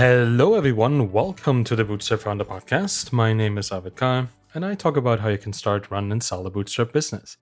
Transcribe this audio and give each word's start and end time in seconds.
Hello, 0.00 0.54
everyone. 0.54 1.12
Welcome 1.12 1.62
to 1.64 1.76
the 1.76 1.84
Bootstrapped 1.84 2.20
Founder 2.20 2.46
Podcast. 2.46 3.12
My 3.12 3.34
name 3.34 3.58
is 3.58 3.70
Arvid 3.70 3.96
Kahl, 3.96 4.28
and 4.54 4.64
I 4.64 4.74
talk 4.74 4.96
about 4.96 5.20
how 5.20 5.28
you 5.28 5.36
can 5.36 5.52
start, 5.52 5.90
run, 5.90 6.10
and 6.10 6.22
sell 6.22 6.46
a 6.46 6.50
Bootstrap 6.50 6.90
business. 6.90 7.36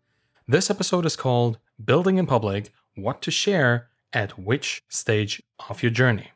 This 0.48 0.68
episode 0.68 1.07
is 1.07 1.14
called 1.14 1.61
Building 1.84 2.18
in 2.18 2.26
Public 2.26 2.72
What 2.96 3.22
to 3.22 3.30
Share 3.30 3.90
at 4.12 4.36
Which 4.36 4.82
Stage 4.89 5.40
of 5.68 5.84
Your 5.84 5.93
Journey. 5.93 6.32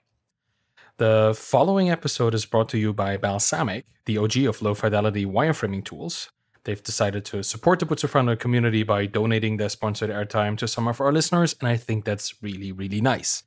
The 0.98 1.34
following 1.36 1.90
episode 1.90 2.34
is 2.34 2.46
brought 2.46 2.68
to 2.68 2.78
you 2.78 2.92
by 2.92 3.16
Balsamiq, 3.16 3.82
the 4.04 4.18
OG 4.18 4.36
of 4.44 4.62
low 4.62 4.74
fidelity 4.74 5.26
wireframing 5.26 5.84
tools. 5.84 6.30
They've 6.62 6.80
decided 6.80 7.24
to 7.24 7.42
support 7.42 7.80
the 7.80 7.86
Bootstrapped 7.86 8.10
Founder 8.10 8.36
community 8.36 8.84
by 8.84 9.06
donating 9.06 9.56
their 9.56 9.70
sponsored 9.70 10.10
airtime 10.10 10.56
to 10.58 10.68
some 10.68 10.86
of 10.86 11.00
our 11.00 11.12
listeners, 11.12 11.56
and 11.58 11.68
I 11.68 11.76
think 11.76 12.04
that's 12.04 12.40
really, 12.40 12.70
really 12.70 13.00
nice. 13.00 13.42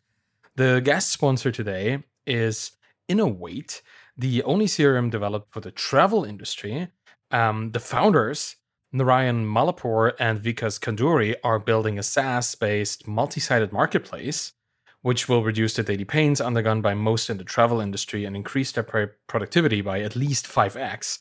The 0.58 0.82
guest 0.84 1.14
sponsor 1.14 1.54
today 1.54 2.04
is 2.26 2.72
Innowayt, 3.10 3.82
the 4.18 4.44
only 4.44 4.66
CRM 4.66 5.12
developed 5.12 5.52
for 5.54 5.60
the 5.60 5.72
travel 5.72 6.24
industry. 6.24 6.90
Um, 7.32 7.72
the 7.72 7.80
founders, 7.80 8.56
Narayan 8.92 9.46
Malapur 9.46 10.14
and 10.20 10.40
Vikas 10.40 10.80
Kanduri, 10.80 11.36
are 11.44 11.60
building 11.60 12.00
a 12.00 12.04
SaaS 12.04 12.56
based 12.56 13.08
multi 13.08 13.40
sided 13.40 13.72
marketplace, 13.72 14.54
which 15.02 15.28
will 15.28 15.44
reduce 15.44 15.74
the 15.76 15.84
daily 15.84 16.06
pains 16.06 16.40
undergone 16.40 16.82
by 16.82 16.94
most 16.94 17.30
in 17.30 17.38
the 17.38 17.44
travel 17.44 17.80
industry 17.80 18.26
and 18.26 18.36
increase 18.36 18.72
their 18.72 19.18
productivity 19.28 19.82
by 19.82 20.02
at 20.02 20.16
least 20.16 20.48
5x. 20.48 21.20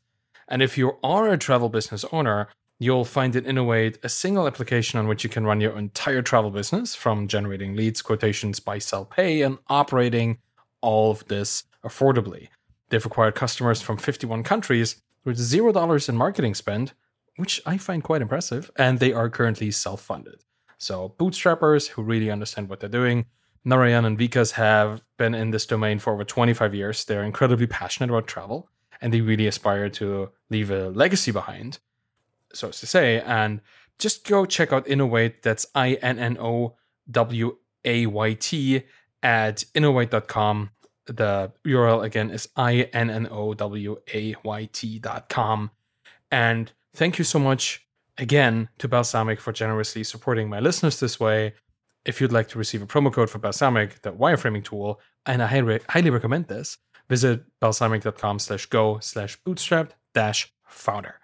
And 0.49 0.63
if 0.63 0.79
you 0.79 0.99
are 1.03 1.29
a 1.29 1.39
travel 1.39 1.69
business 1.69 2.05
owner, 2.13 2.49
you'll 2.79 3.05
find 3.05 3.35
in 3.35 3.45
Innowayt 3.45 4.03
a 4.05 4.09
single 4.09 4.47
application 4.47 4.99
on 4.99 5.09
which 5.09 5.25
you 5.25 5.31
can 5.31 5.45
run 5.45 5.61
your 5.61 5.77
entire 5.77 6.23
travel 6.23 6.51
business 6.51 6.95
from 6.95 7.29
generating 7.29 7.75
leads, 7.75 8.03
quotations, 8.03 8.61
buy, 8.61 8.79
sell, 8.79 9.05
pay, 9.05 9.43
and 9.43 9.59
operating 9.69 10.39
all 10.85 11.11
of 11.11 11.27
this 11.29 11.65
affordably. 11.83 12.49
They've 12.91 13.05
acquired 13.05 13.35
customers 13.35 13.81
from 13.81 13.97
51 13.97 14.43
countries 14.43 15.01
with 15.25 15.37
zero 15.39 15.73
dollars 15.73 16.09
in 16.09 16.17
marketing 16.17 16.55
spend, 16.55 16.93
which 17.37 17.61
I 17.65 17.79
find 17.79 18.05
quite 18.05 18.23
impressive, 18.23 18.71
and 18.77 19.01
they 19.01 19.13
are 19.13 19.31
currently 19.31 19.71
self 19.71 20.01
funded. 20.03 20.45
So, 20.79 21.15
bootstrappers 21.19 21.89
who 21.89 22.03
really 22.03 22.31
understand 22.31 22.69
what 22.69 22.81
they're 22.81 23.01
doing. 23.01 23.27
Narayan 23.65 24.05
and 24.05 24.19
Vikas 24.19 24.53
have 24.53 25.03
been 25.17 25.35
in 25.35 25.51
this 25.51 25.65
domain 25.65 25.99
for 25.99 26.13
over 26.13 26.25
25 26.25 26.75
years. 26.75 27.05
They're 27.07 27.25
incredibly 27.25 27.67
passionate 27.67 28.11
about 28.11 28.27
travel, 28.27 28.69
and 29.01 29.13
they 29.13 29.23
really 29.23 29.47
aspire 29.47 29.89
to 29.89 30.31
leave 30.51 30.71
a 30.71 30.91
legacy 30.91 31.33
behind, 31.33 31.79
so 32.53 32.69
as 32.69 32.81
to 32.81 32.87
say. 32.87 33.23
And 33.23 33.63
just 33.99 34.29
go 34.29 34.45
check 34.45 34.73
out 34.73 34.85
Innowayt. 34.85 35.41
That's 35.41 35.67
I 35.75 35.95
N 35.95 36.19
N 36.19 36.37
O 36.39 36.75
W 37.11 37.57
A 37.87 38.07
Y 38.07 38.35
T 38.35 38.83
at 39.25 39.65
innowayt.com. 39.75 40.71
The 41.07 41.53
URL 41.67 42.05
again 42.05 42.31
is 42.31 42.49
I-N-N-O-W-A-Y-T.com. 42.57 42.91
And 46.31 46.73
thank 46.95 47.19
you 47.19 47.25
so 47.25 47.39
much 47.39 47.87
again 48.19 48.69
to 48.79 48.89
Balsamiq 48.89 49.41
for 49.41 49.53
generously 49.53 50.05
supporting 50.05 50.49
my 50.49 50.61
listeners 50.61 51.01
this 51.01 51.19
way. 51.19 51.55
If 52.05 52.21
you'd 52.21 52.31
like 52.33 52.49
to 52.49 52.59
receive 52.59 52.83
a 52.83 52.87
promo 52.87 53.13
code 53.13 53.31
for 53.31 53.39
Balsamiq, 53.39 54.03
the 54.03 54.13
wireframing 54.13 54.63
tool, 54.63 55.01
and 55.27 55.43
I 55.43 55.47
highly, 55.47 55.81
highly 55.89 56.11
recommend 56.11 56.49
this, 56.49 56.77
visit 57.09 57.43
balsamiq.com 57.61 58.39
slash 58.39 58.67
go 58.67 58.99
slash 59.01 59.37
bootstrap 59.43 59.95
dash 60.15 60.53
founder. 60.67 61.17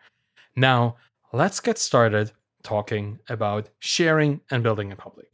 Now, 0.57 0.97
let's 1.33 1.61
get 1.61 1.79
started 1.79 2.33
talking 2.63 3.21
about 3.29 3.69
sharing 3.79 4.41
and 4.51 4.63
building 4.63 4.91
in 4.91 4.97
public. 4.97 5.29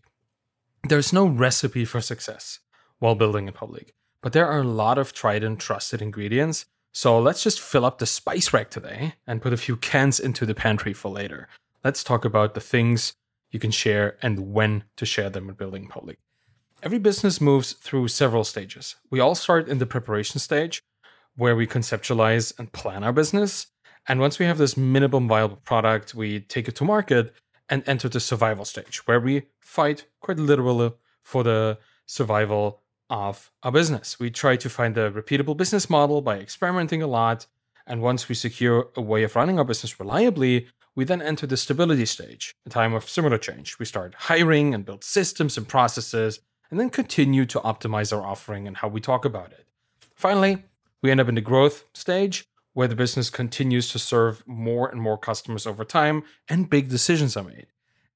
There's 0.89 1.13
no 1.13 1.27
recipe 1.27 1.85
for 1.85 2.01
success 2.01 2.61
while 2.99 3.15
building 3.15 3.47
in 3.47 3.53
public, 3.53 3.95
but 4.23 4.33
there 4.33 4.47
are 4.47 4.61
a 4.61 4.65
lot 4.65 4.99
of 4.99 5.13
tried 5.13 5.45
and 5.45 5.61
trusted 5.61 6.03
ingredients. 6.03 6.67
So 6.93 7.19
let's 7.21 7.43
just 7.43 7.61
fill 7.61 7.85
up 7.85 7.99
the 7.99 8.07
spice 8.07 8.53
rack 8.53 8.71
today 8.71 9.15
and 9.27 9.43
put 9.43 9.53
a 9.53 9.59
few 9.59 9.77
cans 9.77 10.19
into 10.19 10.47
the 10.47 10.55
pantry 10.55 10.93
for 10.93 11.11
later. 11.11 11.49
Let's 11.85 12.03
talk 12.03 12.25
about 12.25 12.55
the 12.55 12.61
things 12.61 13.15
you 13.51 13.61
can 13.61 13.71
share 13.71 14.17
and 14.23 14.53
when 14.53 14.85
to 14.97 15.07
share 15.07 15.31
them 15.31 15.49
in 15.49 15.55
building 15.55 15.85
in 15.85 15.89
public. 15.89 16.19
Every 16.83 16.99
business 16.99 17.41
moves 17.41 17.73
through 17.73 18.09
several 18.09 18.45
stages. 18.45 18.97
We 19.11 19.21
all 19.21 19.35
start 19.35 19.69
in 19.69 19.79
the 19.79 19.87
preparation 19.87 20.41
stage, 20.41 20.83
where 21.37 21.57
we 21.57 21.67
conceptualize 21.67 22.59
and 22.59 22.73
plan 22.73 23.05
our 23.05 23.13
business. 23.13 23.67
And 24.09 24.21
once 24.21 24.39
we 24.39 24.47
have 24.47 24.59
this 24.59 24.77
minimum 24.77 25.29
viable 25.29 25.57
product, 25.57 26.15
we 26.15 26.41
take 26.41 26.69
it 26.69 26.77
to 26.77 26.85
market 26.85 27.35
and 27.69 27.83
enter 27.87 28.09
the 28.09 28.21
survival 28.21 28.65
stage, 28.65 29.07
where 29.07 29.21
we 29.21 29.43
fight 29.61 30.07
quite 30.21 30.39
literally 30.39 30.93
for 31.23 31.43
the 31.43 31.79
survival 32.07 32.83
of 33.09 33.51
a 33.63 33.71
business. 33.71 34.19
We 34.19 34.31
try 34.31 34.57
to 34.57 34.69
find 34.69 34.97
a 34.97 35.11
repeatable 35.11 35.57
business 35.57 35.89
model 35.89 36.21
by 36.23 36.39
experimenting 36.39 37.03
a 37.03 37.07
lot. 37.07 37.47
And 37.87 38.03
once 38.03 38.29
we 38.29 38.35
secure 38.35 38.89
a 38.97 39.01
way 39.01 39.23
of 39.23 39.37
running 39.37 39.59
our 39.59 39.65
business 39.65 40.01
reliably, 40.01 40.69
we 40.95 41.05
then 41.05 41.23
enter 41.23 41.47
the 41.47 41.57
stability 41.57 42.07
stage, 42.07 42.55
a 42.65 42.71
time 42.71 42.95
of 42.95 43.09
similar 43.09 43.39
change. 43.39 43.79
We 43.79 43.87
start 43.87 44.15
hiring 44.15 44.75
and 44.75 44.85
build 44.85 45.05
systems 45.05 45.57
and 45.57 45.69
processes, 45.69 46.41
and 46.71 46.81
then 46.81 46.91
continue 46.91 47.45
to 47.47 47.61
optimize 47.61 48.17
our 48.17 48.27
offering 48.27 48.67
and 48.67 48.79
how 48.79 48.89
we 48.89 49.01
talk 49.01 49.25
about 49.25 49.53
it. 49.53 49.67
Finally, 50.15 50.65
we 51.03 51.11
end 51.11 51.21
up 51.21 51.29
in 51.29 51.37
the 51.37 51.41
growth 51.41 51.85
stage, 51.95 52.49
where 52.73 52.89
the 52.89 52.95
business 52.95 53.31
continues 53.31 53.89
to 53.91 53.99
serve 53.99 54.43
more 54.47 54.89
and 54.89 55.01
more 55.01 55.17
customers 55.17 55.67
over 55.67 55.85
time 55.85 56.23
and 56.49 56.69
big 56.69 56.89
decisions 56.89 57.37
are 57.37 57.45
made. 57.45 57.69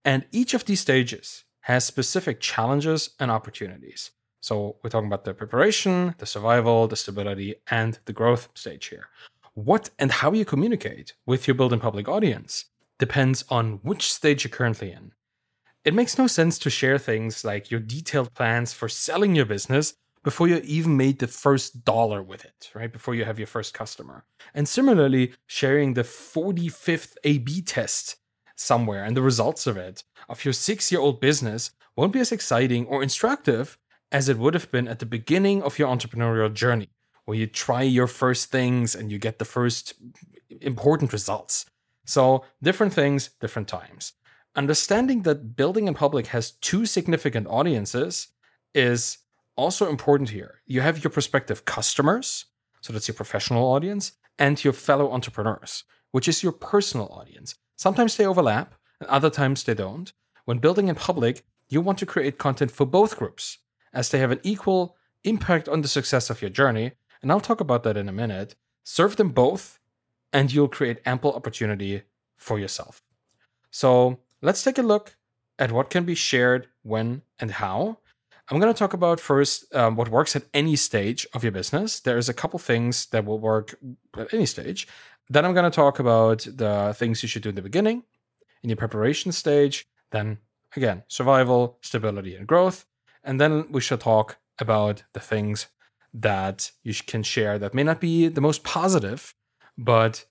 And 0.05 0.27
each 0.33 0.53
of 0.53 0.65
these 0.65 0.81
stages 0.81 1.45
has 1.63 1.85
specific 1.85 2.41
challenges 2.41 3.11
and 3.19 3.31
opportunities. 3.31 4.11
So 4.41 4.77
we're 4.83 4.91
talking 4.91 5.07
about 5.07 5.25
the 5.25 5.35
preparation, 5.35 6.15
the 6.19 6.27
survival, 6.27 6.89
the 6.89 6.97
stability, 6.97 7.57
and 7.71 7.99
the 8.07 8.13
growth 8.13 8.49
stage 8.55 8.87
here. 8.87 9.09
What 9.55 9.91
and 9.99 10.11
how 10.11 10.33
you 10.33 10.45
communicate 10.45 11.15
with 11.27 11.47
your 11.47 11.55
built 11.55 11.73
in 11.73 11.81
public 11.81 12.09
audience 12.09 12.67
depends 12.99 13.45
on 13.49 13.81
which 13.83 14.13
stage 14.13 14.45
you're 14.45 14.51
currently 14.51 14.93
in. 14.93 15.13
It 15.85 15.95
makes 15.95 16.19
no 16.19 16.27
sense 16.27 16.59
to 16.61 16.71
share 16.71 16.99
things 16.99 17.45
like 17.45 17.71
your 17.71 17.81
detailed 17.81 18.35
plans 18.35 18.73
for 18.73 18.89
selling 18.89 19.35
your 19.35 19.47
business 19.47 19.95
before 20.23 20.49
you 20.49 20.61
even 20.65 20.97
made 20.97 21.19
the 21.19 21.27
first 21.27 21.85
dollar 21.85 22.23
with 22.23 22.45
it, 22.45 22.71
right? 22.75 22.93
Before 22.93 23.15
you 23.15 23.25
have 23.25 23.39
your 23.39 23.47
first 23.47 23.73
customer. 23.73 24.25
And 24.55 24.69
similarly, 24.69 25.33
sharing 25.47 25.95
the 25.95 26.03
45th 26.03 27.17
A 27.25 27.39
B 27.39 27.63
test 27.63 28.17
somewhere 28.55 29.05
and 29.05 29.17
the 29.17 29.23
results 29.23 29.67
of 29.67 29.79
it 29.79 30.05
of 30.29 30.45
your 30.45 30.53
six 30.53 30.93
year 30.93 31.01
old 31.01 31.21
business 31.21 31.71
won't 31.97 32.13
be 32.13 32.21
as 32.21 32.33
exciting 32.33 32.87
or 32.87 33.03
instructive 33.03 33.79
as 34.13 34.29
it 34.29 34.39
would 34.39 34.55
have 34.55 34.71
been 34.71 34.89
at 34.89 34.99
the 34.99 35.07
beginning 35.07 35.63
of 35.63 35.79
your 35.79 35.89
entrepreneurial 35.89 36.53
journey, 36.53 36.89
where 37.25 37.37
you 37.37 37.47
try 37.47 37.83
your 37.83 38.07
first 38.07 38.51
things 38.51 38.95
and 38.95 39.11
you 39.11 39.19
get 39.19 39.39
the 39.39 39.45
first 39.45 39.95
important 40.61 41.13
results. 41.13 41.67
So, 42.05 42.45
different 42.63 42.93
things, 42.93 43.31
different 43.41 43.69
times. 43.69 44.15
Understanding 44.57 45.23
that 45.23 45.55
building 45.55 45.87
in 45.87 45.95
public 45.95 46.29
has 46.29 46.51
two 46.51 46.85
significant 46.87 47.47
audiences 47.47 48.29
is 48.75 49.19
also 49.57 49.89
important 49.89 50.31
here. 50.31 50.61
You 50.67 50.81
have 50.81 51.05
your 51.05 51.11
prospective 51.11 51.65
customers, 51.65 52.47
so 52.81 52.93
that's 52.93 53.07
your 53.07 53.15
professional 53.15 53.71
audience, 53.71 54.13
and 54.39 54.63
your 54.65 54.73
fellow 54.73 55.13
entrepreneurs, 55.13 55.85
which 56.11 56.27
is 56.27 56.43
your 56.43 56.53
personal 56.53 57.09
audience. 57.13 57.55
Sometimes 57.77 58.17
they 58.17 58.27
overlap, 58.27 58.75
and 58.99 59.09
other 59.09 59.31
times 59.31 59.63
they 59.63 59.75
don't. 59.75 60.13
When 60.47 60.59
building 60.59 60.89
in 60.89 60.97
public, 60.97 61.45
you 61.69 61.81
want 61.81 61.99
to 61.99 62.07
create 62.07 62.39
content 62.39 62.71
for 62.71 62.87
both 62.87 63.17
groups, 63.17 63.59
as 63.93 64.09
they 64.09 64.19
have 64.19 64.31
an 64.31 64.41
equal 64.43 64.97
impact 65.25 65.69
on 65.69 65.83
the 65.83 65.89
success 65.89 66.31
of 66.31 66.41
your 66.41 66.51
journey. 66.51 66.93
And 67.23 67.31
I'll 67.31 67.41
talk 67.41 67.61
about 67.61 67.83
that 67.83 67.97
in 67.97 68.09
a 68.09 68.13
minute. 68.13 68.55
Serve 68.83 69.17
them 69.17 69.31
both, 69.31 69.79
and 70.33 70.53
you'll 70.53 70.69
create 70.69 71.01
ample 71.05 71.33
opportunity 71.33 72.03
for 72.37 72.59
yourself. 72.59 73.03
So 73.71 74.21
let's 74.41 74.63
take 74.63 74.79
a 74.79 74.83
look 74.83 75.17
at 75.59 75.73
what 75.73 75.91
can 75.91 76.05
be 76.05 76.15
shared, 76.15 76.69
when, 76.83 77.23
and 77.39 77.51
how. 77.51 77.99
I'm 78.49 78.59
going 78.59 78.73
to 78.73 78.79
talk 78.79 78.95
about 78.95 79.21
first 79.21 79.73
um, 79.75 79.95
what 79.95 80.09
works 80.09 80.35
at 80.35 80.45
any 80.53 80.75
stage 80.75 81.27
of 81.35 81.45
your 81.45 81.53
business. 81.53 82.01
There's 82.01 82.29
a 82.29 82.35
couple 82.35 82.59
things 82.59 83.07
that 83.07 83.25
will 83.25 83.39
work 83.39 83.79
at 84.17 84.35
any 84.35 84.47
stage. 84.47 84.89
Then 85.29 85.45
I'm 85.45 85.55
going 85.55 85.71
to 85.71 85.75
talk 85.75 86.01
about 86.01 86.47
the 86.51 86.95
things 86.97 87.23
you 87.23 87.29
should 87.29 87.43
do 87.43 87.51
in 87.51 87.55
the 87.55 87.63
beginning, 87.63 88.03
in 88.63 88.71
your 88.71 88.77
preparation 88.77 89.31
stage. 89.31 89.87
Then 90.11 90.39
again, 90.75 91.05
survival, 91.07 91.79
stability, 91.83 92.35
and 92.35 92.47
growth. 92.47 92.87
And 93.23 93.41
then 93.41 93.67
we 93.71 93.81
should 93.81 94.01
talk 94.01 94.39
about 94.59 95.03
the 95.13 95.21
things 95.21 95.67
that 96.13 96.71
you 96.83 96.95
can 97.07 97.23
share 97.23 97.59
that 97.59 97.75
may 97.75 97.83
not 97.83 98.01
be 98.01 98.29
the 98.29 98.41
most 98.41 98.65
positive, 98.65 99.35
but 99.79 100.25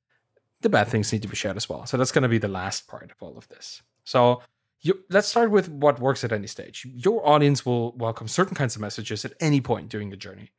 the 0.62 0.70
bad 0.70 0.88
things 0.88 1.14
need 1.14 1.22
to 1.22 1.28
be 1.28 1.36
shared 1.36 1.58
as 1.58 1.70
well. 1.70 1.86
So 1.86 1.98
that's 1.98 2.12
going 2.12 2.24
to 2.24 2.30
be 2.30 2.38
the 2.38 2.48
last 2.48 2.88
part 2.88 3.12
of 3.12 3.18
all 3.22 3.38
of 3.38 3.48
this. 3.48 3.82
So 4.04 4.42
you, 4.82 5.00
let's 5.10 5.28
start 5.28 5.52
with 5.52 5.70
what 5.70 6.00
works 6.00 6.24
at 6.24 6.32
any 6.32 6.48
stage. 6.48 6.86
Your 6.90 7.28
audience 7.28 7.66
will 7.66 7.94
welcome 7.94 8.28
certain 8.28 8.56
kinds 8.56 8.76
of 8.76 8.82
messages 8.82 9.24
at 9.26 9.34
any 9.40 9.62
point 9.62 9.90
during 9.90 10.10
the 10.10 10.18
journey. 10.18 10.52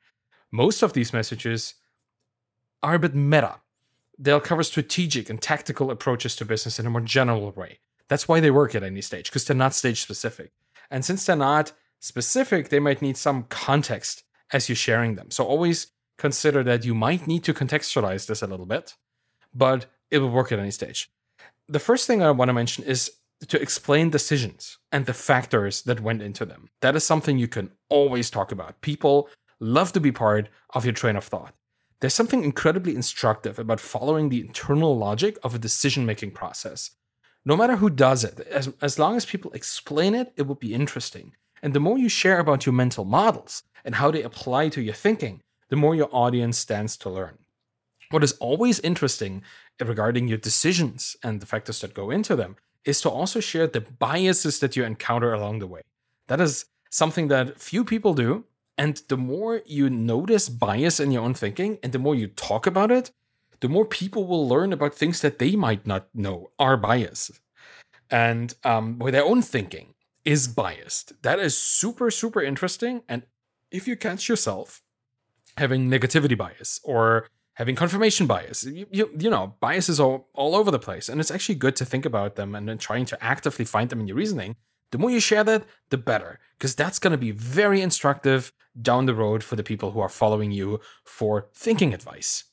Most 0.50 0.82
of 0.82 0.92
these 0.92 1.12
messages 1.12 1.74
are 2.82 2.94
a 2.94 2.98
bit 2.98 3.14
meta. 3.14 3.60
They'll 4.18 4.40
cover 4.40 4.62
strategic 4.62 5.30
and 5.30 5.40
tactical 5.40 5.90
approaches 5.90 6.36
to 6.36 6.44
business 6.44 6.78
in 6.78 6.86
a 6.86 6.90
more 6.90 7.00
general 7.00 7.50
way. 7.52 7.78
That's 8.08 8.26
why 8.28 8.40
they 8.40 8.50
work 8.50 8.74
at 8.74 8.82
any 8.82 9.00
stage, 9.00 9.26
because 9.30 9.44
they're 9.44 9.56
not 9.56 9.74
stage 9.74 10.02
specific. 10.02 10.52
And 10.90 11.04
since 11.04 11.24
they're 11.24 11.36
not 11.36 11.72
specific, 12.00 12.68
they 12.68 12.80
might 12.80 13.02
need 13.02 13.16
some 13.16 13.44
context 13.44 14.24
as 14.52 14.68
you're 14.68 14.76
sharing 14.76 15.14
them. 15.14 15.30
So 15.30 15.44
always 15.44 15.88
consider 16.18 16.62
that 16.64 16.84
you 16.84 16.94
might 16.94 17.26
need 17.26 17.44
to 17.44 17.54
contextualize 17.54 18.26
this 18.26 18.42
a 18.42 18.46
little 18.46 18.66
bit, 18.66 18.94
but 19.54 19.86
it 20.10 20.18
will 20.18 20.30
work 20.30 20.50
at 20.52 20.58
any 20.58 20.70
stage. 20.70 21.08
The 21.68 21.78
first 21.78 22.06
thing 22.06 22.22
I 22.22 22.30
want 22.32 22.48
to 22.48 22.52
mention 22.52 22.84
is 22.84 23.12
to 23.48 23.60
explain 23.60 24.10
decisions 24.10 24.78
and 24.92 25.06
the 25.06 25.14
factors 25.14 25.82
that 25.82 26.00
went 26.00 26.20
into 26.20 26.44
them. 26.44 26.68
That 26.82 26.96
is 26.96 27.04
something 27.04 27.38
you 27.38 27.48
can 27.48 27.70
always 27.88 28.28
talk 28.28 28.52
about. 28.52 28.80
People 28.80 29.28
love 29.60 29.92
to 29.92 30.00
be 30.00 30.12
part 30.12 30.48
of 30.74 30.84
your 30.84 30.92
train 30.92 31.16
of 31.16 31.24
thought. 31.24 31.54
There's 32.00 32.14
something 32.14 32.44
incredibly 32.44 32.94
instructive 32.94 33.58
about 33.58 33.80
following 33.80 34.28
the 34.28 34.40
internal 34.40 34.96
logic 34.96 35.38
of 35.42 35.54
a 35.54 35.58
decision 35.58 36.06
making 36.06 36.32
process. 36.32 36.90
No 37.44 37.56
matter 37.56 37.76
who 37.76 37.88
does 37.88 38.24
it, 38.24 38.40
as, 38.40 38.72
as 38.82 38.98
long 38.98 39.16
as 39.16 39.24
people 39.24 39.52
explain 39.52 40.14
it, 40.14 40.32
it 40.36 40.46
will 40.46 40.54
be 40.54 40.74
interesting. 40.74 41.34
And 41.62 41.74
the 41.74 41.80
more 41.80 41.98
you 41.98 42.08
share 42.08 42.38
about 42.38 42.66
your 42.66 42.72
mental 42.72 43.04
models 43.04 43.62
and 43.84 43.96
how 43.96 44.10
they 44.10 44.22
apply 44.22 44.68
to 44.70 44.82
your 44.82 44.94
thinking, 44.94 45.42
the 45.68 45.76
more 45.76 45.94
your 45.94 46.08
audience 46.12 46.58
stands 46.58 46.96
to 46.98 47.10
learn. 47.10 47.38
What 48.10 48.24
is 48.24 48.32
always 48.32 48.80
interesting 48.80 49.42
regarding 49.78 50.28
your 50.28 50.38
decisions 50.38 51.16
and 51.22 51.40
the 51.40 51.46
factors 51.46 51.80
that 51.80 51.94
go 51.94 52.10
into 52.10 52.34
them 52.34 52.56
is 52.84 53.00
to 53.02 53.10
also 53.10 53.40
share 53.40 53.66
the 53.66 53.80
biases 53.80 54.58
that 54.60 54.76
you 54.76 54.84
encounter 54.84 55.32
along 55.32 55.58
the 55.58 55.66
way. 55.66 55.82
That 56.26 56.40
is 56.40 56.66
something 56.90 57.28
that 57.28 57.60
few 57.60 57.84
people 57.84 58.14
do. 58.14 58.44
And 58.76 59.02
the 59.08 59.16
more 59.16 59.62
you 59.66 59.90
notice 59.90 60.48
bias 60.48 61.00
in 61.00 61.10
your 61.10 61.22
own 61.22 61.34
thinking 61.34 61.78
and 61.82 61.92
the 61.92 61.98
more 61.98 62.14
you 62.14 62.28
talk 62.28 62.66
about 62.66 62.90
it, 62.90 63.10
the 63.60 63.68
more 63.68 63.84
people 63.84 64.26
will 64.26 64.48
learn 64.48 64.72
about 64.72 64.94
things 64.94 65.20
that 65.20 65.38
they 65.38 65.54
might 65.54 65.86
not 65.86 66.08
know 66.14 66.50
are 66.58 66.78
bias. 66.78 67.30
And 68.10 68.54
um, 68.64 68.98
with 68.98 69.12
their 69.12 69.24
own 69.24 69.42
thinking 69.42 69.94
is 70.24 70.48
biased. 70.48 71.22
That 71.22 71.38
is 71.38 71.56
super, 71.56 72.10
super 72.10 72.42
interesting. 72.42 73.02
And 73.08 73.22
if 73.70 73.88
you 73.88 73.96
catch 73.96 74.28
yourself 74.28 74.82
having 75.56 75.90
negativity 75.90 76.36
bias 76.36 76.80
or 76.84 77.28
having 77.54 77.76
confirmation 77.76 78.26
bias. 78.26 78.64
You, 78.64 78.86
you, 78.90 79.10
you, 79.18 79.28
know, 79.28 79.54
biases 79.60 80.00
all, 80.00 80.28
all 80.32 80.54
over 80.54 80.70
the 80.70 80.78
place. 80.78 81.08
And 81.08 81.20
it's 81.20 81.30
actually 81.30 81.56
good 81.56 81.76
to 81.76 81.84
think 81.84 82.06
about 82.06 82.36
them 82.36 82.54
and 82.54 82.66
then 82.66 82.78
trying 82.78 83.04
to 83.06 83.22
actively 83.22 83.66
find 83.66 83.90
them 83.90 84.00
in 84.00 84.08
your 84.08 84.16
reasoning. 84.16 84.56
The 84.92 84.98
more 84.98 85.10
you 85.10 85.20
share 85.20 85.44
that, 85.44 85.64
the 85.90 85.98
better, 85.98 86.40
because 86.56 86.74
that's 86.74 86.98
going 86.98 87.12
to 87.12 87.18
be 87.18 87.32
very 87.32 87.82
instructive 87.82 88.52
down 88.80 89.04
the 89.04 89.14
road 89.14 89.44
for 89.44 89.56
the 89.56 89.62
people 89.62 89.90
who 89.90 90.00
are 90.00 90.08
following 90.08 90.50
you 90.50 90.80
for 91.04 91.48
thinking 91.54 91.92
advice. 91.92 92.44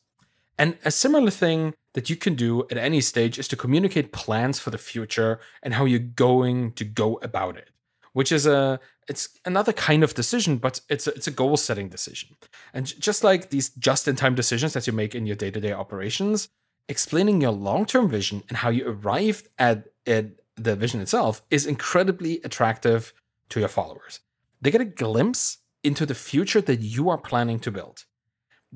And 0.58 0.78
a 0.84 0.92
similar 0.92 1.31
thing 1.31 1.74
that 1.98 2.12
you 2.12 2.16
can 2.16 2.36
do 2.36 2.64
at 2.70 2.78
any 2.78 3.02
stage 3.02 3.40
is 3.40 3.48
to 3.48 3.56
communicate 3.56 4.12
plans 4.12 4.60
for 4.60 4.70
the 4.70 4.78
future 4.78 5.40
and 5.64 5.74
how 5.74 5.84
you're 5.84 5.98
going 5.98 6.72
to 6.74 6.86
go 6.86 7.16
about 7.24 7.58
it, 7.58 7.72
which 8.14 8.32
is 8.32 8.46
a 8.46 8.80
it's 9.08 9.30
another 9.46 9.74
kind 9.74 10.04
of 10.04 10.14
decision, 10.14 10.58
but 10.58 10.80
it's 10.90 11.08
a, 11.08 11.14
it's 11.16 11.26
a 11.26 11.32
goal 11.32 11.58
setting 11.58 11.90
decision. 11.90 12.36
And 12.72 12.86
just 13.02 13.24
like 13.24 13.50
these 13.50 13.70
just 13.70 14.08
in 14.08 14.16
time 14.16 14.36
decisions 14.36 14.74
that 14.74 14.86
you 14.86 14.94
make 14.94 15.16
in 15.16 15.26
your 15.26 15.36
day 15.36 15.50
to 15.50 15.60
day 15.60 15.72
operations, 15.72 16.50
explaining 16.88 17.42
your 17.42 17.50
long 17.52 17.84
term 17.88 18.08
vision 18.08 18.44
and 18.48 18.60
how 18.60 18.70
you 18.70 18.88
arrived 18.88 19.48
at, 19.58 19.88
at 20.06 20.28
the 20.56 20.76
vision 20.76 21.02
itself 21.02 21.42
is 21.50 21.66
incredibly 21.66 22.42
attractive 22.44 23.12
to 23.50 23.60
your 23.60 23.70
followers. 23.70 24.20
They 24.62 24.70
get 24.70 24.82
a 24.82 24.86
glimpse 24.86 25.58
into 25.84 26.06
the 26.06 26.14
future 26.14 26.62
that 26.62 26.82
you 26.82 27.10
are 27.10 27.18
planning 27.18 27.60
to 27.62 27.72
build. 27.72 28.06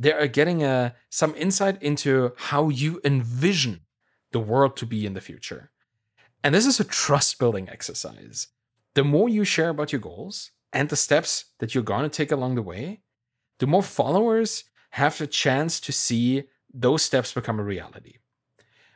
They 0.02 0.14
are 0.14 0.28
getting 0.28 0.64
a, 0.64 0.68
uh, 0.68 0.90
some 1.10 1.36
insight 1.38 1.82
into 1.82 2.34
how 2.38 2.70
you 2.70 3.00
envision 3.04 3.82
the 4.32 4.40
world 4.40 4.76
to 4.78 4.86
be 4.86 5.06
in 5.06 5.14
the 5.14 5.22
future. 5.22 5.72
And 6.44 6.56
this 6.56 6.66
is 6.66 6.80
a 6.80 6.84
trust 6.84 7.38
building 7.38 7.70
exercise 7.70 8.48
the 8.94 9.04
more 9.04 9.30
you 9.30 9.44
share 9.44 9.70
about 9.70 9.92
your 9.92 10.02
goals 10.02 10.52
and 10.74 10.90
the 10.90 10.96
steps 10.96 11.46
that 11.60 11.74
you're 11.74 11.84
going 11.84 12.04
to 12.04 12.10
take 12.10 12.32
along 12.32 12.56
the 12.56 12.62
way, 12.62 13.02
the 13.60 13.68
more 13.68 13.84
followers 13.84 14.66
have 14.92 15.18
the 15.18 15.28
chance 15.28 15.80
to 15.80 15.92
see 15.92 16.44
those 16.74 17.02
steps 17.02 17.34
become 17.34 17.60
a 17.60 17.64
reality. 17.64 18.18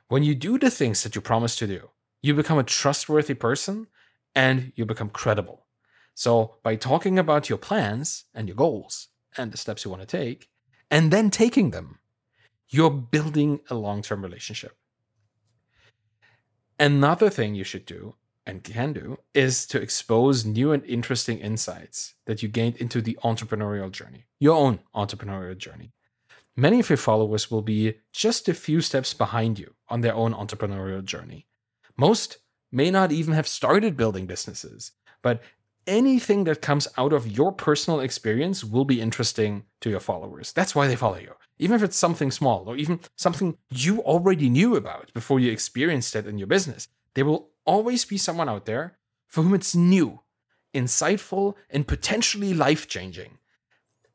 When 0.08 0.24
you 0.24 0.36
do 0.36 0.60
the 0.60 0.70
things 0.70 1.04
that 1.04 1.16
you 1.16 1.22
promise 1.22 1.56
to 1.58 1.68
do, 1.68 1.90
you 2.22 2.34
become 2.34 2.58
a 2.58 2.64
trustworthy 2.64 3.34
person 3.34 3.88
and 4.36 4.74
you 4.76 4.86
become 4.86 5.10
credible. 5.10 5.66
So, 6.14 6.56
by 6.64 6.76
talking 6.76 7.20
about 7.20 7.50
your 7.50 7.58
plans 7.58 8.26
and 8.34 8.48
your 8.48 8.56
goals 8.56 9.10
and 9.38 9.52
the 9.52 9.58
steps 9.58 9.84
you 9.84 9.92
want 9.92 10.02
to 10.02 10.18
take, 10.18 10.50
and 10.90 11.12
then 11.12 11.30
taking 11.30 11.72
them, 11.72 12.00
you're 12.70 12.92
building 12.92 13.60
a 13.70 13.76
long 13.76 14.02
term 14.02 14.24
relationship. 14.24 14.76
Another 16.80 17.30
thing 17.30 17.56
you 17.56 17.64
should 17.64 17.86
do 17.86 18.16
and 18.46 18.64
can 18.64 18.94
do 18.94 19.18
is 19.34 19.66
to 19.68 19.82
expose 19.82 20.46
new 20.46 20.72
and 20.72 20.86
interesting 20.86 21.40
insights 21.40 22.16
that 22.26 22.44
you 22.44 22.50
gained 22.50 22.78
into 22.78 23.02
the 23.02 23.18
entrepreneurial 23.24 23.90
journey, 23.90 24.26
your 24.40 24.56
own 24.56 24.80
entrepreneurial 24.96 25.58
journey. 25.58 25.94
Many 26.56 26.80
of 26.80 26.90
your 26.90 26.98
followers 26.98 27.50
will 27.50 27.62
be 27.62 27.96
just 28.14 28.48
a 28.48 28.54
few 28.54 28.82
steps 28.82 29.14
behind 29.14 29.60
you 29.60 29.74
on 29.90 30.02
their 30.02 30.16
own 30.16 30.34
entrepreneurial 30.34 31.04
journey. 31.04 31.48
Most 31.98 32.38
may 32.72 32.92
not 32.92 33.12
even 33.12 33.34
have 33.34 33.48
started 33.48 33.98
building 33.98 34.26
businesses, 34.26 34.92
but 35.22 35.42
anything 35.88 36.44
that 36.46 36.62
comes 36.62 36.88
out 36.98 37.14
of 37.14 37.28
your 37.28 37.52
personal 37.52 38.00
experience 38.00 38.64
will 38.64 38.86
be 38.86 39.02
interesting 39.02 39.66
to 39.82 39.90
your 39.90 40.00
followers. 40.00 40.52
That's 40.54 40.76
why 40.76 40.88
they 40.88 40.96
follow 40.96 41.18
you. 41.18 41.34
Even 41.58 41.76
if 41.76 41.84
it's 41.84 41.98
something 41.98 42.32
small 42.32 42.66
or 42.68 42.76
even 42.76 43.00
something 43.16 43.58
you 43.70 44.02
already 44.02 44.50
knew 44.50 44.76
about 44.76 45.14
before 45.14 45.40
you 45.40 45.52
experienced 45.52 46.16
it 46.16 46.28
in 46.28 46.38
your 46.38 46.48
business, 46.48 46.88
they 47.14 47.24
will 47.24 47.50
always 47.66 48.06
be 48.06 48.18
someone 48.18 48.50
out 48.50 48.66
there 48.66 48.98
for 49.28 49.42
whom 49.42 49.54
it's 49.54 49.76
new, 49.76 50.22
insightful, 50.74 51.56
and 51.70 51.88
potentially 51.88 52.54
life 52.54 52.88
changing. 52.88 53.38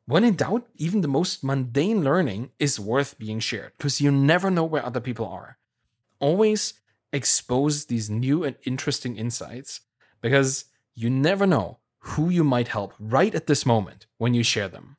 When 0.05 0.23
in 0.23 0.35
doubt, 0.35 0.67
even 0.75 1.01
the 1.01 1.07
most 1.07 1.43
mundane 1.43 2.03
learning 2.03 2.51
is 2.59 2.79
worth 2.79 3.17
being 3.17 3.39
shared 3.39 3.73
because 3.77 4.01
you 4.01 4.11
never 4.11 4.51
know 4.51 4.63
where 4.65 4.85
other 4.85 4.99
people 4.99 5.25
are. 5.25 5.57
Always 6.19 6.73
expose 7.13 7.85
these 7.85 8.09
new 8.09 8.43
and 8.43 8.55
interesting 8.63 9.17
insights 9.17 9.81
because 10.21 10.65
you 10.93 11.09
never 11.09 11.45
know 11.45 11.79
who 11.99 12.29
you 12.29 12.43
might 12.43 12.69
help 12.69 12.93
right 12.99 13.33
at 13.35 13.47
this 13.47 13.65
moment 13.65 14.07
when 14.17 14.33
you 14.33 14.43
share 14.43 14.67
them. 14.67 14.97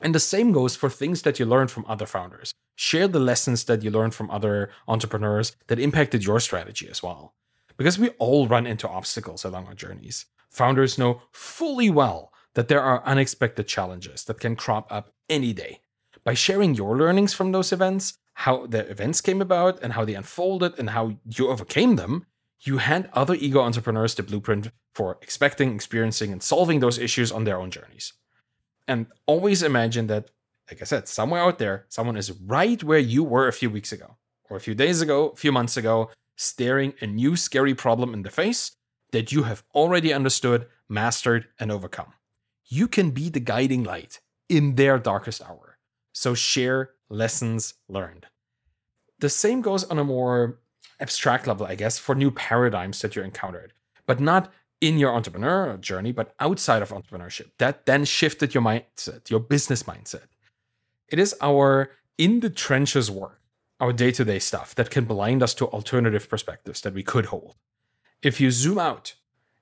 And 0.00 0.14
the 0.14 0.20
same 0.20 0.52
goes 0.52 0.76
for 0.76 0.88
things 0.88 1.22
that 1.22 1.38
you 1.38 1.44
learned 1.44 1.70
from 1.70 1.84
other 1.86 2.06
founders. 2.06 2.54
Share 2.74 3.06
the 3.06 3.20
lessons 3.20 3.64
that 3.64 3.82
you 3.82 3.90
learned 3.90 4.14
from 4.14 4.30
other 4.30 4.70
entrepreneurs 4.88 5.54
that 5.66 5.78
impacted 5.78 6.24
your 6.24 6.40
strategy 6.40 6.88
as 6.88 7.02
well. 7.02 7.34
Because 7.76 7.98
we 7.98 8.08
all 8.18 8.48
run 8.48 8.66
into 8.66 8.88
obstacles 8.88 9.44
along 9.44 9.66
our 9.66 9.74
journeys. 9.74 10.26
Founders 10.50 10.98
know 10.98 11.22
fully 11.32 11.90
well 11.90 12.32
that 12.54 12.68
there 12.68 12.80
are 12.82 13.04
unexpected 13.04 13.68
challenges 13.68 14.24
that 14.24 14.40
can 14.40 14.56
crop 14.56 14.90
up 14.90 15.12
any 15.28 15.52
day. 15.52 15.80
By 16.24 16.34
sharing 16.34 16.74
your 16.74 16.96
learnings 16.96 17.34
from 17.34 17.52
those 17.52 17.72
events, 17.72 18.18
how 18.34 18.66
the 18.66 18.90
events 18.90 19.20
came 19.20 19.42
about 19.42 19.82
and 19.82 19.92
how 19.92 20.04
they 20.04 20.14
unfolded 20.14 20.78
and 20.78 20.90
how 20.90 21.18
you 21.24 21.48
overcame 21.48 21.96
them, 21.96 22.26
you 22.62 22.78
hand 22.78 23.08
other 23.12 23.34
ego 23.34 23.60
entrepreneurs 23.60 24.14
the 24.14 24.22
blueprint 24.22 24.70
for 24.94 25.18
expecting, 25.22 25.74
experiencing, 25.74 26.32
and 26.32 26.42
solving 26.42 26.80
those 26.80 26.98
issues 26.98 27.32
on 27.32 27.44
their 27.44 27.58
own 27.58 27.70
journeys. 27.70 28.12
And 28.86 29.06
always 29.26 29.62
imagine 29.62 30.08
that, 30.08 30.30
like 30.70 30.82
I 30.82 30.84
said, 30.84 31.08
somewhere 31.08 31.42
out 31.42 31.58
there, 31.58 31.86
someone 31.88 32.16
is 32.16 32.32
right 32.32 32.82
where 32.82 32.98
you 32.98 33.24
were 33.24 33.48
a 33.48 33.52
few 33.52 33.70
weeks 33.70 33.92
ago, 33.92 34.16
or 34.48 34.56
a 34.56 34.60
few 34.60 34.74
days 34.74 35.00
ago, 35.00 35.28
a 35.28 35.36
few 35.36 35.52
months 35.52 35.76
ago, 35.76 36.10
staring 36.36 36.94
a 37.00 37.06
new 37.06 37.36
scary 37.36 37.74
problem 37.74 38.12
in 38.14 38.22
the 38.22 38.30
face 38.30 38.76
that 39.12 39.32
you 39.32 39.44
have 39.44 39.62
already 39.74 40.12
understood, 40.12 40.66
mastered, 40.88 41.46
and 41.58 41.70
overcome. 41.70 42.12
You 42.66 42.88
can 42.88 43.10
be 43.10 43.28
the 43.28 43.40
guiding 43.40 43.84
light 43.84 44.20
in 44.48 44.74
their 44.74 44.98
darkest 44.98 45.42
hour. 45.42 45.78
So 46.12 46.34
share 46.34 46.90
lessons 47.08 47.74
learned. 47.88 48.26
The 49.18 49.28
same 49.28 49.60
goes 49.60 49.84
on 49.84 49.98
a 49.98 50.04
more 50.04 50.60
abstract 51.00 51.46
level, 51.46 51.66
I 51.66 51.74
guess, 51.74 51.98
for 51.98 52.14
new 52.14 52.30
paradigms 52.30 53.00
that 53.00 53.16
you 53.16 53.22
encountered, 53.22 53.72
but 54.06 54.20
not 54.20 54.52
in 54.80 54.98
your 54.98 55.12
entrepreneurial 55.12 55.80
journey, 55.80 56.12
but 56.12 56.34
outside 56.40 56.82
of 56.82 56.90
entrepreneurship. 56.90 57.50
That 57.58 57.86
then 57.86 58.04
shifted 58.04 58.54
your 58.54 58.62
mindset, 58.62 59.30
your 59.30 59.40
business 59.40 59.82
mindset. 59.84 60.28
It 61.08 61.18
is 61.18 61.34
our 61.40 61.90
in 62.16 62.40
the 62.40 62.50
trenches 62.50 63.10
work, 63.10 63.40
our 63.78 63.92
day 63.92 64.12
to 64.12 64.24
day 64.24 64.38
stuff 64.38 64.74
that 64.74 64.90
can 64.90 65.04
blind 65.04 65.42
us 65.42 65.54
to 65.54 65.66
alternative 65.66 66.28
perspectives 66.28 66.80
that 66.82 66.94
we 66.94 67.02
could 67.02 67.26
hold. 67.26 67.56
If 68.22 68.40
you 68.40 68.50
zoom 68.50 68.78
out 68.78 69.14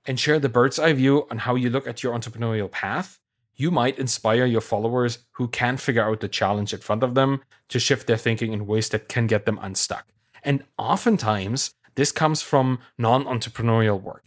and 0.05 0.19
share 0.19 0.39
the 0.39 0.49
bird's 0.49 0.79
eye 0.79 0.93
view 0.93 1.27
on 1.31 1.39
how 1.39 1.55
you 1.55 1.71
look 1.71 1.87
at 1.87 2.03
your 2.03 2.19
entrepreneurial 2.19 2.71
path, 2.71 3.21
you 3.55 3.71
might 3.71 3.99
inspire 3.99 4.47
your 4.47 4.61
followers 4.61 5.19
who 5.33 5.49
can't 5.49 5.81
figure 5.81 6.03
out 6.03 6.21
the 6.21 6.29
challenge 6.29 6.73
in 6.73 6.81
front 6.81 7.03
of 7.03 7.15
them 7.15 7.41
to 7.69 7.81
shift 7.81 8.07
their 8.07 8.17
thinking 8.17 8.53
in 8.53 8.67
ways 8.67 8.89
that 8.91 9.09
can 9.09 9.27
get 9.27 9.47
them 9.47 9.59
unstuck. 9.61 10.07
And 10.49 10.65
oftentimes, 10.79 11.75
this 11.95 12.11
comes 12.11 12.43
from 12.43 12.79
non 12.97 13.25
entrepreneurial 13.25 14.01
work 14.01 14.25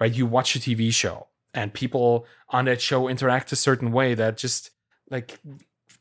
right? 0.00 0.12
You 0.12 0.26
watch 0.26 0.56
a 0.56 0.58
TV 0.58 0.92
show 0.92 1.28
and 1.54 1.72
people 1.72 2.26
on 2.48 2.64
that 2.64 2.80
show 2.80 3.06
interact 3.06 3.52
a 3.52 3.56
certain 3.56 3.92
way 3.92 4.14
that 4.14 4.36
just 4.36 4.70
like 5.10 5.38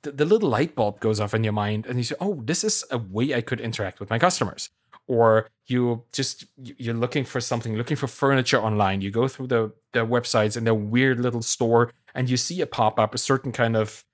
the, 0.02 0.12
the 0.12 0.26
little 0.26 0.50
light 0.50 0.74
bulb 0.74 1.00
goes 1.02 1.20
off 1.20 1.34
in 1.34 1.44
your 1.44 1.54
mind 1.54 1.86
and 1.86 1.98
you 1.98 2.04
say, 2.04 2.16
oh, 2.20 2.42
this 2.46 2.64
is 2.64 2.86
a 2.90 2.98
way 2.98 3.36
I 3.36 3.42
could 3.42 3.60
interact 3.60 4.00
with 4.00 4.10
my 4.10 4.18
customers 4.18 4.70
or 5.08 5.50
you 5.66 6.04
just 6.14 6.46
you're 6.58 6.94
looking 6.94 7.26
for 7.26 7.42
something 7.42 7.76
looking 7.76 7.98
for 7.98 8.06
furniture 8.06 8.62
online 8.62 9.02
you 9.02 9.10
go 9.10 9.28
through 9.28 9.48
the 9.48 9.72
the 9.94 10.06
websites 10.06 10.56
and 10.56 10.68
their 10.68 10.76
weird 10.76 11.20
little 11.20 11.42
store 11.42 11.92
and 12.14 12.30
you 12.30 12.38
see 12.38 12.62
a 12.62 12.68
pop 12.68 13.00
up, 13.00 13.16
a 13.16 13.18
certain 13.18 13.52
kind 13.52 13.76
of 13.76 14.06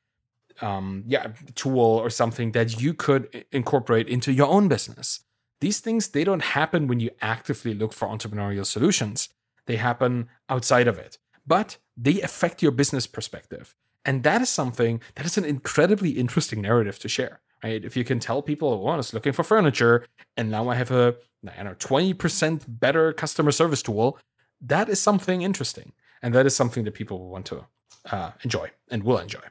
um, 0.61 1.03
yeah 1.05 1.27
tool 1.53 1.79
or 1.81 2.09
something 2.09 2.53
that 2.53 2.81
you 2.81 2.93
could 2.93 3.45
incorporate 3.51 4.07
into 4.07 4.31
your 4.31 4.47
own 4.47 4.67
business. 4.67 5.24
These 5.61 5.79
things 5.79 6.09
they 6.09 6.23
don't 6.23 6.41
happen 6.41 6.87
when 6.87 6.99
you 6.99 7.11
actively 7.21 7.73
look 7.73 7.93
for 7.93 8.07
entrepreneurial 8.07 8.65
solutions. 8.65 9.29
They 9.65 9.77
happen 9.77 10.27
outside 10.49 10.87
of 10.87 10.97
it, 10.97 11.17
but 11.47 11.77
they 11.97 12.21
affect 12.21 12.61
your 12.61 12.71
business 12.71 13.07
perspective. 13.07 13.75
And 14.03 14.23
that 14.23 14.41
is 14.41 14.49
something 14.49 15.01
that 15.15 15.25
is 15.25 15.37
an 15.37 15.45
incredibly 15.45 16.11
interesting 16.11 16.61
narrative 16.61 16.99
to 16.99 17.07
share, 17.07 17.39
right? 17.63 17.83
If 17.83 17.97
you 17.97 18.03
can 18.03 18.19
tell 18.19 18.41
people, 18.41 18.69
oh, 18.69 18.87
I 18.87 18.97
was 18.97 19.13
looking 19.13 19.33
for 19.33 19.43
furniture 19.43 20.05
and 20.37 20.51
now 20.51 20.69
I 20.69 20.75
have 20.75 20.91
a 20.91 21.15
I 21.47 21.63
don't 21.63 21.65
know, 21.65 21.75
20% 21.75 22.63
better 22.67 23.13
customer 23.13 23.51
service 23.51 23.81
tool, 23.81 24.17
that 24.61 24.89
is 24.89 24.99
something 24.99 25.41
interesting. 25.41 25.93
And 26.21 26.33
that 26.33 26.45
is 26.45 26.55
something 26.55 26.83
that 26.85 26.93
people 26.93 27.19
will 27.19 27.29
want 27.29 27.45
to 27.47 27.65
uh, 28.11 28.31
enjoy 28.43 28.71
and 28.89 29.03
will 29.03 29.19
enjoy. 29.19 29.41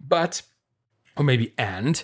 But, 0.00 0.42
or 1.16 1.24
maybe 1.24 1.54
and, 1.56 2.02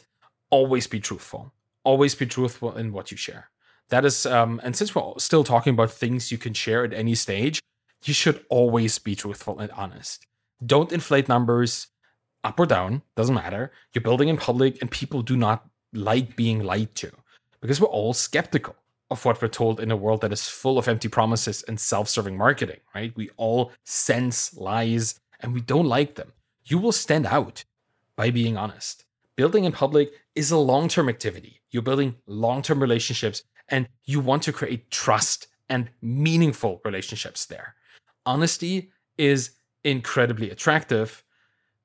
always 0.50 0.86
be 0.86 1.00
truthful. 1.00 1.52
Always 1.84 2.14
be 2.14 2.26
truthful 2.26 2.76
in 2.76 2.92
what 2.92 3.10
you 3.10 3.16
share. 3.16 3.50
That 3.90 4.04
is, 4.04 4.26
um, 4.26 4.60
and 4.64 4.74
since 4.74 4.94
we're 4.94 5.12
still 5.18 5.44
talking 5.44 5.74
about 5.74 5.90
things 5.90 6.32
you 6.32 6.38
can 6.38 6.54
share 6.54 6.84
at 6.84 6.94
any 6.94 7.14
stage, 7.14 7.60
you 8.04 8.14
should 8.14 8.44
always 8.48 8.98
be 8.98 9.14
truthful 9.14 9.58
and 9.58 9.70
honest. 9.72 10.26
Don't 10.64 10.92
inflate 10.92 11.28
numbers 11.28 11.88
up 12.42 12.58
or 12.58 12.66
down, 12.66 13.02
doesn't 13.16 13.34
matter. 13.34 13.72
You're 13.92 14.02
building 14.02 14.28
in 14.28 14.36
public, 14.36 14.80
and 14.80 14.90
people 14.90 15.22
do 15.22 15.36
not 15.36 15.66
like 15.92 16.36
being 16.36 16.62
lied 16.62 16.94
to 16.96 17.10
because 17.60 17.80
we're 17.80 17.86
all 17.88 18.12
skeptical 18.12 18.76
of 19.10 19.24
what 19.24 19.40
we're 19.40 19.48
told 19.48 19.80
in 19.80 19.90
a 19.90 19.96
world 19.96 20.20
that 20.20 20.32
is 20.32 20.48
full 20.48 20.78
of 20.78 20.88
empty 20.88 21.08
promises 21.08 21.62
and 21.68 21.78
self 21.78 22.08
serving 22.08 22.36
marketing, 22.36 22.80
right? 22.94 23.14
We 23.16 23.30
all 23.36 23.72
sense 23.84 24.56
lies 24.56 25.20
and 25.40 25.54
we 25.54 25.60
don't 25.60 25.86
like 25.86 26.14
them. 26.14 26.32
You 26.64 26.78
will 26.78 26.92
stand 26.92 27.26
out 27.26 27.64
by 28.16 28.30
being 28.30 28.56
honest. 28.56 29.04
Building 29.36 29.64
in 29.64 29.72
public 29.72 30.12
is 30.34 30.50
a 30.50 30.58
long 30.58 30.88
term 30.88 31.08
activity. 31.08 31.60
You're 31.74 31.82
building 31.82 32.14
long 32.28 32.62
term 32.62 32.80
relationships 32.80 33.42
and 33.68 33.88
you 34.04 34.20
want 34.20 34.44
to 34.44 34.52
create 34.52 34.92
trust 34.92 35.48
and 35.68 35.90
meaningful 36.00 36.80
relationships 36.84 37.46
there. 37.46 37.74
Honesty 38.24 38.92
is 39.18 39.50
incredibly 39.82 40.50
attractive, 40.50 41.24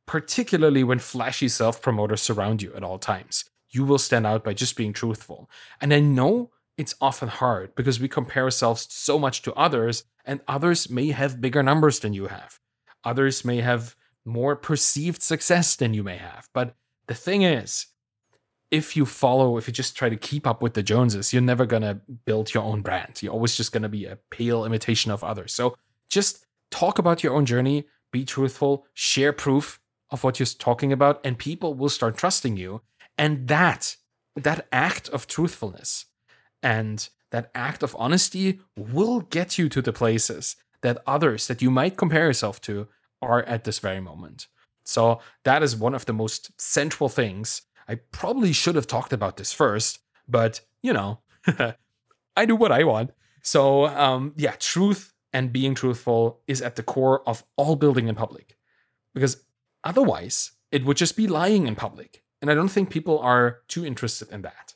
particularly 0.05 0.83
when 0.83 0.99
flashy 0.99 1.47
self 1.47 1.81
promoters 1.81 2.21
surround 2.21 2.61
you 2.61 2.71
at 2.75 2.83
all 2.83 2.99
times. 2.99 3.45
You 3.71 3.83
will 3.83 3.97
stand 3.97 4.27
out 4.27 4.43
by 4.43 4.53
just 4.53 4.77
being 4.77 4.93
truthful. 4.93 5.49
And 5.81 5.91
I 5.91 6.01
know 6.01 6.51
it's 6.77 6.93
often 7.01 7.27
hard 7.27 7.73
because 7.73 7.99
we 7.99 8.07
compare 8.07 8.43
ourselves 8.43 8.85
so 8.91 9.17
much 9.17 9.41
to 9.41 9.53
others, 9.55 10.03
and 10.23 10.39
others 10.47 10.87
may 10.91 11.07
have 11.07 11.41
bigger 11.41 11.63
numbers 11.63 11.99
than 11.99 12.13
you 12.13 12.27
have. 12.27 12.59
Others 13.03 13.43
may 13.43 13.61
have 13.61 13.95
more 14.23 14.55
perceived 14.55 15.23
success 15.23 15.75
than 15.75 15.95
you 15.95 16.03
may 16.03 16.17
have. 16.17 16.47
But 16.53 16.75
the 17.07 17.15
thing 17.15 17.41
is, 17.41 17.87
if 18.71 18.95
you 18.95 19.05
follow, 19.05 19.57
if 19.57 19.67
you 19.67 19.73
just 19.73 19.95
try 19.95 20.09
to 20.09 20.15
keep 20.15 20.45
up 20.45 20.61
with 20.61 20.73
the 20.73 20.83
Joneses, 20.83 21.33
you're 21.33 21.41
never 21.41 21.65
going 21.65 21.81
to 21.81 21.99
build 22.25 22.53
your 22.53 22.63
own 22.63 22.81
brand. 22.81 23.21
You're 23.21 23.33
always 23.33 23.55
just 23.55 23.71
going 23.71 23.83
to 23.83 23.89
be 23.89 24.05
a 24.05 24.17
pale 24.29 24.63
imitation 24.65 25.11
of 25.11 25.23
others. 25.23 25.53
So 25.53 25.75
just 26.09 26.45
talk 26.69 26.99
about 26.99 27.23
your 27.23 27.33
own 27.33 27.45
journey, 27.45 27.85
be 28.11 28.25
truthful, 28.25 28.85
share 28.93 29.33
proof 29.33 29.79
of 30.11 30.23
what 30.23 30.39
you're 30.39 30.45
talking 30.45 30.91
about, 30.91 31.19
and 31.23 31.37
people 31.37 31.73
will 31.73 31.89
start 31.89 32.17
trusting 32.17 32.57
you. 32.57 32.81
And 33.17 33.47
that, 33.47 33.95
that 34.35 34.67
act 34.71 35.09
of 35.09 35.27
truthfulness 35.27 36.05
and 36.61 37.09
that 37.31 37.51
act 37.53 37.83
of 37.83 37.95
honesty 37.99 38.59
will 38.75 39.21
get 39.21 39.57
you 39.57 39.69
to 39.69 39.81
the 39.81 39.93
places 39.93 40.55
that 40.81 41.01
others 41.05 41.47
that 41.47 41.61
you 41.61 41.69
might 41.69 41.97
compare 41.97 42.25
yourself 42.25 42.61
to 42.61 42.87
are 43.21 43.43
at 43.43 43.63
this 43.63 43.79
very 43.79 43.99
moment. 43.99 44.47
So 44.85 45.19
that 45.43 45.61
is 45.61 45.75
one 45.75 45.93
of 45.93 46.05
the 46.05 46.13
most 46.13 46.59
central 46.59 47.09
things. 47.09 47.61
I 47.89 47.95
probably 48.11 48.53
should 48.53 48.75
have 48.75 48.85
talked 48.85 49.11
about 49.11 49.37
this 49.37 49.51
first, 49.51 49.99
but 50.27 50.61
you 50.83 50.93
know, 50.93 51.21
I 52.37 52.45
do 52.45 52.55
what 52.55 52.71
I 52.71 52.83
want. 52.83 53.11
So 53.41 53.87
um, 53.87 54.33
yeah, 54.37 54.53
truth 54.59 55.11
and 55.33 55.51
being 55.51 55.73
truthful 55.73 56.39
is 56.47 56.61
at 56.61 56.75
the 56.75 56.83
core 56.83 57.27
of 57.27 57.43
all 57.55 57.75
building 57.75 58.07
in 58.07 58.13
public, 58.13 58.57
because 59.15 59.43
otherwise 59.83 60.51
it 60.71 60.85
would 60.85 60.97
just 60.97 61.17
be 61.17 61.27
lying 61.27 61.65
in 61.65 61.75
public, 61.75 62.23
and 62.41 62.51
I 62.51 62.53
don't 62.53 62.69
think 62.69 62.91
people 62.91 63.17
are 63.19 63.61
too 63.67 63.83
interested 63.83 64.29
in 64.29 64.43
that. 64.43 64.75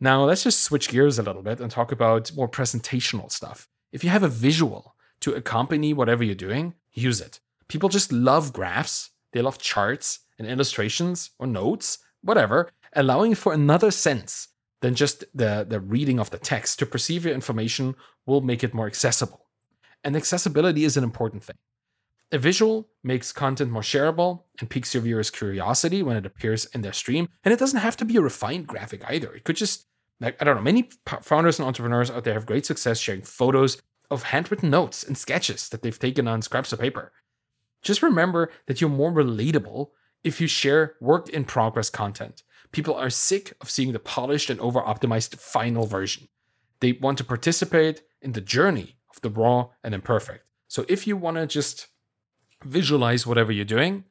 Now, 0.00 0.24
let's 0.24 0.44
just 0.44 0.62
switch 0.62 0.88
gears 0.88 1.18
a 1.18 1.22
little 1.22 1.42
bit 1.42 1.60
and 1.60 1.70
talk 1.70 1.92
about 1.92 2.34
more 2.34 2.48
presentational 2.48 3.30
stuff. 3.30 3.68
If 3.92 4.02
you 4.02 4.10
have 4.10 4.22
a 4.22 4.28
visual 4.28 4.94
to 5.20 5.34
accompany 5.34 5.92
whatever 5.92 6.22
you're 6.24 6.36
doing, 6.36 6.74
use 6.92 7.20
it. 7.20 7.40
People 7.66 7.88
just 7.88 8.12
love 8.12 8.52
graphs, 8.52 9.10
they 9.32 9.42
love 9.42 9.58
charts 9.58 10.20
and 10.38 10.48
illustrations 10.48 11.30
or 11.38 11.46
notes, 11.46 11.98
whatever, 12.22 12.70
allowing 12.94 13.34
for 13.34 13.52
another 13.52 13.90
sense 13.90 14.48
than 14.80 14.94
just 14.94 15.24
the, 15.34 15.66
the 15.68 15.80
reading 15.80 16.18
of 16.18 16.30
the 16.30 16.38
text 16.38 16.78
to 16.78 16.86
perceive 16.86 17.24
your 17.24 17.34
information 17.34 17.94
will 18.26 18.40
make 18.40 18.62
it 18.62 18.74
more 18.74 18.86
accessible. 18.86 19.46
And 20.04 20.16
accessibility 20.16 20.84
is 20.84 20.96
an 20.96 21.04
important 21.04 21.42
thing. 21.42 21.56
A 22.30 22.38
visual 22.38 22.88
makes 23.02 23.32
content 23.32 23.70
more 23.70 23.82
shareable 23.82 24.42
and 24.60 24.68
piques 24.68 24.94
your 24.94 25.02
viewers' 25.02 25.30
curiosity 25.30 26.02
when 26.02 26.16
it 26.16 26.26
appears 26.26 26.66
in 26.66 26.82
their 26.82 26.92
stream. 26.92 27.28
And 27.42 27.54
it 27.54 27.58
doesn't 27.58 27.80
have 27.80 27.96
to 27.96 28.04
be 28.04 28.16
a 28.16 28.20
refined 28.20 28.66
graphic 28.66 29.02
either. 29.08 29.32
It 29.32 29.44
could 29.44 29.56
just, 29.56 29.86
like, 30.20 30.36
I 30.40 30.44
don't 30.44 30.56
know, 30.56 30.62
many 30.62 30.90
founders 31.22 31.58
and 31.58 31.66
entrepreneurs 31.66 32.10
out 32.10 32.24
there 32.24 32.34
have 32.34 32.46
great 32.46 32.66
success 32.66 32.98
sharing 33.00 33.22
photos 33.22 33.80
of 34.10 34.24
handwritten 34.24 34.70
notes 34.70 35.02
and 35.02 35.16
sketches 35.16 35.68
that 35.70 35.82
they've 35.82 35.98
taken 35.98 36.28
on 36.28 36.42
scraps 36.42 36.72
of 36.72 36.80
paper. 36.80 37.12
Just 37.82 38.02
remember 38.02 38.50
that 38.66 38.80
you're 38.80 38.90
more 38.90 39.12
relatable 39.12 39.88
if 40.24 40.40
you 40.40 40.46
share 40.46 40.94
work 41.00 41.28
in 41.28 41.44
progress 41.44 41.90
content. 41.90 42.42
People 42.72 42.94
are 42.94 43.10
sick 43.10 43.54
of 43.60 43.70
seeing 43.70 43.92
the 43.92 43.98
polished 43.98 44.50
and 44.50 44.60
over 44.60 44.80
optimized 44.80 45.36
final 45.36 45.86
version. 45.86 46.28
They 46.80 46.92
want 46.92 47.18
to 47.18 47.24
participate 47.24 48.02
in 48.20 48.32
the 48.32 48.40
journey 48.40 48.96
of 49.10 49.20
the 49.22 49.30
raw 49.30 49.68
and 49.82 49.94
imperfect. 49.94 50.44
So 50.68 50.84
if 50.88 51.06
you 51.06 51.16
want 51.16 51.38
to 51.38 51.46
just 51.46 51.88
visualize 52.64 53.26
whatever 53.26 53.52
you're 53.52 53.64
doing, 53.64 54.04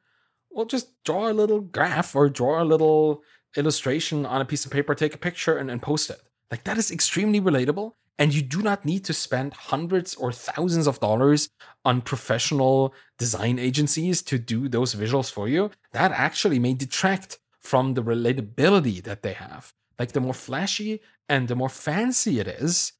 well, 0.50 0.66
just 0.66 1.02
draw 1.04 1.30
a 1.30 1.32
little 1.32 1.60
graph 1.60 2.16
or 2.16 2.28
draw 2.28 2.62
a 2.62 2.64
little 2.64 3.22
illustration 3.56 4.26
on 4.26 4.40
a 4.40 4.44
piece 4.44 4.64
of 4.64 4.72
paper, 4.72 4.94
take 4.94 5.14
a 5.14 5.18
picture, 5.18 5.56
and, 5.56 5.70
and 5.70 5.80
post 5.80 6.10
it. 6.10 6.20
Like 6.50 6.64
that 6.64 6.78
is 6.78 6.90
extremely 6.90 7.40
relatable. 7.40 7.92
And 8.18 8.34
you 8.34 8.42
do 8.42 8.62
not 8.62 8.84
need 8.84 9.04
to 9.04 9.12
spend 9.12 9.54
hundreds 9.54 10.14
or 10.16 10.32
thousands 10.32 10.86
of 10.86 10.98
dollars 11.00 11.50
on 11.84 12.02
professional 12.02 12.94
design 13.18 13.58
agencies 13.58 14.22
to 14.22 14.38
do 14.38 14.68
those 14.68 14.94
visuals 14.94 15.30
for 15.30 15.48
you. 15.48 15.70
That 15.92 16.10
actually 16.10 16.58
may 16.58 16.74
detract 16.74 17.38
from 17.60 17.94
the 17.94 18.02
relatability 18.02 19.02
that 19.04 19.22
they 19.22 19.34
have. 19.34 19.72
Like 19.98 20.12
the 20.12 20.20
more 20.20 20.34
flashy 20.34 21.00
and 21.28 21.46
the 21.46 21.56
more 21.56 21.68
fancy 21.68 22.40
it 22.40 22.48
is, 22.48 22.92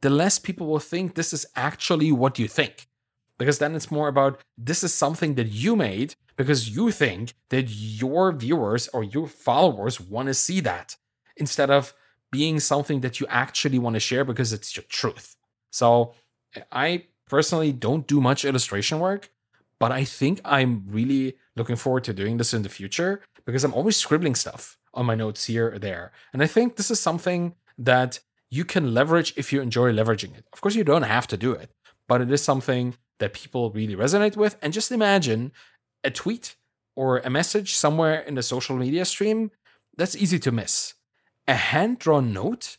the 0.00 0.10
less 0.10 0.38
people 0.38 0.66
will 0.66 0.80
think 0.80 1.14
this 1.14 1.32
is 1.32 1.46
actually 1.56 2.10
what 2.10 2.38
you 2.38 2.48
think 2.48 2.88
because 3.38 3.58
then 3.58 3.74
it's 3.74 3.90
more 3.90 4.08
about 4.08 4.40
this 4.56 4.84
is 4.84 4.94
something 4.94 5.34
that 5.34 5.48
you 5.48 5.76
made 5.76 6.14
because 6.36 6.70
you 6.70 6.90
think 6.90 7.34
that 7.50 7.68
your 7.68 8.32
viewers 8.32 8.88
or 8.88 9.04
your 9.04 9.26
followers 9.26 10.00
want 10.00 10.28
to 10.28 10.34
see 10.34 10.60
that 10.60 10.96
instead 11.36 11.70
of 11.70 11.94
being 12.38 12.58
something 12.72 12.98
that 13.04 13.14
you 13.20 13.26
actually 13.42 13.78
want 13.84 13.94
to 13.94 14.00
share 14.10 14.24
because 14.30 14.50
it's 14.56 14.70
your 14.76 14.86
truth. 15.00 15.36
So 15.70 15.86
I 16.72 16.86
personally 17.34 17.72
don't 17.86 18.06
do 18.14 18.20
much 18.20 18.44
illustration 18.44 18.96
work, 19.08 19.22
but 19.78 19.90
I 20.00 20.02
think 20.04 20.40
I'm 20.44 20.70
really 20.98 21.36
looking 21.58 21.76
forward 21.76 22.04
to 22.04 22.12
doing 22.12 22.36
this 22.38 22.52
in 22.56 22.62
the 22.62 22.74
future 22.80 23.12
because 23.46 23.62
I'm 23.64 23.76
always 23.78 23.96
scribbling 23.96 24.34
stuff 24.34 24.62
on 24.98 25.06
my 25.06 25.14
notes 25.14 25.44
here 25.46 25.68
or 25.72 25.78
there. 25.78 26.06
And 26.32 26.42
I 26.42 26.48
think 26.54 26.66
this 26.76 26.90
is 26.90 27.00
something 27.00 27.54
that 27.78 28.20
you 28.50 28.64
can 28.64 28.94
leverage 28.94 29.30
if 29.36 29.52
you 29.52 29.60
enjoy 29.60 29.92
leveraging 29.92 30.32
it. 30.38 30.44
Of 30.52 30.60
course, 30.60 30.74
you 30.74 30.84
don't 30.84 31.10
have 31.16 31.26
to 31.28 31.36
do 31.36 31.52
it, 31.52 31.70
but 32.08 32.20
it 32.20 32.30
is 32.30 32.42
something 32.42 32.96
that 33.20 33.32
people 33.32 33.70
really 33.70 33.96
resonate 33.96 34.36
with. 34.36 34.56
And 34.62 34.72
just 34.72 34.90
imagine 34.90 35.52
a 36.02 36.10
tweet 36.10 36.56
or 36.96 37.18
a 37.18 37.30
message 37.30 37.74
somewhere 37.74 38.20
in 38.28 38.34
the 38.34 38.42
social 38.42 38.76
media 38.76 39.04
stream 39.04 39.50
that's 39.96 40.16
easy 40.16 40.38
to 40.40 40.52
miss. 40.52 40.94
A 41.46 41.54
hand 41.54 41.98
drawn 41.98 42.32
note, 42.32 42.78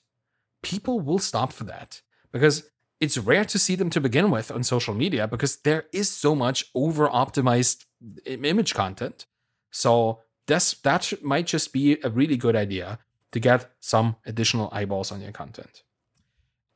people 0.61 0.99
will 0.99 1.19
stop 1.19 1.53
for 1.53 1.63
that 1.65 2.01
because 2.31 2.69
it's 2.99 3.17
rare 3.17 3.45
to 3.45 3.59
see 3.59 3.75
them 3.75 3.89
to 3.91 4.01
begin 4.01 4.31
with 4.31 4.51
on 4.51 4.63
social 4.63 4.93
media 4.93 5.27
because 5.27 5.57
there 5.57 5.85
is 5.91 6.09
so 6.09 6.33
much 6.33 6.65
over 6.73 7.07
optimized 7.07 7.85
image 8.25 8.73
content. 8.73 9.25
So 9.71 10.21
this, 10.47 10.73
that 10.83 11.13
might 11.21 11.47
just 11.47 11.73
be 11.73 11.97
a 12.03 12.09
really 12.09 12.37
good 12.37 12.55
idea 12.55 12.99
to 13.31 13.39
get 13.39 13.69
some 13.79 14.15
additional 14.25 14.69
eyeballs 14.71 15.11
on 15.11 15.21
your 15.21 15.33
content. 15.33 15.83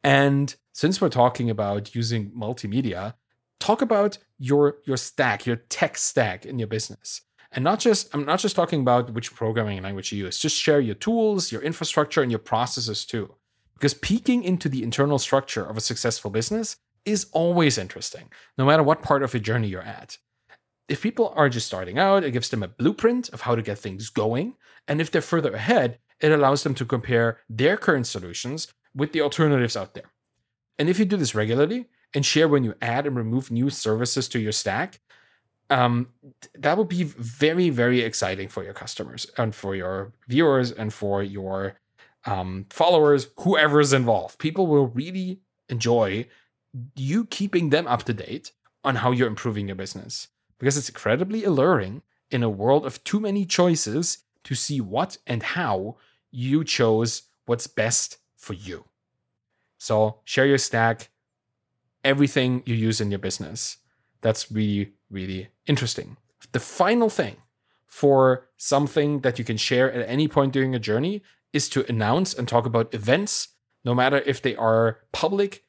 And 0.03 0.55
since 0.73 1.01
we're 1.01 1.09
talking 1.09 1.49
about 1.49 1.95
using 1.95 2.31
multimedia, 2.31 3.15
talk 3.59 3.81
about 3.81 4.17
your 4.37 4.77
your 4.85 4.97
stack, 4.97 5.45
your 5.45 5.57
tech 5.57 5.97
stack 5.97 6.45
in 6.45 6.59
your 6.59 6.67
business. 6.67 7.21
And 7.51 7.63
not 7.63 7.79
just 7.79 8.13
I'm 8.13 8.25
not 8.25 8.39
just 8.39 8.55
talking 8.55 8.81
about 8.81 9.13
which 9.13 9.33
programming 9.33 9.81
language 9.81 10.11
you 10.11 10.25
use. 10.25 10.37
Just 10.37 10.55
share 10.55 10.79
your 10.79 10.95
tools, 10.95 11.51
your 11.51 11.61
infrastructure 11.61 12.21
and 12.21 12.31
your 12.31 12.39
processes 12.39 13.05
too. 13.05 13.35
Because 13.73 13.93
peeking 13.93 14.43
into 14.43 14.69
the 14.69 14.83
internal 14.83 15.17
structure 15.19 15.63
of 15.65 15.77
a 15.77 15.81
successful 15.81 16.29
business 16.29 16.77
is 17.05 17.27
always 17.31 17.77
interesting, 17.77 18.29
no 18.57 18.65
matter 18.65 18.83
what 18.83 19.01
part 19.01 19.23
of 19.23 19.33
your 19.33 19.41
journey 19.41 19.69
you're 19.69 19.81
at. 19.81 20.17
if 20.89 21.01
people 21.01 21.31
are 21.35 21.49
just 21.49 21.67
starting 21.67 21.99
out, 21.99 22.23
it 22.23 22.31
gives 22.31 22.49
them 22.49 22.63
a 22.63 22.67
blueprint 22.67 23.29
of 23.29 23.41
how 23.41 23.55
to 23.55 23.61
get 23.61 23.77
things 23.77 24.09
going. 24.09 24.55
And 24.87 24.99
if 24.99 25.11
they're 25.11 25.21
further 25.21 25.53
ahead, 25.53 25.99
it 26.19 26.31
allows 26.31 26.63
them 26.63 26.73
to 26.75 26.85
compare 26.85 27.37
their 27.47 27.77
current 27.77 28.07
solutions 28.07 28.73
with 28.93 29.13
the 29.13 29.21
alternatives 29.21 29.77
out 29.77 29.93
there. 29.93 30.11
And 30.79 30.89
if 30.89 30.97
you 30.97 31.05
do 31.05 31.15
this 31.15 31.35
regularly 31.35 31.87
and 32.13 32.25
share 32.25 32.47
when 32.47 32.63
you 32.63 32.73
add 32.81 33.05
and 33.05 33.15
remove 33.15 33.51
new 33.51 33.69
services 33.69 34.27
to 34.29 34.39
your 34.39 34.51
stack, 34.51 34.99
um, 35.69 36.09
that 36.55 36.77
will 36.77 36.85
be 36.85 37.03
very, 37.03 37.69
very 37.69 38.01
exciting 38.01 38.49
for 38.49 38.63
your 38.63 38.73
customers 38.73 39.27
and 39.37 39.53
for 39.53 39.75
your 39.75 40.11
viewers 40.27 40.71
and 40.71 40.93
for 40.93 41.21
your 41.21 41.75
um, 42.25 42.65
followers, 42.69 43.27
whoever 43.39 43.79
is 43.79 43.93
involved. 43.93 44.39
People 44.39 44.67
will 44.67 44.87
really 44.87 45.39
enjoy 45.69 46.25
you 46.95 47.25
keeping 47.25 47.69
them 47.69 47.87
up 47.87 48.03
to 48.03 48.13
date 48.13 48.51
on 48.83 48.97
how 48.97 49.11
you're 49.11 49.27
improving 49.27 49.67
your 49.67 49.75
business 49.75 50.27
because 50.57 50.77
it's 50.77 50.89
incredibly 50.89 51.43
alluring 51.43 52.01
in 52.31 52.43
a 52.43 52.49
world 52.49 52.85
of 52.85 53.03
too 53.03 53.19
many 53.19 53.45
choices 53.45 54.19
to 54.43 54.55
see 54.55 54.79
what 54.79 55.17
and 55.25 55.41
how 55.41 55.97
you 56.31 56.63
chose 56.63 57.23
what's 57.45 57.67
best 57.67 58.17
for 58.35 58.53
you. 58.53 58.85
So 59.77 60.19
share 60.23 60.45
your 60.45 60.57
stack, 60.57 61.09
everything 62.03 62.63
you 62.65 62.75
use 62.75 63.01
in 63.01 63.09
your 63.09 63.19
business. 63.19 63.77
That's 64.21 64.51
really, 64.51 64.93
really 65.09 65.49
interesting. 65.65 66.17
The 66.51 66.59
final 66.59 67.09
thing 67.09 67.37
for 67.87 68.47
something 68.57 69.21
that 69.21 69.39
you 69.39 69.45
can 69.45 69.57
share 69.57 69.91
at 69.91 70.07
any 70.07 70.27
point 70.27 70.53
during 70.53 70.75
a 70.75 70.79
journey 70.79 71.21
is 71.53 71.67
to 71.69 71.85
announce 71.89 72.33
and 72.33 72.47
talk 72.47 72.65
about 72.65 72.93
events, 72.93 73.49
no 73.83 73.95
matter 73.95 74.17
if 74.25 74.41
they 74.41 74.55
are 74.55 74.99
public 75.11 75.63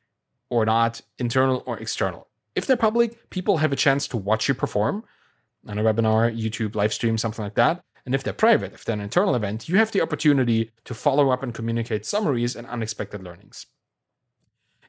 or 0.51 0.65
not, 0.67 1.01
internal 1.19 1.63
or 1.67 1.79
external. 1.79 2.29
If 2.55 2.67
they're 2.67 2.77
public, 2.77 3.31
people 3.31 3.59
have 3.59 3.73
a 3.73 3.77
chance 3.77 4.07
to 4.09 4.17
watch 4.17 4.49
you 4.49 4.55
perform 4.55 5.05
on 5.67 5.79
a 5.79 5.83
webinar, 5.83 6.37
YouTube, 6.37 6.75
live 6.75 6.93
stream, 6.93 7.17
something 7.17 7.45
like 7.45 7.55
that. 7.55 7.83
And 8.05 8.15
if 8.15 8.23
they're 8.23 8.33
private, 8.33 8.73
if 8.73 8.85
they're 8.85 8.95
an 8.95 9.01
internal 9.01 9.35
event, 9.35 9.69
you 9.69 9.77
have 9.77 9.93
the 9.93 10.01
opportunity 10.01 10.71
to 10.85 10.95
follow 10.95 11.31
up 11.31 11.43
and 11.43 11.55
communicate 11.55 12.05
summaries 12.05 12.57
and 12.57 12.67
unexpected 12.67 13.23
learnings. 13.23 13.67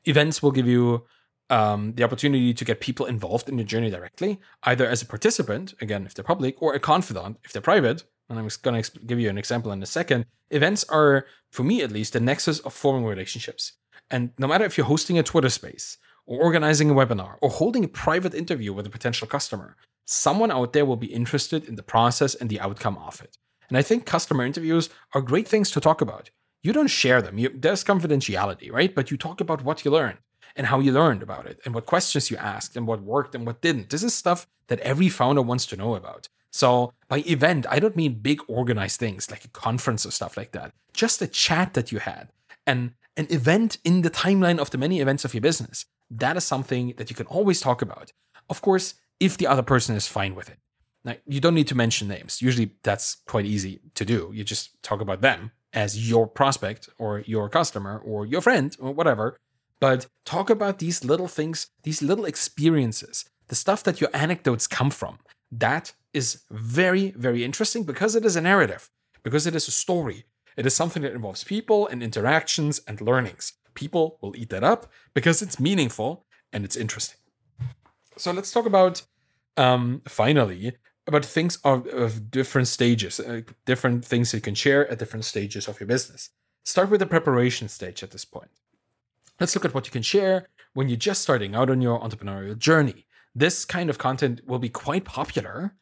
Events 0.05 0.41
will 0.41 0.51
give 0.51 0.67
you 0.67 1.05
um, 1.51 1.93
the 1.95 2.03
opportunity 2.03 2.53
to 2.53 2.65
get 2.65 2.79
people 2.79 3.05
involved 3.05 3.49
in 3.49 3.57
the 3.57 3.65
journey 3.65 3.89
directly, 3.89 4.39
either 4.63 4.87
as 4.87 5.01
a 5.01 5.05
participant, 5.05 5.73
again, 5.81 6.05
if 6.05 6.13
they're 6.13 6.23
public, 6.23 6.59
or 6.61 6.73
a 6.73 6.79
confidant, 6.79 7.37
if 7.43 7.51
they're 7.51 7.61
private. 7.61 8.05
And 8.29 8.39
I'm 8.39 8.47
going 8.61 8.81
to 8.81 8.99
give 8.99 9.19
you 9.19 9.29
an 9.29 9.37
example 9.37 9.73
in 9.73 9.83
a 9.83 9.85
second. 9.85 10.25
Events 10.49 10.85
are, 10.85 11.25
for 11.51 11.63
me 11.63 11.81
at 11.81 11.91
least, 11.91 12.13
the 12.13 12.21
nexus 12.21 12.59
of 12.59 12.73
forming 12.73 13.03
relationships. 13.03 13.73
And 14.09 14.31
no 14.37 14.47
matter 14.47 14.63
if 14.63 14.77
you're 14.77 14.87
hosting 14.87 15.19
a 15.19 15.23
Twitter 15.23 15.49
space, 15.49 15.97
or 16.25 16.41
organizing 16.41 16.89
a 16.89 16.93
webinar, 16.93 17.35
or 17.41 17.49
holding 17.49 17.83
a 17.83 17.89
private 17.89 18.33
interview 18.33 18.71
with 18.71 18.87
a 18.87 18.89
potential 18.89 19.27
customer, 19.27 19.75
someone 20.05 20.51
out 20.51 20.71
there 20.71 20.85
will 20.85 20.95
be 20.95 21.13
interested 21.13 21.67
in 21.67 21.75
the 21.75 21.83
process 21.83 22.33
and 22.33 22.49
the 22.49 22.61
outcome 22.61 22.97
of 22.97 23.21
it. 23.21 23.37
And 23.67 23.77
I 23.77 23.81
think 23.81 24.05
customer 24.05 24.45
interviews 24.45 24.89
are 25.13 25.21
great 25.21 25.49
things 25.49 25.69
to 25.71 25.81
talk 25.81 25.99
about. 25.99 26.29
You 26.63 26.71
don't 26.71 26.87
share 26.87 27.21
them, 27.21 27.37
you, 27.37 27.49
there's 27.53 27.83
confidentiality, 27.83 28.71
right? 28.71 28.95
But 28.95 29.11
you 29.11 29.17
talk 29.17 29.41
about 29.41 29.65
what 29.65 29.83
you 29.83 29.91
learned 29.91 30.19
and 30.55 30.67
how 30.67 30.79
you 30.79 30.91
learned 30.91 31.23
about 31.23 31.45
it 31.45 31.59
and 31.65 31.73
what 31.73 31.85
questions 31.85 32.29
you 32.31 32.37
asked 32.37 32.75
and 32.75 32.87
what 32.87 33.01
worked 33.01 33.35
and 33.35 33.45
what 33.45 33.61
didn't. 33.61 33.89
This 33.89 34.03
is 34.03 34.13
stuff 34.13 34.47
that 34.67 34.79
every 34.79 35.09
founder 35.09 35.41
wants 35.41 35.65
to 35.67 35.77
know 35.77 35.95
about. 35.95 36.27
So, 36.51 36.93
by 37.07 37.19
event, 37.19 37.65
I 37.69 37.79
don't 37.79 37.95
mean 37.95 38.15
big 38.15 38.41
organized 38.47 38.99
things 38.99 39.31
like 39.31 39.45
a 39.45 39.49
conference 39.49 40.05
or 40.05 40.11
stuff 40.11 40.35
like 40.35 40.51
that, 40.51 40.73
just 40.93 41.21
a 41.21 41.27
chat 41.27 41.73
that 41.75 41.91
you 41.91 41.99
had 41.99 42.29
and 42.67 42.93
an 43.17 43.27
event 43.29 43.77
in 43.83 44.01
the 44.01 44.09
timeline 44.09 44.59
of 44.59 44.69
the 44.69 44.77
many 44.77 44.99
events 44.99 45.25
of 45.25 45.33
your 45.33 45.41
business. 45.41 45.85
That 46.09 46.37
is 46.37 46.43
something 46.43 46.93
that 46.97 47.09
you 47.09 47.15
can 47.15 47.25
always 47.27 47.61
talk 47.61 47.81
about. 47.81 48.11
Of 48.49 48.61
course, 48.61 48.95
if 49.19 49.37
the 49.37 49.47
other 49.47 49.63
person 49.63 49.95
is 49.95 50.07
fine 50.07 50.35
with 50.35 50.49
it. 50.49 50.57
Now, 51.03 51.15
you 51.25 51.39
don't 51.39 51.55
need 51.55 51.67
to 51.67 51.75
mention 51.75 52.07
names. 52.07 52.41
Usually 52.41 52.71
that's 52.83 53.15
quite 53.25 53.45
easy 53.45 53.79
to 53.95 54.05
do. 54.05 54.31
You 54.33 54.43
just 54.43 54.81
talk 54.83 55.01
about 55.01 55.21
them 55.21 55.51
as 55.73 56.09
your 56.09 56.27
prospect 56.27 56.89
or 56.97 57.19
your 57.21 57.49
customer 57.49 57.99
or 57.99 58.25
your 58.25 58.41
friend 58.41 58.75
or 58.79 58.93
whatever. 58.93 59.37
But 59.81 60.07
talk 60.25 60.49
about 60.49 60.79
these 60.79 61.03
little 61.03 61.27
things, 61.27 61.67
these 61.83 62.01
little 62.01 62.25
experiences, 62.25 63.25
the 63.47 63.55
stuff 63.55 63.83
that 63.83 63.99
your 63.99 64.11
anecdotes 64.13 64.67
come 64.67 64.91
from. 64.91 65.17
That 65.51 65.91
is 66.13 66.43
very, 66.49 67.11
very 67.17 67.43
interesting 67.43 67.83
because 67.83 68.15
it 68.15 68.23
is 68.23 68.35
a 68.37 68.41
narrative, 68.41 68.89
because 69.23 69.47
it 69.47 69.55
is 69.55 69.67
a 69.67 69.71
story. 69.71 70.25
It 70.55 70.65
is 70.65 70.75
something 70.75 71.01
that 71.01 71.13
involves 71.13 71.43
people 71.43 71.87
and 71.87 72.03
interactions 72.03 72.79
and 72.87 73.01
learnings. 73.01 73.53
People 73.73 74.19
will 74.21 74.35
eat 74.37 74.49
that 74.51 74.63
up 74.63 74.91
because 75.13 75.41
it's 75.41 75.59
meaningful 75.59 76.25
and 76.53 76.63
it's 76.63 76.75
interesting. 76.75 77.17
So 78.17 78.31
let's 78.31 78.51
talk 78.51 78.67
about 78.67 79.01
um, 79.57 80.01
finally 80.07 80.73
about 81.07 81.25
things 81.25 81.57
of, 81.63 81.87
of 81.87 82.29
different 82.29 82.67
stages, 82.67 83.19
uh, 83.19 83.41
different 83.65 84.05
things 84.05 84.33
you 84.33 84.41
can 84.41 84.53
share 84.53 84.89
at 84.91 84.99
different 84.99 85.25
stages 85.25 85.67
of 85.67 85.79
your 85.79 85.87
business. 85.87 86.29
Start 86.63 86.91
with 86.91 86.99
the 86.99 87.07
preparation 87.07 87.67
stage 87.67 88.03
at 88.03 88.11
this 88.11 88.25
point. 88.25 88.51
Let's 89.41 89.55
look 89.55 89.65
at 89.65 89.73
what 89.73 89.87
you 89.87 89.91
can 89.91 90.03
share 90.03 90.45
when 90.75 90.87
you're 90.87 90.97
just 90.97 91.23
starting 91.23 91.55
out 91.55 91.71
on 91.71 91.81
your 91.81 91.99
entrepreneurial 91.99 92.55
journey. 92.55 93.07
This 93.33 93.65
kind 93.65 93.89
of 93.89 93.97
content 93.97 94.41
will 94.45 94.59
be 94.59 94.69
quite 94.69 95.03
popular 95.03 95.73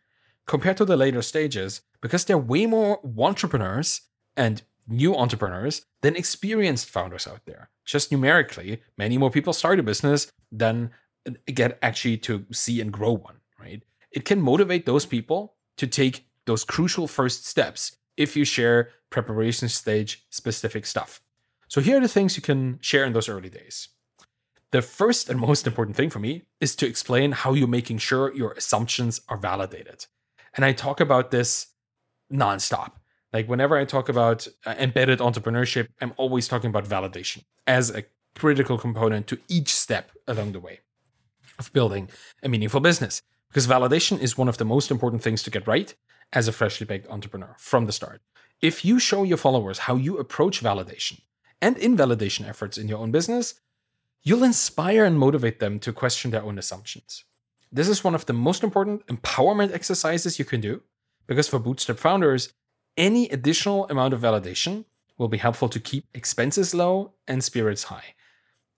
compared 0.48 0.78
to 0.78 0.86
the 0.86 0.96
later 0.96 1.22
stages 1.22 1.82
because 2.00 2.24
there 2.24 2.38
are 2.38 2.40
way 2.40 2.66
more 2.66 3.02
entrepreneurs 3.18 4.00
and 4.38 4.62
new 4.88 5.14
entrepreneurs 5.14 5.86
than 6.00 6.16
experienced 6.16 6.90
founders 6.90 7.28
out 7.28 7.42
there. 7.46 7.70
Just 7.84 8.14
numerically, 8.14 8.82
many 8.98 9.18
more 9.18 9.30
people 9.30 9.52
start 9.52 9.78
a 9.78 9.84
business 9.84 10.32
than 10.54 10.92
get 11.54 11.78
actually 11.82 12.16
to 12.20 12.46
see 12.54 12.80
and 12.80 12.94
grow 12.94 13.12
one, 13.12 13.42
right? 13.60 13.84
It 14.14 14.24
can 14.24 14.40
motivate 14.40 14.86
those 14.86 15.06
people 15.06 15.56
to 15.76 15.86
take 15.86 16.24
those 16.46 16.64
crucial 16.64 17.08
first 17.08 17.46
steps 17.46 17.98
if 18.16 18.38
you 18.38 18.46
share 18.46 18.92
preparation 19.10 19.68
stage 19.68 20.26
specific 20.30 20.86
stuff. 20.86 21.22
So 21.70 21.82
here 21.82 21.98
are 21.98 22.02
the 22.02 22.08
things 22.08 22.36
you 22.36 22.42
can 22.42 22.80
share 22.82 23.06
in 23.06 23.14
those 23.14 23.30
early 23.30 23.50
days. 23.50 23.90
The 24.72 24.82
first 24.82 25.30
and 25.30 25.40
most 25.40 25.68
important 25.68 25.96
thing 25.96 26.10
for 26.10 26.18
me 26.18 26.44
is 26.60 26.76
to 26.78 26.88
explain 26.88 27.32
how 27.32 27.54
you're 27.54 27.68
making 27.68 28.00
sure 28.00 28.34
your 28.34 28.54
assumptions 28.54 29.22
are 29.30 29.38
validated. 29.38 30.08
And 30.56 30.66
I 30.66 30.74
talk 30.74 31.00
about 31.00 31.30
this 31.30 31.68
nonstop. 32.34 32.94
Like 33.32 33.48
whenever 33.48 33.78
I 33.78 33.86
talk 33.86 34.10
about 34.10 34.48
uh, 34.66 34.74
embedded 34.80 35.20
entrepreneurship, 35.20 35.90
I'm 36.02 36.14
always 36.18 36.48
talking 36.48 36.72
about 36.72 36.86
validation 36.86 37.44
as 37.68 37.92
a 37.92 38.04
critical 38.36 38.80
component 38.80 39.28
to 39.28 39.38
each 39.48 39.72
step 39.72 40.12
along 40.28 40.54
the 40.54 40.60
way 40.60 40.80
of 41.60 41.72
building 41.72 42.10
a 42.42 42.50
meaningful 42.50 42.80
business. 42.80 43.22
Because 43.50 43.68
validation 43.68 44.20
is 44.20 44.38
one 44.38 44.50
of 44.50 44.58
the 44.58 44.66
most 44.66 44.90
important 44.90 45.22
things 45.22 45.44
to 45.44 45.52
get 45.52 45.68
right 45.68 45.94
as 46.34 46.48
a 46.48 46.52
freshly 46.52 46.88
baked 46.88 47.10
entrepreneur 47.10 47.56
from 47.60 47.86
the 47.86 47.92
start. 47.92 48.22
If 48.60 48.84
you 48.84 48.98
show 48.98 49.22
your 49.22 49.38
followers 49.38 49.80
how 49.80 49.96
you 49.96 50.18
approach 50.18 50.64
validation 50.64 51.22
and 51.62 51.78
invalidation 51.78 52.46
efforts 52.46 52.78
in 52.78 52.88
your 52.88 53.00
own 53.00 53.12
business, 53.12 53.56
you'll 54.24 54.44
inspire 54.44 55.06
and 55.06 55.18
motivate 55.18 55.60
them 55.60 55.80
to 55.80 55.94
question 55.94 56.32
their 56.32 56.44
own 56.44 56.58
assumptions. 56.58 57.24
This 57.72 57.88
is 57.88 58.04
one 58.04 58.16
of 58.16 58.26
the 58.26 58.34
most 58.34 58.64
important 58.64 59.06
empowerment 59.08 59.74
exercises 59.74 60.40
you 60.40 60.46
can 60.46 60.62
do 60.62 60.82
because 61.28 61.48
for 61.48 61.60
bootstrap 61.60 62.00
founders, 62.00 62.54
any 62.98 63.30
additional 63.30 63.88
amount 63.90 64.14
of 64.14 64.22
validation 64.22 64.86
will 65.18 65.28
be 65.28 65.38
helpful 65.38 65.70
to 65.70 65.80
keep 65.80 66.06
expenses 66.14 66.74
low 66.74 67.14
and 67.28 67.44
spirits 67.44 67.84
high. 67.84 68.16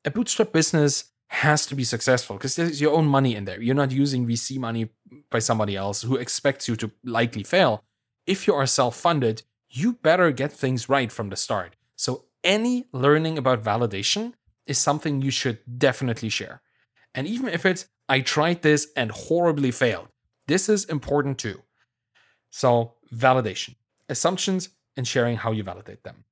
A 0.04 0.12
bootstrap 0.12 0.52
business 0.52 1.06
has 1.28 1.66
to 1.68 1.76
be 1.76 1.86
successful 1.86 2.36
because 2.36 2.58
there's 2.58 2.82
your 2.82 2.94
own 2.94 3.06
money 3.06 3.36
in 3.36 3.46
there. 3.46 3.62
You're 3.62 3.74
not 3.76 3.92
using 3.92 4.28
VC 4.28 4.58
money 4.58 4.90
by 5.30 5.40
somebody 5.40 5.78
else 5.78 6.02
who 6.02 6.18
expects 6.18 6.68
you 6.68 6.76
to 6.76 6.92
likely 7.06 7.44
fail. 7.44 7.86
If 8.28 8.48
you 8.48 8.54
are 8.54 8.66
self 8.66 8.98
funded, 8.98 9.44
you 9.70 9.94
better 9.94 10.32
get 10.32 10.52
things 10.52 10.90
right 10.90 11.10
from 11.10 11.30
the 11.30 11.38
start. 11.38 11.78
So, 11.96 12.26
any 12.44 12.88
learning 12.92 13.38
about 13.38 13.64
validation 13.64 14.34
is 14.66 14.78
something 14.78 15.22
you 15.22 15.32
should 15.32 15.60
definitely 15.78 16.30
share. 16.30 16.62
And 17.14 17.28
even 17.28 17.50
if 17.50 17.66
it's, 17.66 17.88
I 18.08 18.22
tried 18.22 18.62
this 18.62 18.88
and 18.96 19.12
horribly 19.12 19.72
failed, 19.72 20.08
this 20.48 20.70
is 20.70 20.86
important 20.86 21.38
too. 21.38 21.62
So, 22.50 22.96
validation, 23.14 23.76
assumptions, 24.10 24.70
and 24.98 25.08
sharing 25.08 25.38
how 25.38 25.52
you 25.52 25.64
validate 25.64 26.04
them. 26.04 26.26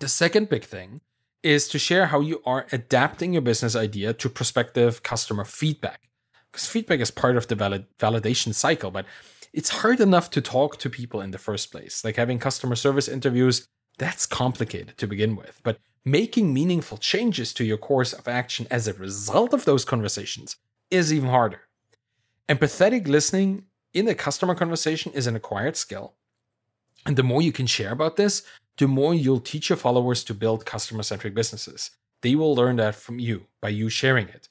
The 0.00 0.08
second 0.08 0.48
big 0.48 0.64
thing 0.64 1.00
is 1.42 1.68
to 1.68 1.78
share 1.78 2.06
how 2.06 2.20
you 2.20 2.40
are 2.46 2.66
adapting 2.72 3.32
your 3.32 3.42
business 3.42 3.76
idea 3.76 4.12
to 4.14 4.28
prospective 4.28 5.02
customer 5.02 5.44
feedback. 5.44 6.08
Because 6.50 6.66
feedback 6.66 7.00
is 7.00 7.10
part 7.10 7.36
of 7.36 7.48
the 7.48 7.54
valid- 7.54 7.86
validation 7.98 8.54
cycle, 8.54 8.90
but 8.90 9.06
it's 9.52 9.70
hard 9.70 10.00
enough 10.00 10.30
to 10.30 10.40
talk 10.40 10.78
to 10.78 10.88
people 10.88 11.20
in 11.20 11.30
the 11.30 11.38
first 11.38 11.70
place. 11.70 12.04
Like 12.04 12.16
having 12.16 12.38
customer 12.38 12.76
service 12.76 13.08
interviews, 13.08 13.66
that's 14.02 14.26
complicated 14.26 14.98
to 14.98 15.06
begin 15.06 15.36
with. 15.36 15.60
But 15.62 15.78
making 16.04 16.52
meaningful 16.52 16.98
changes 16.98 17.54
to 17.54 17.64
your 17.64 17.78
course 17.78 18.12
of 18.12 18.26
action 18.26 18.66
as 18.70 18.88
a 18.88 18.94
result 18.94 19.54
of 19.54 19.64
those 19.64 19.84
conversations 19.84 20.56
is 20.90 21.12
even 21.12 21.28
harder. 21.28 21.60
Empathetic 22.48 23.06
listening 23.06 23.64
in 23.94 24.08
a 24.08 24.14
customer 24.14 24.54
conversation 24.54 25.12
is 25.12 25.26
an 25.26 25.36
acquired 25.36 25.76
skill. 25.76 26.14
And 27.06 27.16
the 27.16 27.22
more 27.22 27.42
you 27.42 27.52
can 27.52 27.66
share 27.66 27.92
about 27.92 28.16
this, 28.16 28.42
the 28.78 28.88
more 28.88 29.14
you'll 29.14 29.40
teach 29.40 29.68
your 29.68 29.76
followers 29.76 30.24
to 30.24 30.34
build 30.34 30.66
customer 30.66 31.02
centric 31.02 31.34
businesses. 31.34 31.90
They 32.22 32.34
will 32.34 32.54
learn 32.54 32.76
that 32.76 32.94
from 32.94 33.18
you 33.18 33.46
by 33.60 33.68
you 33.70 33.88
sharing 33.88 34.28
it. 34.28 34.48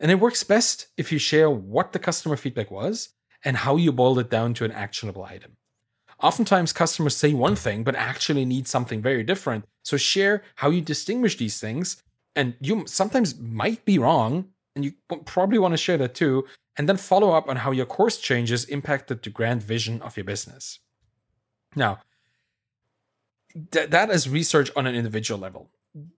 And 0.00 0.10
it 0.10 0.20
works 0.20 0.44
best 0.44 0.88
if 0.96 1.12
you 1.12 1.18
share 1.18 1.50
what 1.50 1.92
the 1.92 1.98
customer 1.98 2.36
feedback 2.36 2.70
was 2.70 3.10
and 3.44 3.58
how 3.58 3.76
you 3.76 3.92
boiled 3.92 4.18
it 4.18 4.30
down 4.30 4.54
to 4.54 4.64
an 4.64 4.72
actionable 4.72 5.24
item. 5.24 5.56
Oftentimes, 6.22 6.72
customers 6.72 7.16
say 7.16 7.32
one 7.32 7.56
thing 7.56 7.82
but 7.82 7.96
actually 7.96 8.44
need 8.44 8.68
something 8.68 9.00
very 9.00 9.22
different. 9.22 9.64
So, 9.84 9.96
share 9.96 10.42
how 10.56 10.70
you 10.70 10.80
distinguish 10.80 11.36
these 11.36 11.58
things. 11.60 12.02
And 12.36 12.54
you 12.60 12.86
sometimes 12.86 13.38
might 13.38 13.84
be 13.84 13.98
wrong, 13.98 14.50
and 14.76 14.84
you 14.84 14.92
probably 15.24 15.58
want 15.58 15.72
to 15.72 15.78
share 15.78 15.98
that 15.98 16.14
too. 16.14 16.46
And 16.76 16.88
then 16.88 16.96
follow 16.96 17.32
up 17.32 17.48
on 17.48 17.56
how 17.56 17.72
your 17.72 17.86
course 17.86 18.18
changes 18.18 18.64
impacted 18.66 19.22
the 19.22 19.30
grand 19.30 19.62
vision 19.62 20.00
of 20.02 20.16
your 20.16 20.24
business. 20.24 20.78
Now, 21.74 21.98
th- 23.72 23.90
that 23.90 24.10
is 24.10 24.28
research 24.28 24.70
on 24.76 24.86
an 24.86 24.94
individual 24.94 25.40
level. 25.40 25.70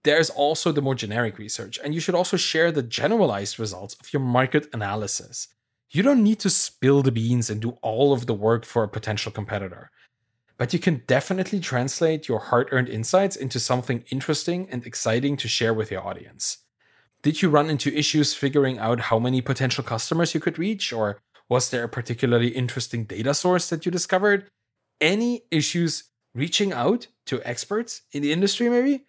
There's 0.03 0.29
also 0.29 0.71
the 0.71 0.81
more 0.81 0.95
generic 0.95 1.37
research, 1.37 1.79
and 1.83 1.93
you 1.93 1.99
should 1.99 2.15
also 2.15 2.37
share 2.37 2.71
the 2.71 2.83
generalized 2.83 3.57
results 3.57 3.95
of 3.99 4.13
your 4.13 4.21
market 4.21 4.67
analysis. 4.71 5.47
You 5.93 6.01
don't 6.01 6.23
need 6.23 6.39
to 6.39 6.49
spill 6.49 7.03
the 7.03 7.11
beans 7.11 7.51
and 7.51 7.61
do 7.61 7.77
all 7.83 8.13
of 8.13 8.25
the 8.25 8.33
work 8.33 8.65
for 8.65 8.81
a 8.81 8.87
potential 8.87 9.31
competitor, 9.31 9.91
but 10.57 10.73
you 10.73 10.79
can 10.79 11.03
definitely 11.05 11.59
translate 11.59 12.27
your 12.27 12.39
hard 12.39 12.69
earned 12.71 12.89
insights 12.89 13.35
into 13.35 13.59
something 13.59 14.03
interesting 14.09 14.67
and 14.71 14.83
exciting 14.87 15.37
to 15.37 15.47
share 15.47 15.71
with 15.71 15.91
your 15.91 16.03
audience. 16.03 16.57
Did 17.21 17.43
you 17.43 17.49
run 17.51 17.69
into 17.69 17.95
issues 17.95 18.33
figuring 18.33 18.79
out 18.79 19.01
how 19.01 19.19
many 19.19 19.39
potential 19.39 19.83
customers 19.83 20.33
you 20.33 20.39
could 20.39 20.57
reach, 20.57 20.91
or 20.91 21.21
was 21.47 21.69
there 21.69 21.83
a 21.83 21.89
particularly 21.89 22.47
interesting 22.47 23.03
data 23.03 23.35
source 23.35 23.69
that 23.69 23.85
you 23.85 23.91
discovered? 23.91 24.49
Any 24.99 25.43
issues 25.51 26.05
reaching 26.33 26.73
out 26.73 27.05
to 27.27 27.39
experts 27.47 28.01
in 28.11 28.23
the 28.23 28.31
industry, 28.31 28.67
maybe? 28.67 29.05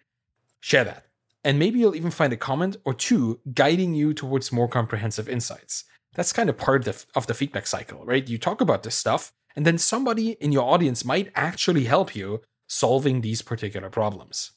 Share 0.59 0.83
that. 0.83 1.07
And 1.43 1.57
maybe 1.57 1.79
you'll 1.79 1.95
even 1.95 2.11
find 2.11 2.31
a 2.31 2.37
comment 2.37 2.77
or 2.85 2.93
two 2.93 3.39
guiding 3.55 3.95
you 3.95 4.13
towards 4.13 4.51
more 4.51 4.67
comprehensive 4.67 5.27
insights. 5.27 5.85
That's 6.15 6.33
kind 6.33 6.49
of 6.49 6.57
part 6.57 6.87
of 6.87 6.95
the, 6.95 7.05
of 7.15 7.27
the 7.27 7.33
feedback 7.33 7.67
cycle, 7.67 8.03
right? 8.05 8.27
You 8.27 8.37
talk 8.37 8.61
about 8.61 8.83
this 8.83 8.95
stuff, 8.95 9.31
and 9.55 9.65
then 9.65 9.77
somebody 9.77 10.31
in 10.31 10.51
your 10.51 10.63
audience 10.63 11.05
might 11.05 11.31
actually 11.35 11.85
help 11.85 12.15
you 12.15 12.41
solving 12.67 13.21
these 13.21 13.41
particular 13.41 13.89
problems. 13.89 14.51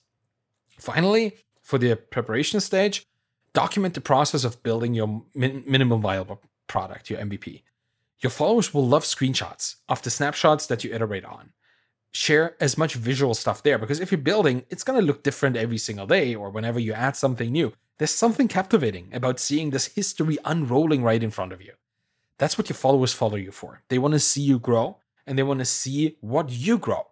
Finally, 0.78 1.34
for 1.62 1.78
the 1.78 1.96
preparation 1.96 2.60
stage, 2.60 3.04
document 3.52 3.94
the 3.94 4.00
process 4.00 4.44
of 4.44 4.62
building 4.62 4.94
your 4.94 5.22
min- 5.34 5.64
minimum 5.66 6.00
viable 6.00 6.40
product, 6.66 7.10
your 7.10 7.18
MVP. 7.20 7.62
Your 8.20 8.30
followers 8.30 8.72
will 8.72 8.86
love 8.86 9.04
screenshots 9.04 9.76
of 9.88 10.02
the 10.02 10.10
snapshots 10.10 10.66
that 10.66 10.82
you 10.82 10.92
iterate 10.92 11.24
on 11.24 11.52
share 12.12 12.56
as 12.60 12.78
much 12.78 12.94
visual 12.94 13.34
stuff 13.34 13.62
there 13.62 13.78
because 13.78 14.00
if 14.00 14.10
you're 14.10 14.20
building, 14.20 14.64
it's 14.70 14.84
going 14.84 14.98
to 14.98 15.04
look 15.04 15.22
different 15.22 15.56
every 15.56 15.78
single 15.78 16.06
day 16.06 16.34
or 16.34 16.50
whenever 16.50 16.80
you 16.80 16.92
add 16.92 17.16
something 17.16 17.52
new. 17.52 17.72
There's 17.98 18.12
something 18.12 18.46
captivating 18.46 19.08
about 19.12 19.40
seeing 19.40 19.70
this 19.70 19.86
history 19.86 20.38
unrolling 20.44 21.02
right 21.02 21.22
in 21.22 21.30
front 21.30 21.52
of 21.52 21.60
you. 21.60 21.72
That's 22.38 22.56
what 22.56 22.68
your 22.68 22.76
followers 22.76 23.12
follow 23.12 23.34
you 23.34 23.50
for. 23.50 23.82
They 23.88 23.98
want 23.98 24.14
to 24.14 24.20
see 24.20 24.40
you 24.40 24.60
grow 24.60 24.98
and 25.26 25.36
they 25.36 25.42
want 25.42 25.58
to 25.58 25.64
see 25.64 26.16
what 26.20 26.50
you 26.50 26.78
grow. 26.78 27.08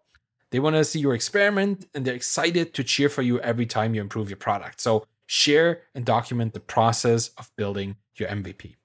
They 0.50 0.60
want 0.60 0.76
to 0.76 0.84
see 0.84 1.00
your 1.00 1.14
experiment 1.14 1.86
and 1.92 2.04
they're 2.04 2.14
excited 2.14 2.72
to 2.74 2.84
cheer 2.84 3.08
for 3.08 3.22
you 3.22 3.40
every 3.40 3.66
time 3.66 3.94
you 3.94 4.00
improve 4.00 4.30
your 4.30 4.36
product. 4.36 4.80
So 4.80 5.04
share 5.26 5.82
and 5.94 6.04
document 6.04 6.54
the 6.54 6.60
process 6.60 7.30
of 7.36 7.50
building 7.56 7.96
your 8.14 8.28
MVP. 8.28 8.76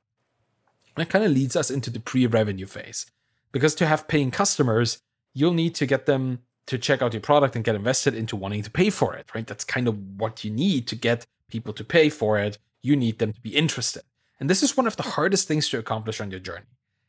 That 0.98 1.10
kind 1.10 1.24
of 1.24 1.32
leads 1.32 1.56
us 1.56 1.70
into 1.70 1.92
the 1.92 2.00
pre 2.00 2.26
revenue 2.26 2.66
phase 2.66 3.06
because 3.52 3.76
to 3.76 3.86
have 3.86 4.08
paying 4.08 4.32
customers, 4.32 5.00
you'll 5.34 5.54
need 5.54 5.76
to 5.76 5.86
get 5.86 6.08
them 6.08 6.40
to 6.66 6.78
check 6.78 7.02
out 7.02 7.14
your 7.14 7.22
product 7.22 7.56
and 7.56 7.64
get 7.64 7.76
invested 7.76 8.16
into 8.16 8.36
wanting 8.36 8.64
to 8.64 8.72
pay 8.72 8.90
for 8.90 9.16
it, 9.16 9.34
right? 9.36 9.48
That's 9.48 9.64
kind 9.64 9.88
of 9.88 9.98
what 10.18 10.44
you 10.44 10.52
need 10.52 10.88
to 10.88 10.96
get 10.96 11.26
people 11.52 11.74
to 11.74 11.84
pay 11.84 12.10
for 12.10 12.40
it. 12.40 12.58
You 12.82 12.96
need 12.96 13.20
them 13.20 13.34
to 13.34 13.42
be 13.42 13.56
interested. 13.56 14.04
And 14.40 14.50
this 14.50 14.64
is 14.64 14.76
one 14.76 14.88
of 14.88 14.98
the 14.98 15.04
hardest 15.04 15.48
things 15.48 15.70
to 15.70 15.78
accomplish 15.78 16.20
on 16.20 16.32
your 16.32 16.40
journey. 16.40 16.66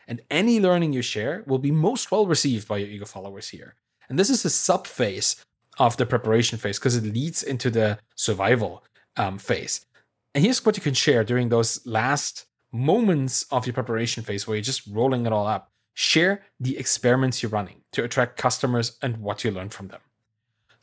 And 0.06 0.20
any 0.30 0.60
learning 0.60 0.92
you 0.92 1.02
share 1.02 1.44
will 1.46 1.58
be 1.58 1.70
most 1.70 2.10
well 2.10 2.26
received 2.26 2.68
by 2.68 2.78
your 2.78 2.88
eager 2.88 3.06
followers 3.06 3.48
here. 3.48 3.76
And 4.08 4.18
this 4.18 4.30
is 4.30 4.44
a 4.44 4.50
sub 4.50 4.86
phase 4.86 5.36
of 5.78 5.96
the 5.96 6.04
preparation 6.04 6.58
phase 6.58 6.78
because 6.78 6.96
it 6.96 7.04
leads 7.04 7.42
into 7.42 7.70
the 7.70 7.98
survival 8.14 8.84
um, 9.16 9.38
phase. 9.38 9.86
And 10.34 10.44
here's 10.44 10.64
what 10.64 10.76
you 10.76 10.82
can 10.82 10.94
share 10.94 11.24
during 11.24 11.48
those 11.48 11.84
last 11.86 12.46
moments 12.72 13.44
of 13.50 13.66
your 13.66 13.74
preparation 13.74 14.22
phase 14.22 14.46
where 14.46 14.56
you're 14.56 14.62
just 14.62 14.86
rolling 14.86 15.26
it 15.26 15.32
all 15.32 15.46
up. 15.46 15.70
Share 15.94 16.42
the 16.58 16.78
experiments 16.78 17.42
you're 17.42 17.50
running 17.50 17.82
to 17.92 18.02
attract 18.02 18.38
customers 18.38 18.98
and 19.02 19.18
what 19.18 19.44
you 19.44 19.50
learn 19.50 19.68
from 19.68 19.88
them. 19.88 20.00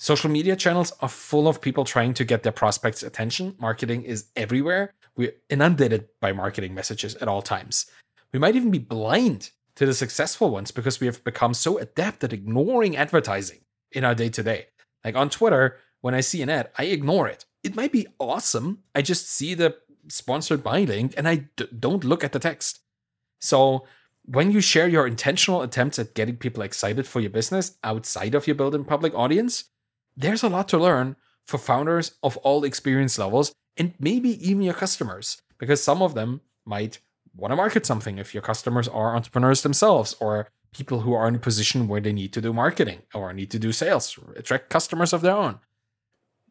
Social 0.01 0.29
media 0.29 0.55
channels 0.55 0.93
are 1.01 1.09
full 1.09 1.45
of 1.45 1.59
people 1.59 1.83
trying 1.83 2.13
to 2.13 2.23
get 2.23 2.43
their 2.43 2.53
prospects' 2.53 3.03
attention. 3.03 3.53
Marketing 3.59 4.01
is 4.03 4.27
everywhere. 4.37 4.93
We're 5.17 5.35
inundated 5.49 6.07
by 6.21 6.31
marketing 6.31 6.73
messages 6.73 7.15
at 7.15 7.27
all 7.27 7.41
times. 7.41 7.85
We 8.31 8.39
might 8.39 8.55
even 8.55 8.71
be 8.71 8.79
blind 8.79 9.49
to 9.75 9.85
the 9.85 9.93
successful 9.93 10.51
ones 10.51 10.71
because 10.71 11.01
we 11.01 11.07
have 11.07 11.21
become 11.25 11.53
so 11.53 11.79
adept 11.79 12.23
at 12.23 12.31
ignoring 12.31 12.95
advertising 12.95 13.59
in 13.91 14.05
our 14.05 14.15
day 14.15 14.29
to 14.29 14.41
day. 14.41 14.67
Like 15.03 15.17
on 15.17 15.29
Twitter, 15.29 15.79
when 15.99 16.15
I 16.15 16.21
see 16.21 16.41
an 16.41 16.49
ad, 16.49 16.69
I 16.77 16.85
ignore 16.85 17.27
it. 17.27 17.43
It 17.61 17.75
might 17.75 17.91
be 17.91 18.07
awesome. 18.19 18.83
I 18.95 19.01
just 19.01 19.29
see 19.29 19.53
the 19.53 19.75
sponsored 20.07 20.63
by 20.63 20.85
link 20.85 21.13
and 21.17 21.27
I 21.27 21.49
d- 21.57 21.67
don't 21.77 22.05
look 22.05 22.23
at 22.23 22.31
the 22.31 22.39
text. 22.39 22.79
So 23.41 23.85
when 24.23 24.51
you 24.51 24.61
share 24.61 24.87
your 24.87 25.05
intentional 25.05 25.61
attempts 25.61 25.99
at 25.99 26.15
getting 26.15 26.37
people 26.37 26.63
excited 26.63 27.05
for 27.05 27.19
your 27.19 27.31
business 27.31 27.77
outside 27.83 28.33
of 28.33 28.47
your 28.47 28.55
built 28.55 28.75
in 28.75 28.85
public 28.85 29.13
audience, 29.13 29.65
there's 30.19 30.43
a 30.43 30.49
lot 30.49 30.67
to 30.67 30.77
learn 30.77 31.15
for 31.47 31.57
founders 31.57 32.11
of 32.21 32.37
all 32.37 32.63
experience 32.63 33.17
levels 33.17 33.53
and 33.77 33.93
maybe 33.99 34.31
even 34.47 34.61
your 34.61 34.73
customers, 34.73 35.41
because 35.57 35.81
some 35.81 36.01
of 36.01 36.13
them 36.13 36.41
might 36.65 36.99
want 37.35 37.51
to 37.51 37.55
market 37.55 37.85
something 37.85 38.17
if 38.17 38.33
your 38.33 38.43
customers 38.43 38.87
are 38.87 39.15
entrepreneurs 39.15 39.61
themselves 39.61 40.15
or 40.19 40.49
people 40.73 40.99
who 40.99 41.13
are 41.13 41.27
in 41.27 41.35
a 41.35 41.39
position 41.39 41.87
where 41.87 42.01
they 42.01 42.11
need 42.11 42.33
to 42.33 42.41
do 42.41 42.51
marketing 42.51 43.01
or 43.13 43.31
need 43.33 43.49
to 43.51 43.57
do 43.57 43.71
sales, 43.71 44.19
attract 44.35 44.69
customers 44.69 45.13
of 45.13 45.21
their 45.21 45.35
own. 45.35 45.59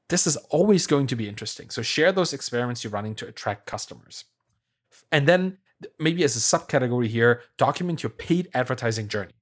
This 0.09 0.27
is 0.27 0.37
always 0.49 0.87
going 0.87 1.07
to 1.09 1.17
be 1.17 1.29
interesting. 1.29 1.69
So 1.69 1.83
share 1.83 2.11
those 2.11 2.33
experiments 2.33 2.83
you're 2.83 2.91
running 2.91 3.15
to 3.17 3.29
attract 3.29 3.67
customers. 3.67 4.25
And 5.13 5.29
then 5.29 5.59
maybe 5.99 6.25
as 6.25 6.35
a 6.35 6.41
subcategory 6.41 7.09
here, 7.09 7.43
document 7.59 8.03
your 8.03 8.11
paid 8.11 8.49
advertising 8.55 9.09
journey. 9.09 9.35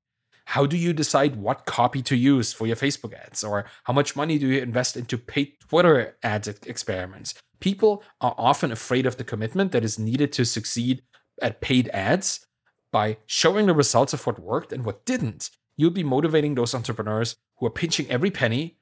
How 0.47 0.65
do 0.65 0.77
you 0.77 0.93
decide 0.93 1.37
what 1.37 1.67
copy 1.67 2.03
to 2.03 2.17
use 2.17 2.53
for 2.53 2.67
your 2.67 2.77
Facebook 2.77 3.13
ads? 3.15 3.43
Or 3.43 3.65
how 3.85 3.93
much 3.93 4.15
money 4.15 4.39
do 4.39 4.47
you 4.47 4.63
invest 4.63 4.97
into 4.97 5.19
paid 5.19 5.55
Twitter 5.61 6.17
ads 6.23 6.47
experiments? 6.47 7.35
People 7.59 8.03
are 8.21 8.35
often 8.39 8.71
afraid 8.71 9.07
of 9.07 9.17
the 9.17 9.25
commitment 9.25 9.73
that 9.73 9.85
is 9.85 9.99
needed 9.99 10.33
to 10.33 10.45
succeed 10.45 11.03
at 11.43 11.61
paid 11.61 11.89
ads. 11.89 12.47
By 12.93 13.19
showing 13.27 13.67
the 13.67 13.75
results 13.75 14.13
of 14.13 14.25
what 14.25 14.39
worked 14.39 14.73
and 14.73 14.85
what 14.85 15.05
didn't, 15.05 15.51
you'll 15.77 15.91
be 15.91 16.05
motivating 16.05 16.55
those 16.55 16.75
entrepreneurs 16.75 17.37
who 17.57 17.67
are 17.67 17.71
pinching 17.71 18.09
every 18.09 18.31
penny 18.31 18.79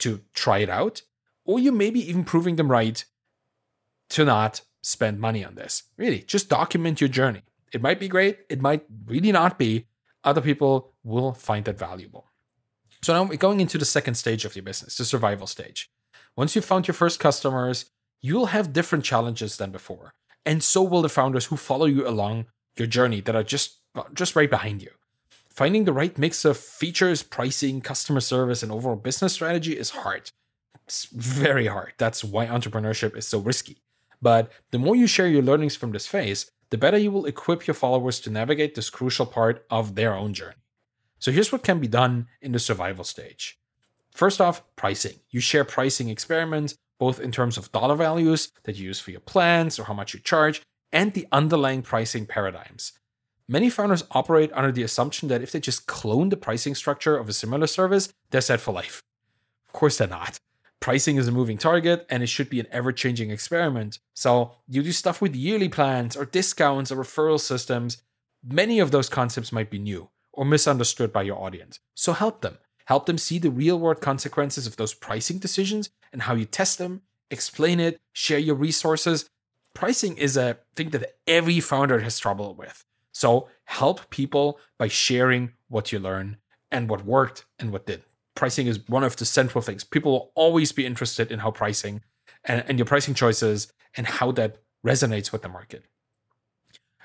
to 0.00 0.20
try 0.34 0.58
it 0.58 0.68
out, 0.68 1.02
or 1.44 1.58
you 1.58 1.72
may 1.72 1.90
be 1.90 2.08
even 2.08 2.22
proving 2.22 2.56
them 2.56 2.70
right 2.70 3.04
to 4.10 4.24
not 4.24 4.60
spend 4.82 5.18
money 5.20 5.44
on 5.44 5.54
this. 5.54 5.84
Really, 5.96 6.20
just 6.20 6.48
document 6.50 7.00
your 7.00 7.08
journey. 7.08 7.42
It 7.72 7.82
might 7.82 7.98
be 7.98 8.08
great, 8.08 8.40
it 8.48 8.60
might 8.60 8.84
really 9.06 9.32
not 9.32 9.58
be. 9.58 9.86
Other 10.24 10.40
people 10.40 10.92
will 11.08 11.32
find 11.32 11.64
that 11.64 11.78
valuable. 11.78 12.26
So 13.02 13.12
now 13.12 13.24
we're 13.24 13.36
going 13.36 13.60
into 13.60 13.78
the 13.78 13.84
second 13.84 14.14
stage 14.14 14.44
of 14.44 14.54
your 14.54 14.62
business, 14.62 14.96
the 14.96 15.04
survival 15.04 15.46
stage. 15.46 15.90
Once 16.36 16.54
you've 16.54 16.64
found 16.64 16.86
your 16.86 16.94
first 16.94 17.18
customers, 17.18 17.86
you'll 18.20 18.46
have 18.46 18.72
different 18.72 19.04
challenges 19.04 19.56
than 19.56 19.70
before. 19.70 20.14
And 20.44 20.62
so 20.62 20.82
will 20.82 21.02
the 21.02 21.08
founders 21.08 21.46
who 21.46 21.56
follow 21.56 21.86
you 21.86 22.06
along 22.06 22.46
your 22.76 22.86
journey 22.86 23.20
that 23.22 23.36
are 23.36 23.42
just, 23.42 23.78
just 24.14 24.36
right 24.36 24.50
behind 24.50 24.82
you. 24.82 24.90
Finding 25.50 25.84
the 25.84 25.92
right 25.92 26.16
mix 26.16 26.44
of 26.44 26.56
features, 26.56 27.22
pricing, 27.22 27.80
customer 27.80 28.20
service, 28.20 28.62
and 28.62 28.70
overall 28.70 28.96
business 28.96 29.32
strategy 29.32 29.76
is 29.76 29.90
hard. 29.90 30.30
It's 30.86 31.06
very 31.06 31.66
hard. 31.66 31.94
That's 31.98 32.22
why 32.22 32.46
entrepreneurship 32.46 33.16
is 33.16 33.26
so 33.26 33.40
risky. 33.40 33.78
But 34.22 34.50
the 34.70 34.78
more 34.78 34.96
you 34.96 35.06
share 35.06 35.28
your 35.28 35.42
learnings 35.42 35.76
from 35.76 35.92
this 35.92 36.06
phase, 36.06 36.50
the 36.70 36.78
better 36.78 36.98
you 36.98 37.10
will 37.10 37.26
equip 37.26 37.66
your 37.66 37.74
followers 37.74 38.20
to 38.20 38.30
navigate 38.30 38.74
this 38.74 38.90
crucial 38.90 39.26
part 39.26 39.64
of 39.70 39.94
their 39.94 40.14
own 40.14 40.32
journey. 40.32 40.54
So 41.18 41.32
here's 41.32 41.52
what 41.52 41.62
can 41.62 41.80
be 41.80 41.88
done 41.88 42.26
in 42.40 42.52
the 42.52 42.58
survival 42.58 43.04
stage. 43.04 43.58
First 44.12 44.40
off, 44.40 44.62
pricing. 44.76 45.20
You 45.30 45.40
share 45.40 45.64
pricing 45.64 46.08
experiments, 46.08 46.74
both 46.98 47.20
in 47.20 47.32
terms 47.32 47.56
of 47.56 47.70
dollar 47.72 47.96
values 47.96 48.50
that 48.64 48.76
you 48.76 48.86
use 48.86 49.00
for 49.00 49.10
your 49.10 49.20
plans 49.20 49.78
or 49.78 49.84
how 49.84 49.94
much 49.94 50.14
you 50.14 50.20
charge, 50.20 50.62
and 50.92 51.12
the 51.12 51.26
underlying 51.30 51.82
pricing 51.82 52.26
paradigms. 52.26 52.92
Many 53.48 53.70
founders 53.70 54.04
operate 54.10 54.50
under 54.52 54.72
the 54.72 54.82
assumption 54.82 55.28
that 55.28 55.42
if 55.42 55.52
they 55.52 55.60
just 55.60 55.86
clone 55.86 56.28
the 56.28 56.36
pricing 56.36 56.74
structure 56.74 57.16
of 57.16 57.28
a 57.28 57.32
similar 57.32 57.66
service, 57.66 58.08
they're 58.30 58.40
set 58.40 58.60
for 58.60 58.72
life. 58.72 59.02
Of 59.68 59.72
course, 59.72 59.98
they're 59.98 60.08
not 60.08 60.38
pricing 60.80 61.16
is 61.16 61.28
a 61.28 61.32
moving 61.32 61.58
target 61.58 62.06
and 62.08 62.22
it 62.22 62.28
should 62.28 62.48
be 62.48 62.60
an 62.60 62.66
ever 62.70 62.92
changing 62.92 63.30
experiment. 63.30 63.98
So 64.14 64.52
you 64.66 64.82
do 64.82 64.92
stuff 64.92 65.20
with 65.20 65.34
yearly 65.34 65.68
plans 65.68 66.16
or 66.16 66.24
discounts 66.24 66.92
or 66.92 66.96
referral 66.96 67.40
systems. 67.40 68.02
Many 68.44 68.78
of 68.78 68.90
those 68.90 69.08
concepts 69.08 69.52
might 69.52 69.70
be 69.70 69.78
new 69.78 70.08
or 70.38 70.44
misunderstood 70.44 71.12
by 71.12 71.20
your 71.20 71.36
audience. 71.36 71.80
So 71.96 72.12
help 72.12 72.42
them. 72.42 72.58
Help 72.84 73.06
them 73.06 73.18
see 73.18 73.40
the 73.40 73.50
real 73.50 73.76
world 73.76 74.00
consequences 74.00 74.68
of 74.68 74.76
those 74.76 74.94
pricing 74.94 75.38
decisions 75.38 75.90
and 76.12 76.22
how 76.22 76.34
you 76.34 76.44
test 76.44 76.78
them, 76.78 77.02
explain 77.28 77.80
it, 77.80 77.98
share 78.12 78.38
your 78.38 78.54
resources. 78.54 79.28
Pricing 79.74 80.16
is 80.16 80.36
a 80.36 80.58
thing 80.76 80.90
that 80.90 81.16
every 81.26 81.58
founder 81.58 81.98
has 81.98 82.20
trouble 82.20 82.54
with. 82.54 82.84
So 83.10 83.48
help 83.64 84.10
people 84.10 84.60
by 84.78 84.86
sharing 84.86 85.54
what 85.66 85.90
you 85.90 85.98
learn 85.98 86.36
and 86.70 86.88
what 86.88 87.04
worked 87.04 87.44
and 87.58 87.72
what 87.72 87.86
didn't. 87.86 88.04
Pricing 88.36 88.68
is 88.68 88.88
one 88.88 89.02
of 89.02 89.16
the 89.16 89.24
central 89.24 89.60
things. 89.60 89.82
People 89.82 90.12
will 90.12 90.32
always 90.36 90.70
be 90.70 90.86
interested 90.86 91.32
in 91.32 91.40
how 91.40 91.50
pricing 91.50 92.02
and, 92.44 92.62
and 92.68 92.78
your 92.78 92.86
pricing 92.86 93.14
choices 93.14 93.72
and 93.96 94.06
how 94.06 94.30
that 94.32 94.58
resonates 94.86 95.32
with 95.32 95.42
the 95.42 95.48
market. 95.48 95.82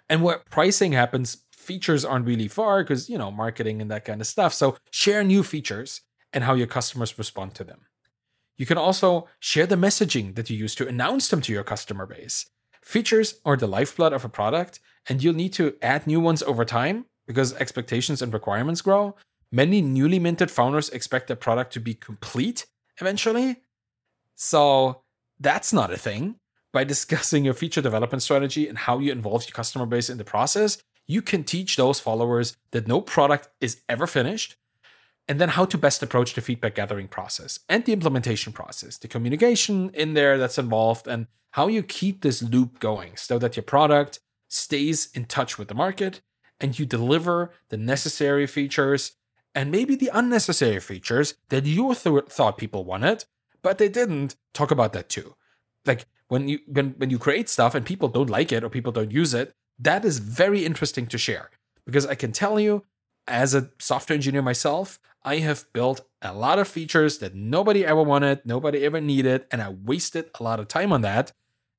And 0.08 0.22
where 0.22 0.44
pricing 0.52 0.92
happens, 0.92 1.38
features 1.64 2.06
aren't 2.06 2.28
really 2.28 2.48
far 2.48 2.84
because, 2.84 3.10
you 3.10 3.18
know, 3.18 3.32
marketing 3.32 3.82
and 3.82 3.90
that 3.90 4.06
kind 4.06 4.22
of 4.22 4.28
stuff. 4.28 4.54
So 4.54 4.78
share 4.92 5.24
new 5.24 5.44
features 5.44 6.02
and 6.32 6.44
how 6.44 6.54
your 6.54 6.68
customers 6.68 7.18
respond 7.18 7.56
to 7.56 7.64
them. 7.64 7.82
You 8.58 8.66
can 8.66 8.78
also 8.78 9.28
share 9.40 9.66
the 9.66 9.76
messaging 9.76 10.36
that 10.36 10.50
you 10.50 10.58
use 10.58 10.76
to 10.76 10.88
announce 10.88 11.28
them 11.28 11.42
to 11.42 11.54
your 11.54 11.64
customer 11.64 12.06
base. 12.06 12.46
Features 12.84 13.36
are 13.46 13.58
the 13.58 13.68
lifeblood 13.68 14.14
of 14.14 14.26
a 14.26 14.30
product, 14.30 14.80
and 15.08 15.24
you'll 15.24 15.34
need 15.34 15.54
to 15.54 15.76
add 15.82 16.06
new 16.06 16.20
ones 16.20 16.44
over 16.44 16.66
time 16.66 17.06
because 17.26 17.54
expectations 17.54 18.22
and 18.22 18.34
requirements 18.34 18.82
grow. 18.82 19.16
Many 19.52 19.82
newly 19.82 20.20
minted 20.20 20.52
founders 20.52 20.90
expect 20.90 21.28
their 21.28 21.36
product 21.36 21.74
to 21.74 21.80
be 21.80 21.94
complete 21.94 22.66
eventually. 23.00 23.62
So 24.36 25.04
that's 25.40 25.72
not 25.74 25.94
a 25.94 25.98
thing. 25.98 26.36
By 26.72 26.84
discussing 26.94 27.46
your 27.46 27.54
feature 27.54 27.82
development 27.82 28.24
strategy 28.24 28.68
and 28.68 28.78
how 28.78 29.00
you 29.00 29.12
involve 29.12 29.46
your 29.46 29.54
customer 29.54 29.86
base 29.86 30.10
in 30.10 30.18
the 30.18 30.24
process, 30.24 30.78
you 31.08 31.22
can 31.22 31.44
teach 31.44 31.76
those 31.76 32.00
followers 32.00 32.58
that 32.72 32.88
no 32.88 33.02
product 33.02 33.50
is 33.60 33.82
ever 33.90 34.08
finished 34.08 34.56
and 35.28 35.40
then 35.40 35.50
how 35.50 35.66
to 35.66 35.78
best 35.78 36.04
approach 36.04 36.34
the 36.34 36.42
feedback 36.42 36.76
gathering 36.76 37.08
process 37.08 37.60
and 37.70 37.86
the 37.86 37.94
implementation 37.94 38.52
process, 38.54 38.98
the 38.98 39.08
communication 39.08 39.90
in 39.94 40.14
there 40.14 40.38
that's 40.38 40.58
involved, 40.58 41.08
and 41.08 41.28
how 41.52 41.68
you 41.68 41.84
keep 41.84 42.22
this 42.22 42.42
loop 42.42 42.80
going 42.80 43.16
so 43.16 43.40
that 43.40 43.56
your 43.56 43.64
product 43.64 44.20
stays 44.48 45.10
in 45.14 45.26
touch 45.26 45.58
with 45.58 45.68
the 45.68 45.74
market 45.74 46.22
and 46.60 46.78
you 46.78 46.86
deliver 46.86 47.52
the 47.70 47.78
necessary 47.78 48.48
features 48.48 49.14
and 49.56 49.72
maybe 49.72 49.96
the 49.96 50.10
unnecessary 50.14 50.80
features 50.80 51.36
that 51.50 51.66
you 51.66 51.94
th- 51.94 52.26
thought 52.26 52.58
people 52.58 52.84
wanted, 52.84 53.26
but 53.62 53.78
they 53.78 53.90
didn't. 53.90 54.36
Talk 54.54 54.72
about 54.72 54.94
that 54.94 55.10
too. 55.10 55.36
Like 55.86 56.06
when 56.28 56.48
you 56.48 56.60
when, 56.68 56.92
when 56.98 57.10
you 57.10 57.20
create 57.20 57.50
stuff 57.50 57.76
and 57.76 57.86
people 57.86 58.08
don't 58.08 58.30
like 58.30 58.52
it 58.52 58.64
or 58.64 58.70
people 58.70 58.92
don't 58.92 59.12
use 59.12 59.34
it, 59.34 59.56
that 59.84 60.06
is 60.06 60.20
very 60.20 60.66
interesting 60.66 61.08
to 61.08 61.18
share 61.18 61.50
because 61.86 62.06
I 62.06 62.16
can 62.16 62.32
tell 62.32 62.60
you 62.60 62.84
as 63.28 63.54
a 63.54 63.70
software 63.80 64.16
engineer 64.16 64.42
myself, 64.42 65.00
I 65.24 65.38
have 65.38 65.66
built 65.74 66.02
a 66.22 66.34
lot 66.34 66.60
of 66.60 66.68
features 66.68 67.20
that 67.20 67.36
nobody 67.36 67.86
ever 67.86 68.04
wanted, 68.04 68.42
nobody 68.46 68.84
ever 68.86 69.00
needed, 69.00 69.46
and 69.52 69.62
I 69.62 69.70
wasted 69.70 70.30
a 70.40 70.44
lot 70.44 70.60
of 70.60 70.68
time 70.68 70.92
on 70.92 71.02
that. 71.02 71.32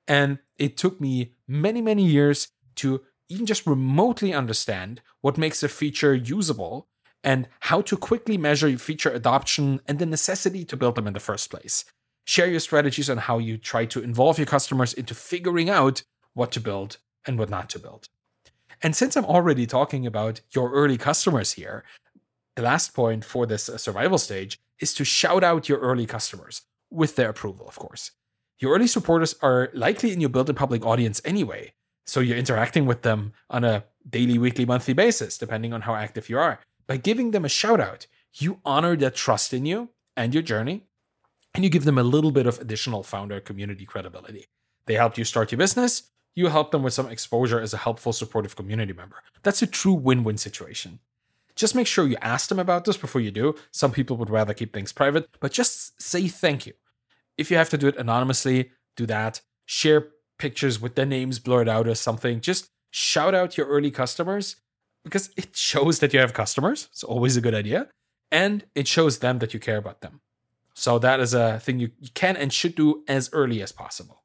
And 0.09 0.39
it 0.57 0.77
took 0.77 1.01
me 1.01 1.33
many, 1.47 1.83
many 1.83 2.05
years 2.05 2.49
to 2.77 3.03
even 3.29 3.47
just 3.47 3.67
remotely 3.67 4.33
understand 4.33 5.01
what 5.21 5.39
makes 5.39 5.63
a 5.63 5.69
feature 5.69 6.15
usable 6.15 6.89
and 7.23 7.49
how 7.61 7.81
to 7.83 7.97
quickly 7.97 8.37
measure 8.37 8.77
feature 8.77 9.11
adoption 9.11 9.81
and 9.87 9.99
the 9.99 10.07
necessity 10.07 10.65
to 10.65 10.77
build 10.77 10.95
them 10.95 11.07
in 11.07 11.15
the 11.15 11.21
first 11.21 11.51
place. 11.51 11.85
Share 12.27 12.47
your 12.47 12.61
strategies 12.61 13.11
on 13.11 13.19
how 13.19 13.39
you 13.39 13.57
try 13.57 13.87
to 13.87 14.03
involve 14.03 14.39
your 14.39 14.47
customers 14.47 14.93
into 14.93 15.15
figuring 15.15 15.71
out 15.71 16.03
what 16.35 16.53
to 16.53 16.61
build 16.61 16.99
and 17.27 17.39
what 17.39 17.51
not 17.51 17.69
to 17.71 17.79
build. 17.79 18.09
And 18.83 18.95
since 18.95 19.17
I'm 19.17 19.25
already 19.25 19.67
talking 19.67 20.07
about 20.07 20.41
your 20.53 20.71
early 20.73 20.99
customers 20.99 21.53
here, 21.53 21.85
the 22.57 22.63
last 22.63 22.95
point 22.95 23.25
for 23.25 23.47
this 23.47 23.69
uh, 23.69 23.79
survival 23.79 24.19
stage 24.19 24.61
is 24.81 24.95
to 24.95 25.05
shout 25.05 25.43
out 25.43 25.69
your 25.69 25.79
early 25.79 26.07
customers 26.07 26.63
with 26.91 27.17
their 27.17 27.31
approval, 27.31 27.67
of 27.69 27.79
course. 27.79 28.13
Your 28.59 28.75
early 28.75 28.87
supporters 28.87 29.35
are 29.43 29.71
likely 29.75 30.13
in 30.13 30.21
your 30.21 30.31
build 30.31 30.49
in 30.49 30.55
public 30.55 30.85
audience 30.85 31.21
anyway, 31.25 31.73
so 32.07 32.21
you're 32.21 32.37
interacting 32.37 32.87
with 32.87 33.03
them 33.03 33.33
on 33.51 33.65
a 33.65 33.85
daily, 34.09 34.39
weekly, 34.39 34.65
monthly 34.65 34.95
basis, 34.95 35.39
depending 35.39 35.73
on 35.73 35.83
how 35.83 35.95
active 35.95 36.29
you 36.29 36.39
are. 36.39 36.61
By 36.87 36.99
giving 36.99 37.31
them 37.31 37.45
a 37.45 37.49
shout 37.49 37.81
out, 37.81 38.07
you 38.35 38.61
honor 38.65 38.97
their 38.97 39.11
trust 39.11 39.53
in 39.53 39.65
you 39.65 39.91
and 40.17 40.35
your 40.35 40.43
journey, 40.43 40.83
and 41.55 41.65
you 41.65 41.71
give 41.71 41.85
them 41.85 41.99
a 41.99 42.03
little 42.03 42.31
bit 42.31 42.47
of 42.47 42.59
additional 42.59 43.03
founder 43.03 43.41
community 43.41 43.87
credibility. 43.87 44.47
They 44.87 44.95
helped 44.95 45.19
you 45.19 45.25
start 45.25 45.51
your 45.51 45.59
business, 45.59 46.11
you 46.35 46.49
help 46.49 46.71
them 46.71 46.83
with 46.83 46.95
some 46.95 47.09
exposure 47.09 47.61
as 47.61 47.73
a 47.73 47.79
helpful, 47.79 48.13
supportive 48.13 48.57
community 48.57 48.93
member. 48.93 49.17
That's 49.43 49.63
a 49.63 49.67
true 49.67 49.95
win 49.95 50.25
win 50.25 50.37
situation. 50.37 50.99
Just 51.55 51.75
make 51.75 51.87
sure 51.87 52.07
you 52.07 52.17
ask 52.21 52.49
them 52.49 52.59
about 52.59 52.85
this 52.85 52.97
before 52.97 53.21
you 53.21 53.31
do. 53.31 53.55
Some 53.71 53.93
people 53.93 54.17
would 54.17 54.31
rather 54.31 54.55
keep 54.55 54.73
things 54.73 54.93
private, 54.93 55.29
but 55.41 55.53
just 55.53 56.01
say 56.03 56.27
thank 56.27 56.67
you. 56.67 56.73
If 57.39 57.51
you 57.51 57.57
have 57.57 57.71
to 57.71 57.79
do 57.79 57.87
it 57.87 57.97
anonymously, 57.97 58.71
do 58.97 59.07
that. 59.07 59.41
Share 59.67 60.09
pictures 60.39 60.81
with 60.81 60.97
their 60.97 61.07
names 61.07 61.39
blurred 61.39 61.69
out 61.69 61.87
or 61.87 61.95
something. 61.95 62.41
Just 62.41 62.71
shout 62.91 63.35
out 63.35 63.57
your 63.57 63.69
early 63.69 63.91
customers 63.91 64.57
because 65.05 65.31
it 65.37 65.57
shows 65.57 66.01
that 66.01 66.13
you 66.13 66.21
have 66.21 66.33
customers. 66.33 66.89
It's 66.91 67.05
always 67.05 67.37
a 67.37 67.41
good 67.41 67.55
idea. 67.55 67.89
And 68.33 68.65
it 68.75 68.89
shows 68.89 69.21
them 69.21 69.39
that 69.39 69.55
you 69.55 69.61
care 69.61 69.77
about 69.77 70.01
them. 70.01 70.21
So 70.75 70.99
that 70.99 71.21
is 71.21 71.35
a 71.35 71.61
thing 71.61 71.79
you, 71.79 71.93
you 72.01 72.09
can 72.15 72.37
and 72.37 72.53
should 72.53 72.75
do 72.75 73.05
as 73.07 73.31
early 73.33 73.63
as 73.63 73.71
possible. 73.71 74.25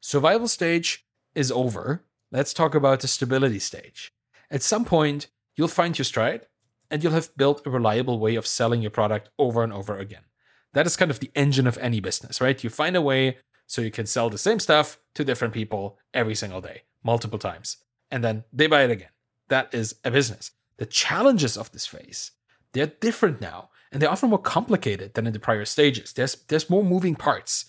Survival 0.00 0.48
stage 0.48 1.04
is 1.34 1.50
over. 1.50 2.04
Let's 2.32 2.54
talk 2.54 2.74
about 2.74 3.00
the 3.00 3.08
stability 3.08 3.58
stage. 3.58 4.12
At 4.50 4.62
some 4.62 4.84
point, 4.84 5.28
you'll 5.56 5.68
find 5.68 5.98
your 5.98 6.04
stride 6.04 6.46
and 6.90 7.02
you'll 7.02 7.12
have 7.12 7.36
built 7.36 7.66
a 7.66 7.70
reliable 7.70 8.18
way 8.18 8.34
of 8.34 8.46
selling 8.46 8.82
your 8.82 8.90
product 8.90 9.28
over 9.38 9.62
and 9.62 9.72
over 9.72 9.96
again. 9.96 10.24
That 10.72 10.86
is 10.86 10.96
kind 10.96 11.10
of 11.10 11.20
the 11.20 11.30
engine 11.34 11.66
of 11.66 11.78
any 11.78 12.00
business, 12.00 12.40
right? 12.40 12.62
You 12.62 12.70
find 12.70 12.96
a 12.96 13.02
way 13.02 13.38
so 13.66 13.82
you 13.82 13.90
can 13.90 14.06
sell 14.06 14.30
the 14.30 14.38
same 14.38 14.58
stuff 14.58 14.98
to 15.14 15.24
different 15.24 15.54
people 15.54 15.98
every 16.12 16.34
single 16.34 16.60
day, 16.60 16.82
multiple 17.04 17.38
times, 17.38 17.78
and 18.10 18.24
then 18.24 18.44
they 18.52 18.66
buy 18.66 18.82
it 18.82 18.90
again. 18.90 19.10
That 19.48 19.72
is 19.72 19.96
a 20.04 20.10
business. 20.10 20.52
The 20.78 20.86
challenges 20.86 21.56
of 21.56 21.70
this 21.72 21.86
phase, 21.86 22.32
they're 22.72 22.86
different 22.86 23.40
now, 23.40 23.70
and 23.92 24.00
they're 24.00 24.10
often 24.10 24.30
more 24.30 24.38
complicated 24.38 25.14
than 25.14 25.26
in 25.26 25.32
the 25.32 25.40
prior 25.40 25.64
stages. 25.64 26.12
There's 26.12 26.36
there's 26.48 26.70
more 26.70 26.84
moving 26.84 27.16
parts. 27.16 27.66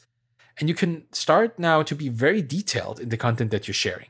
And 0.61 0.69
you 0.69 0.75
can 0.75 1.11
start 1.11 1.57
now 1.57 1.81
to 1.81 1.95
be 1.95 2.07
very 2.07 2.43
detailed 2.43 2.99
in 2.99 3.09
the 3.09 3.17
content 3.17 3.49
that 3.49 3.67
you're 3.67 3.73
sharing. 3.73 4.09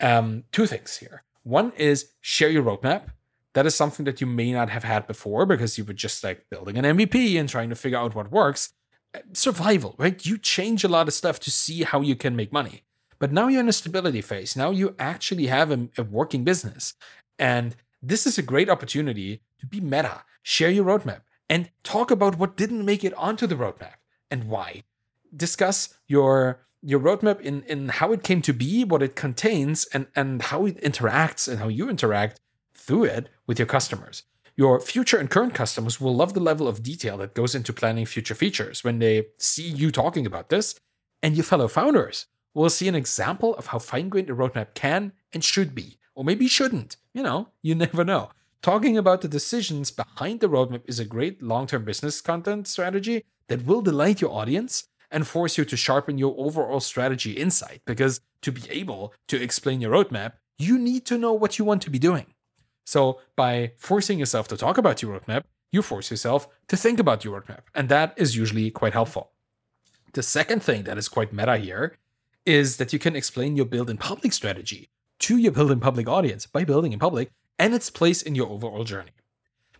Um, 0.00 0.44
two 0.52 0.66
things 0.66 0.96
here. 0.96 1.22
One 1.42 1.72
is 1.76 2.12
share 2.22 2.48
your 2.48 2.62
roadmap. 2.62 3.08
That 3.52 3.66
is 3.66 3.74
something 3.74 4.06
that 4.06 4.22
you 4.22 4.26
may 4.26 4.52
not 4.52 4.70
have 4.70 4.84
had 4.84 5.06
before 5.06 5.44
because 5.44 5.76
you 5.76 5.84
were 5.84 5.92
just 5.92 6.24
like 6.24 6.48
building 6.48 6.78
an 6.78 6.96
MVP 6.96 7.38
and 7.38 7.46
trying 7.46 7.68
to 7.68 7.74
figure 7.74 7.98
out 7.98 8.14
what 8.14 8.32
works. 8.32 8.72
Survival, 9.34 9.96
right? 9.98 10.24
You 10.24 10.38
change 10.38 10.82
a 10.82 10.88
lot 10.88 11.08
of 11.08 11.14
stuff 11.14 11.38
to 11.40 11.50
see 11.50 11.82
how 11.82 12.00
you 12.00 12.16
can 12.16 12.34
make 12.34 12.52
money. 12.52 12.84
But 13.18 13.30
now 13.30 13.48
you're 13.48 13.60
in 13.60 13.68
a 13.68 13.72
stability 13.74 14.22
phase. 14.22 14.56
Now 14.56 14.70
you 14.70 14.96
actually 14.98 15.48
have 15.48 15.70
a, 15.70 15.88
a 15.98 16.02
working 16.02 16.42
business. 16.42 16.94
And 17.38 17.76
this 18.00 18.26
is 18.26 18.38
a 18.38 18.42
great 18.42 18.70
opportunity 18.70 19.42
to 19.58 19.66
be 19.66 19.80
meta, 19.82 20.22
share 20.42 20.70
your 20.70 20.86
roadmap, 20.86 21.20
and 21.50 21.70
talk 21.82 22.10
about 22.10 22.38
what 22.38 22.56
didn't 22.56 22.86
make 22.86 23.04
it 23.04 23.12
onto 23.12 23.46
the 23.46 23.56
roadmap 23.56 23.96
and 24.30 24.44
why. 24.44 24.84
Discuss 25.34 25.94
your 26.06 26.60
your 26.82 27.00
roadmap 27.00 27.40
in 27.40 27.62
in 27.64 27.88
how 27.88 28.12
it 28.12 28.22
came 28.22 28.42
to 28.42 28.52
be, 28.52 28.84
what 28.84 29.02
it 29.02 29.16
contains, 29.16 29.86
and 29.92 30.06
and 30.16 30.42
how 30.42 30.66
it 30.66 30.80
interacts 30.82 31.48
and 31.48 31.58
how 31.58 31.68
you 31.68 31.88
interact 31.88 32.40
through 32.74 33.04
it 33.04 33.28
with 33.46 33.58
your 33.58 33.66
customers. 33.66 34.24
Your 34.56 34.80
future 34.80 35.16
and 35.18 35.30
current 35.30 35.54
customers 35.54 36.00
will 36.00 36.14
love 36.14 36.34
the 36.34 36.40
level 36.40 36.68
of 36.68 36.82
detail 36.82 37.16
that 37.18 37.34
goes 37.34 37.54
into 37.54 37.72
planning 37.72 38.04
future 38.06 38.34
features 38.34 38.84
when 38.84 38.98
they 38.98 39.26
see 39.38 39.68
you 39.68 39.90
talking 39.90 40.26
about 40.26 40.48
this, 40.48 40.78
and 41.22 41.36
your 41.36 41.44
fellow 41.44 41.68
founders 41.68 42.26
will 42.52 42.68
see 42.68 42.88
an 42.88 42.94
example 42.94 43.54
of 43.56 43.68
how 43.68 43.78
fine-grained 43.78 44.28
a 44.28 44.34
roadmap 44.34 44.74
can 44.74 45.12
and 45.32 45.44
should 45.44 45.74
be, 45.74 45.98
or 46.14 46.24
maybe 46.24 46.48
shouldn't. 46.48 46.96
You 47.14 47.22
know, 47.22 47.48
you 47.62 47.74
never 47.86 48.04
know. 48.04 48.30
Talking 48.60 48.98
about 48.98 49.22
the 49.22 49.28
decisions 49.28 49.90
behind 49.90 50.40
the 50.40 50.48
roadmap 50.48 50.82
is 50.84 50.98
a 50.98 51.06
great 51.06 51.42
long-term 51.42 51.84
business 51.84 52.20
content 52.20 52.68
strategy 52.68 53.24
that 53.48 53.64
will 53.64 53.80
delight 53.80 54.20
your 54.20 54.32
audience 54.32 54.88
and 55.10 55.26
force 55.26 55.58
you 55.58 55.64
to 55.64 55.76
sharpen 55.76 56.18
your 56.18 56.34
overall 56.38 56.80
strategy 56.80 57.32
insight. 57.32 57.82
Because 57.84 58.20
to 58.42 58.52
be 58.52 58.62
able 58.70 59.12
to 59.28 59.40
explain 59.40 59.80
your 59.80 59.92
roadmap, 59.92 60.32
you 60.58 60.78
need 60.78 61.06
to 61.06 61.18
know 61.18 61.32
what 61.32 61.58
you 61.58 61.64
want 61.64 61.82
to 61.82 61.90
be 61.90 61.98
doing. 61.98 62.26
So, 62.84 63.20
by 63.36 63.72
forcing 63.76 64.18
yourself 64.18 64.48
to 64.48 64.56
talk 64.56 64.78
about 64.78 65.02
your 65.02 65.18
roadmap, 65.18 65.44
you 65.72 65.82
force 65.82 66.10
yourself 66.10 66.48
to 66.68 66.76
think 66.76 66.98
about 66.98 67.24
your 67.24 67.40
roadmap. 67.40 67.62
And 67.74 67.88
that 67.88 68.14
is 68.16 68.36
usually 68.36 68.70
quite 68.70 68.92
helpful. 68.92 69.30
The 70.12 70.22
second 70.22 70.62
thing 70.62 70.84
that 70.84 70.98
is 70.98 71.08
quite 71.08 71.32
meta 71.32 71.56
here 71.56 71.96
is 72.44 72.78
that 72.78 72.92
you 72.92 72.98
can 72.98 73.14
explain 73.14 73.56
your 73.56 73.66
build 73.66 73.90
in 73.90 73.96
public 73.96 74.32
strategy 74.32 74.90
to 75.20 75.36
your 75.36 75.52
build 75.52 75.70
in 75.70 75.78
public 75.78 76.08
audience 76.08 76.46
by 76.46 76.64
building 76.64 76.92
in 76.92 76.98
public 76.98 77.30
and 77.58 77.74
its 77.74 77.90
place 77.90 78.22
in 78.22 78.34
your 78.34 78.48
overall 78.48 78.84
journey. 78.84 79.12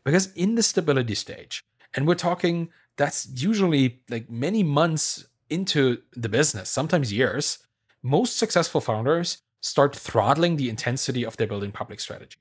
Because 0.05 0.33
in 0.35 0.55
the 0.55 0.63
stability 0.63 1.15
stage, 1.15 1.65
and 1.95 2.07
we're 2.07 2.15
talking 2.15 2.69
that's 3.01 3.27
usually 3.35 4.03
like 4.11 4.29
many 4.29 4.63
months 4.63 5.25
into 5.49 6.03
the 6.13 6.29
business, 6.29 6.69
sometimes 6.69 7.11
years, 7.11 7.59
most 8.03 8.37
successful 8.37 8.83
founders 8.83 9.39
start 9.63 9.97
throttling 9.97 10.57
the 10.57 10.69
intensity 10.69 11.25
of 11.25 11.39
their 11.39 11.47
building 11.47 11.73
public 11.73 11.99
strategy. 11.99 12.41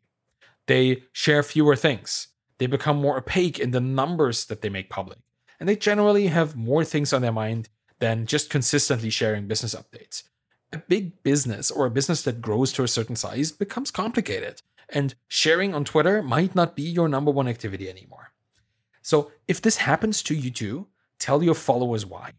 They 0.68 1.04
share 1.14 1.44
fewer 1.44 1.78
things. 1.78 2.28
They 2.58 2.68
become 2.68 2.98
more 2.98 3.18
opaque 3.18 3.58
in 3.58 3.72
the 3.72 3.80
numbers 3.80 4.46
that 4.48 4.62
they 4.62 4.68
make 4.68 4.90
public. 4.90 5.20
And 5.62 5.70
they 5.70 5.78
generally 5.78 6.28
have 6.28 6.58
more 6.58 6.84
things 6.84 7.14
on 7.14 7.22
their 7.22 7.32
mind 7.32 7.70
than 8.00 8.26
just 8.26 8.50
consistently 8.50 9.12
sharing 9.12 9.48
business 9.48 9.74
updates. 9.74 10.24
a 10.72 10.78
big 10.78 11.24
business 11.24 11.72
or 11.72 11.86
a 11.86 11.92
business 11.92 12.22
that 12.24 12.42
grows 12.42 12.72
to 12.74 12.84
a 12.84 12.88
certain 12.88 13.16
size 13.16 13.52
becomes 13.52 13.92
complicated. 13.92 14.62
And 14.90 15.16
sharing 15.28 15.74
on 15.74 15.86
Twitter 15.86 16.22
might 16.22 16.54
not 16.54 16.76
be 16.76 16.84
your 16.84 17.08
number 17.08 17.32
one 17.32 17.48
activity 17.48 17.90
anymore. 17.90 18.29
So 19.02 19.32
if 19.48 19.62
this 19.62 19.78
happens 19.78 20.22
to 20.24 20.36
you 20.36 20.52
too, 20.52 20.88
tell 21.20 21.44
your 21.44 21.56
followers 21.56 22.06
why. 22.06 22.34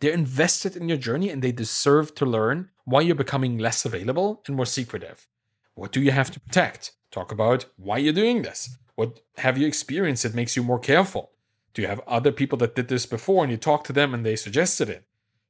They're 0.00 0.12
invested 0.12 0.76
in 0.76 0.88
your 0.88 0.98
journey 0.98 1.30
and 1.30 1.42
they 1.42 1.52
deserve 1.52 2.14
to 2.16 2.26
learn 2.26 2.70
why 2.84 3.00
you're 3.00 3.14
becoming 3.14 3.58
less 3.58 3.84
available 3.84 4.42
and 4.46 4.56
more 4.56 4.66
secretive. 4.66 5.26
What 5.74 5.92
do 5.92 6.00
you 6.00 6.10
have 6.10 6.30
to 6.32 6.40
protect? 6.40 6.92
Talk 7.10 7.32
about 7.32 7.66
why 7.76 7.98
you're 7.98 8.12
doing 8.12 8.42
this. 8.42 8.76
What 8.96 9.20
have 9.38 9.58
you 9.58 9.66
experienced 9.66 10.22
that 10.22 10.34
makes 10.34 10.56
you 10.56 10.62
more 10.62 10.78
careful? 10.78 11.30
Do 11.72 11.82
you 11.82 11.88
have 11.88 12.00
other 12.06 12.32
people 12.32 12.58
that 12.58 12.76
did 12.76 12.88
this 12.88 13.06
before 13.06 13.42
and 13.42 13.50
you 13.50 13.56
talked 13.56 13.86
to 13.86 13.92
them 13.92 14.14
and 14.14 14.24
they 14.24 14.36
suggested 14.36 14.88
it? 14.88 15.04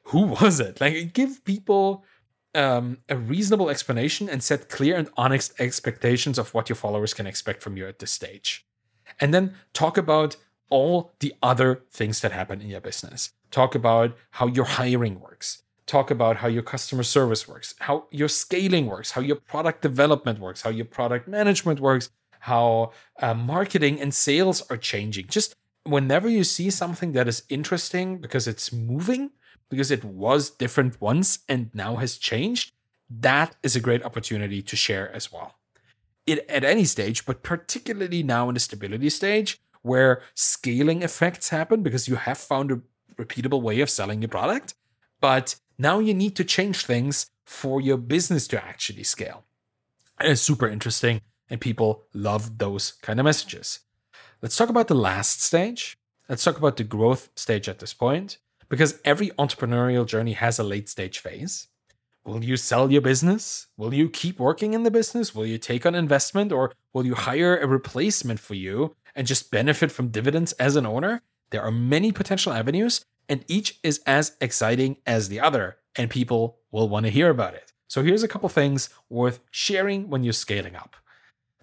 Who 0.04 0.26
was 0.40 0.60
it? 0.60 0.80
Like, 0.80 1.12
give 1.12 1.44
people 1.44 2.04
um, 2.54 2.98
a 3.08 3.16
reasonable 3.16 3.68
explanation 3.68 4.28
and 4.28 4.42
set 4.42 4.68
clear 4.68 4.96
and 4.96 5.10
honest 5.16 5.52
expectations 5.58 6.38
of 6.38 6.54
what 6.54 6.68
your 6.68 6.76
followers 6.76 7.12
can 7.12 7.26
expect 7.26 7.62
from 7.62 7.76
you 7.76 7.86
at 7.86 7.98
this 7.98 8.12
stage. 8.12 8.66
And 9.20 9.34
then 9.34 9.54
talk 9.72 9.98
about 9.98 10.36
all 10.70 11.12
the 11.20 11.34
other 11.42 11.82
things 11.90 12.20
that 12.20 12.32
happen 12.32 12.60
in 12.60 12.68
your 12.68 12.80
business. 12.80 13.32
Talk 13.50 13.74
about 13.74 14.16
how 14.30 14.46
your 14.46 14.64
hiring 14.64 15.20
works. 15.20 15.62
Talk 15.86 16.10
about 16.10 16.36
how 16.36 16.48
your 16.48 16.62
customer 16.62 17.02
service 17.02 17.46
works, 17.46 17.74
how 17.80 18.06
your 18.10 18.28
scaling 18.28 18.86
works, 18.86 19.12
how 19.12 19.20
your 19.20 19.36
product 19.36 19.82
development 19.82 20.38
works, 20.38 20.62
how 20.62 20.70
your 20.70 20.86
product 20.86 21.28
management 21.28 21.78
works, 21.78 22.08
how 22.40 22.92
uh, 23.20 23.34
marketing 23.34 24.00
and 24.00 24.14
sales 24.14 24.62
are 24.70 24.76
changing. 24.76 25.26
Just 25.28 25.54
whenever 25.84 26.28
you 26.28 26.44
see 26.44 26.70
something 26.70 27.12
that 27.12 27.28
is 27.28 27.42
interesting 27.48 28.18
because 28.18 28.48
it's 28.48 28.72
moving, 28.72 29.30
because 29.68 29.90
it 29.90 30.04
was 30.04 30.50
different 30.50 31.00
once 31.00 31.40
and 31.48 31.70
now 31.74 31.96
has 31.96 32.16
changed, 32.16 32.72
that 33.10 33.56
is 33.62 33.76
a 33.76 33.80
great 33.80 34.04
opportunity 34.04 34.62
to 34.62 34.76
share 34.76 35.14
as 35.14 35.32
well. 35.32 35.56
It, 36.26 36.48
at 36.48 36.64
any 36.64 36.84
stage, 36.84 37.26
but 37.26 37.42
particularly 37.42 38.22
now 38.22 38.48
in 38.48 38.54
the 38.54 38.60
stability 38.60 39.10
stage, 39.10 39.60
where 39.84 40.22
scaling 40.34 41.02
effects 41.02 41.50
happen 41.50 41.82
because 41.82 42.08
you 42.08 42.16
have 42.16 42.38
found 42.38 42.72
a 42.72 42.80
repeatable 43.16 43.60
way 43.60 43.80
of 43.80 43.90
selling 43.90 44.22
your 44.22 44.30
product, 44.30 44.74
but 45.20 45.56
now 45.78 45.98
you 45.98 46.14
need 46.14 46.34
to 46.34 46.42
change 46.42 46.86
things 46.86 47.30
for 47.44 47.82
your 47.82 47.98
business 47.98 48.48
to 48.48 48.64
actually 48.64 49.04
scale. 49.04 49.44
And 50.18 50.32
it's 50.32 50.40
super 50.40 50.66
interesting, 50.66 51.20
and 51.50 51.60
people 51.60 52.04
love 52.14 52.56
those 52.56 52.92
kind 53.02 53.20
of 53.20 53.24
messages. 53.24 53.80
Let's 54.40 54.56
talk 54.56 54.70
about 54.70 54.88
the 54.88 54.94
last 54.94 55.42
stage. 55.42 55.98
Let's 56.30 56.44
talk 56.44 56.56
about 56.56 56.78
the 56.78 56.84
growth 56.84 57.28
stage 57.36 57.68
at 57.68 57.80
this 57.80 57.92
point, 57.92 58.38
because 58.70 58.98
every 59.04 59.30
entrepreneurial 59.32 60.06
journey 60.06 60.32
has 60.32 60.58
a 60.58 60.64
late 60.64 60.88
stage 60.88 61.18
phase. 61.18 61.68
Will 62.24 62.42
you 62.42 62.56
sell 62.56 62.90
your 62.90 63.02
business? 63.02 63.66
Will 63.76 63.92
you 63.92 64.08
keep 64.08 64.38
working 64.38 64.72
in 64.72 64.82
the 64.82 64.90
business? 64.90 65.34
Will 65.34 65.44
you 65.44 65.58
take 65.58 65.84
on 65.84 65.94
investment 65.94 66.52
or 66.52 66.72
will 66.94 67.04
you 67.04 67.14
hire 67.14 67.58
a 67.58 67.66
replacement 67.66 68.40
for 68.40 68.54
you 68.54 68.96
and 69.14 69.26
just 69.26 69.50
benefit 69.50 69.92
from 69.92 70.08
dividends 70.08 70.52
as 70.52 70.76
an 70.76 70.86
owner? 70.86 71.22
There 71.50 71.62
are 71.62 71.70
many 71.70 72.12
potential 72.12 72.52
avenues, 72.52 73.04
and 73.28 73.44
each 73.48 73.78
is 73.82 74.00
as 74.06 74.36
exciting 74.40 74.96
as 75.06 75.28
the 75.28 75.40
other, 75.40 75.76
and 75.96 76.10
people 76.10 76.58
will 76.70 76.88
want 76.88 77.06
to 77.06 77.10
hear 77.10 77.30
about 77.30 77.54
it. 77.54 77.72
So 77.88 78.02
here's 78.02 78.22
a 78.22 78.28
couple 78.28 78.48
things 78.48 78.88
worth 79.08 79.40
sharing 79.50 80.08
when 80.10 80.24
you're 80.24 80.32
scaling 80.32 80.74
up. 80.74 80.96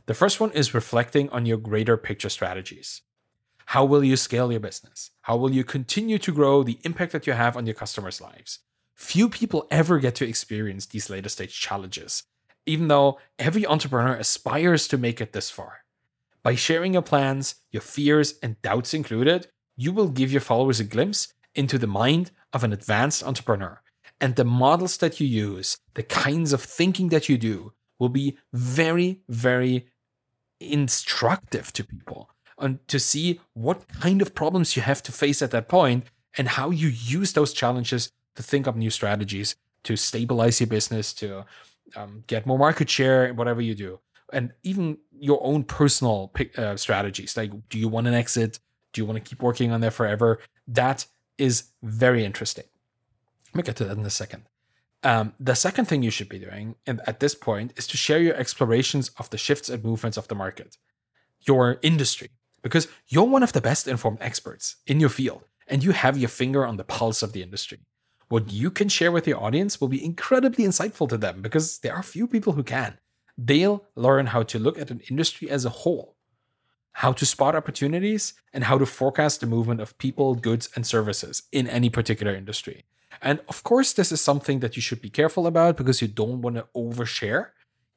The 0.06 0.14
first 0.14 0.40
one 0.40 0.52
is 0.52 0.74
reflecting 0.74 1.30
on 1.30 1.46
your 1.46 1.58
greater 1.58 1.98
picture 1.98 2.30
strategies. 2.30 3.02
How 3.68 3.86
will 3.86 4.04
you 4.04 4.18
scale 4.18 4.52
your 4.52 4.60
business? 4.60 5.12
How 5.22 5.38
will 5.38 5.52
you 5.52 5.64
continue 5.64 6.18
to 6.20 6.34
grow 6.34 6.64
the 6.64 6.80
impact 6.84 7.12
that 7.14 7.28
you 7.28 7.34
have 7.34 7.56
on 7.56 7.66
your 7.66 7.76
customers' 7.76 8.20
lives? 8.20 8.60
Few 8.96 9.30
people 9.30 9.68
ever 9.72 10.00
get 10.00 10.16
to 10.16 10.28
experience 10.28 10.86
these 10.86 11.10
later 11.10 11.30
stage 11.30 11.60
challenges, 11.60 12.24
even 12.66 12.88
though 12.88 13.20
every 13.40 13.66
entrepreneur 13.66 14.16
aspires 14.16 14.88
to 14.90 14.98
make 14.98 15.22
it 15.22 15.34
this 15.34 15.50
far. 15.50 15.81
By 16.44 16.56
sharing 16.56 16.94
your 16.94 17.02
plans, 17.02 17.56
your 17.72 17.82
fears, 17.82 18.36
and 18.42 18.62
doubts 18.62 18.94
included, 18.94 19.48
you 19.76 19.92
will 19.92 20.10
give 20.10 20.32
your 20.32 20.42
followers 20.42 20.80
a 20.80 20.84
glimpse 20.84 21.34
into 21.56 21.78
the 21.78 21.88
mind 21.88 22.32
of 22.54 22.64
an 22.64 22.74
advanced 22.74 23.24
entrepreneur. 23.24 23.82
And 24.20 24.36
the 24.36 24.46
models 24.46 24.98
that 24.98 25.20
you 25.20 25.28
use, 25.28 25.78
the 25.96 26.04
kinds 26.04 26.54
of 26.54 26.62
thinking 26.62 27.10
that 27.10 27.30
you 27.30 27.38
do, 27.38 27.74
will 28.00 28.10
be 28.10 28.38
very, 28.54 29.22
very 29.30 29.88
instructive 30.60 31.72
to 31.74 31.84
people 31.84 32.30
and 32.58 32.86
to 32.88 33.00
see 33.00 33.40
what 33.54 33.88
kind 33.88 34.22
of 34.22 34.36
problems 34.36 34.76
you 34.76 34.82
have 34.82 35.02
to 35.04 35.12
face 35.12 35.42
at 35.42 35.52
that 35.52 35.68
point 35.68 36.06
and 36.38 36.48
how 36.48 36.70
you 36.70 36.88
use 36.88 37.34
those 37.34 37.54
challenges 37.54 38.12
to 38.36 38.44
think 38.44 38.68
up 38.68 38.76
new 38.76 38.90
strategies 38.90 39.56
to 39.84 39.96
stabilize 39.96 40.60
your 40.60 40.68
business, 40.68 41.14
to 41.14 41.46
um, 41.96 42.24
get 42.28 42.46
more 42.46 42.58
market 42.58 42.90
share, 42.90 43.34
whatever 43.34 43.62
you 43.62 43.76
do, 43.76 44.00
and 44.32 44.54
even 44.64 44.98
your 45.22 45.40
own 45.44 45.64
personal 45.64 46.32
uh, 46.58 46.76
strategies. 46.76 47.38
Like, 47.38 47.52
do 47.70 47.78
you 47.78 47.88
want 47.88 48.08
an 48.08 48.16
exit? 48.16 48.60
Do 48.92 49.02
you 49.02 49.06
want 49.06 49.24
to 49.24 49.30
keep 49.30 49.42
working 49.42 49.72
on 49.72 49.80
there 49.80 49.92
forever? 49.92 50.40
That 50.68 51.06
is 51.38 51.66
very 51.84 52.26
interesting. 52.26 52.66
Let 53.54 53.56
me 53.56 53.64
get 53.64 53.76
to 53.78 53.86
that 53.86 53.98
in 53.98 54.06
a 54.06 54.10
second. 54.10 54.44
Um, 55.04 55.34
the 55.40 55.56
second 55.56 55.86
thing 55.86 56.04
you 56.04 56.12
should 56.12 56.30
be 56.30 56.40
doing 56.40 56.76
and 56.86 57.02
at 57.08 57.20
this 57.20 57.36
point 57.36 57.74
is 57.76 57.88
to 57.88 57.98
share 57.98 58.20
your 58.20 58.36
explorations 58.36 59.10
of 59.18 59.30
the 59.30 59.38
shifts 59.38 59.70
and 59.70 59.84
movements 59.84 60.18
of 60.18 60.28
the 60.28 60.36
market, 60.36 60.78
your 61.42 61.80
industry, 61.82 62.30
because 62.62 62.88
you're 63.08 63.24
one 63.24 63.44
of 63.44 63.54
the 63.54 63.62
best 63.62 63.88
informed 63.88 64.20
experts 64.22 64.78
in 64.86 65.00
your 65.00 65.10
field 65.10 65.44
and 65.68 65.84
you 65.84 65.92
have 65.92 66.18
your 66.18 66.30
finger 66.30 66.66
on 66.66 66.78
the 66.78 66.84
pulse 66.84 67.24
of 67.24 67.34
the 67.34 67.42
industry. 67.42 67.80
What 68.30 68.52
you 68.52 68.72
can 68.72 68.90
share 68.90 69.12
with 69.12 69.28
your 69.28 69.44
audience 69.44 69.82
will 69.82 69.88
be 69.88 70.04
incredibly 70.04 70.66
insightful 70.66 71.10
to 71.10 71.18
them 71.18 71.42
because 71.42 71.80
there 71.80 71.96
are 71.96 72.04
few 72.04 72.28
people 72.28 72.54
who 72.54 72.64
can. 72.64 72.98
They'll 73.38 73.86
learn 73.96 74.28
how 74.28 74.44
to 74.44 74.60
look 74.60 74.80
at 74.80 74.92
an 74.92 75.02
industry 75.10 75.50
as 75.50 75.66
a 75.66 75.70
whole, 75.70 76.16
how 76.94 77.14
to 77.14 77.26
spot 77.26 77.56
opportunities, 77.56 78.34
and 78.54 78.64
how 78.66 78.78
to 78.78 78.86
forecast 78.86 79.42
the 79.42 79.48
movement 79.48 79.82
of 79.82 79.98
people, 79.98 80.36
goods, 80.36 80.70
and 80.76 80.86
services 80.86 81.44
in 81.52 81.68
any 81.68 81.90
particular 81.90 82.34
industry. 82.36 82.86
And 83.22 83.40
of 83.48 83.64
course, 83.64 83.94
this 83.94 84.12
is 84.12 84.22
something 84.22 84.60
that 84.60 84.76
you 84.76 84.82
should 84.82 85.02
be 85.02 85.10
careful 85.10 85.48
about 85.48 85.78
because 85.78 86.02
you 86.02 86.08
don't 86.08 86.42
want 86.42 86.56
to 86.56 86.68
overshare. 86.76 87.50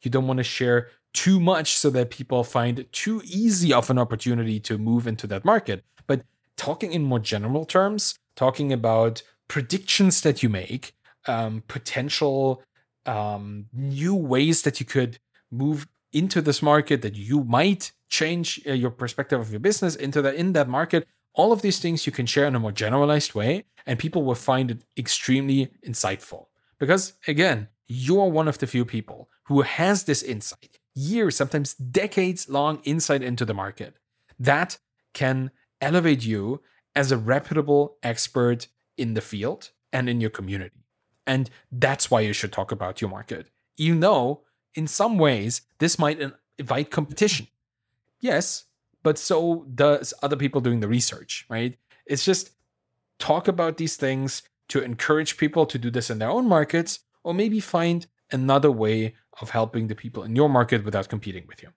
You 0.03 0.11
don't 0.11 0.27
want 0.27 0.39
to 0.39 0.45
share 0.45 0.89
too 1.13 1.41
much 1.41 1.77
so 1.77 1.91
that 1.91 2.11
people 2.11 2.45
find 2.45 2.85
too 2.93 3.23
easy 3.25 3.73
of 3.73 3.89
an 3.89 3.99
opportunity 3.99 4.61
to 4.61 4.77
move 4.77 5.07
into 5.07 5.27
that 5.29 5.45
market. 5.45 5.85
But 6.07 6.23
talking 6.57 6.93
in 6.93 7.05
more 7.05 7.21
general 7.21 7.65
terms, 7.65 8.15
talking 8.37 8.73
about 8.73 9.23
predictions 9.49 10.21
that 10.23 10.43
you 10.43 10.49
make, 10.49 10.95
um, 11.27 11.63
potential 11.69 12.63
um, 13.07 13.67
new 13.73 14.15
ways 14.15 14.63
that 14.63 14.81
you 14.81 14.87
could 14.87 15.19
move 15.51 15.87
into 16.13 16.41
this 16.41 16.63
market, 16.63 17.03
that 17.03 17.17
you 17.17 17.45
might 17.45 17.93
change 18.09 18.61
uh, 18.67 18.73
your 18.73 18.91
perspective 18.91 19.41
of 19.41 19.51
your 19.51 19.61
business 19.61 19.97
into 19.97 20.23
that 20.23 20.35
in 20.35 20.53
that 20.53 20.69
market 20.69 21.07
all 21.35 21.53
of 21.53 21.63
these 21.63 21.79
things 21.79 22.07
you 22.07 22.13
can 22.13 22.27
share 22.27 22.47
in 22.47 22.55
a 22.55 22.61
more 22.61 22.73
generalized 22.73 23.35
way, 23.35 23.65
and 23.87 23.99
people 23.99 24.23
will 24.23 24.35
find 24.35 24.71
it 24.71 24.85
extremely 24.97 25.71
insightful. 25.87 26.47
Because 26.79 27.15
again, 27.27 27.69
you're 27.87 28.31
one 28.31 28.49
of 28.49 28.59
the 28.59 28.67
few 28.67 28.85
people 28.85 29.29
who 29.45 29.63
has 29.63 30.05
this 30.05 30.23
insight, 30.23 30.79
years, 30.95 31.37
sometimes 31.37 31.75
decades 31.75 32.49
long 32.49 32.81
insight 32.85 33.23
into 33.23 33.45
the 33.45 33.55
market 33.55 33.97
that 34.39 34.79
can 35.13 35.51
elevate 35.81 36.25
you 36.25 36.61
as 36.97 37.13
a 37.13 37.19
reputable 37.19 37.97
expert 38.03 38.69
in 38.97 39.15
the 39.15 39.21
field 39.21 39.71
and 39.93 40.09
in 40.09 40.21
your 40.21 40.31
community. 40.31 40.84
And 41.27 41.49
that's 41.73 42.11
why 42.11 42.21
you 42.21 42.33
should 42.33 42.53
talk 42.53 42.73
about 42.73 43.01
your 43.01 43.11
market, 43.11 43.51
even 43.77 44.01
though 44.01 44.43
in 44.75 44.87
some 44.87 45.19
ways 45.19 45.63
this 45.79 45.99
might 45.99 46.21
invite 46.59 46.91
competition. 46.91 47.49
Yes, 48.21 48.65
but 49.03 49.19
so 49.19 49.67
does 49.75 50.15
other 50.23 50.37
people 50.37 50.61
doing 50.61 50.81
the 50.81 50.89
research, 50.89 51.47
right? 51.49 51.77
It's 52.07 52.25
just 52.25 52.51
talk 53.19 53.49
about 53.49 53.77
these 53.77 53.97
things 53.97 54.43
to 54.69 54.83
encourage 54.83 55.37
people 55.37 55.67
to 55.67 55.79
do 55.79 55.91
this 55.91 56.11
in 56.11 56.19
their 56.19 56.31
own 56.31 56.49
markets, 56.49 57.01
or 57.23 57.35
maybe 57.35 57.61
find 57.61 58.07
another 58.33 58.71
way 58.71 59.15
of 59.41 59.51
helping 59.51 59.89
the 59.89 59.95
people 59.95 60.23
in 60.23 60.35
your 60.35 60.49
market 60.49 60.85
without 60.85 61.09
competing 61.09 61.47
with 61.47 61.63
you. 61.63 61.69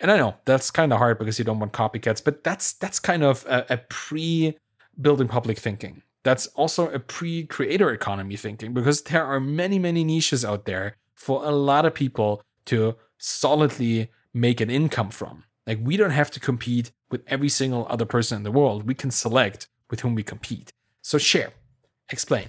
And 0.00 0.10
I 0.10 0.18
know 0.18 0.34
that's 0.44 0.70
kind 0.70 0.92
of 0.92 0.98
hard 0.98 1.18
because 1.18 1.38
you 1.38 1.44
don't 1.44 1.58
want 1.58 1.72
copycats, 1.72 2.22
but 2.22 2.44
that's 2.44 2.74
that's 2.74 2.98
kind 2.98 3.22
of 3.22 3.44
a, 3.46 3.66
a 3.70 3.76
pre 3.78 4.56
building 5.00 5.28
public 5.28 5.58
thinking. 5.58 6.02
That's 6.26 6.48
also 6.48 6.88
a 6.90 6.98
pre 6.98 7.44
creator 7.44 7.92
economy 7.92 8.34
thinking 8.34 8.74
because 8.74 9.00
there 9.02 9.24
are 9.24 9.38
many, 9.38 9.78
many 9.78 10.02
niches 10.02 10.44
out 10.44 10.64
there 10.64 10.96
for 11.14 11.44
a 11.44 11.52
lot 11.52 11.86
of 11.86 11.94
people 11.94 12.42
to 12.64 12.96
solidly 13.16 14.10
make 14.34 14.60
an 14.60 14.68
income 14.68 15.10
from. 15.10 15.44
Like 15.68 15.78
we 15.80 15.96
don't 15.96 16.10
have 16.10 16.32
to 16.32 16.40
compete 16.40 16.90
with 17.12 17.22
every 17.28 17.48
single 17.48 17.86
other 17.88 18.04
person 18.04 18.38
in 18.38 18.42
the 18.42 18.50
world. 18.50 18.88
We 18.88 18.94
can 18.94 19.12
select 19.12 19.68
with 19.88 20.00
whom 20.00 20.16
we 20.16 20.24
compete. 20.24 20.72
So 21.00 21.16
share, 21.16 21.52
explain. 22.10 22.48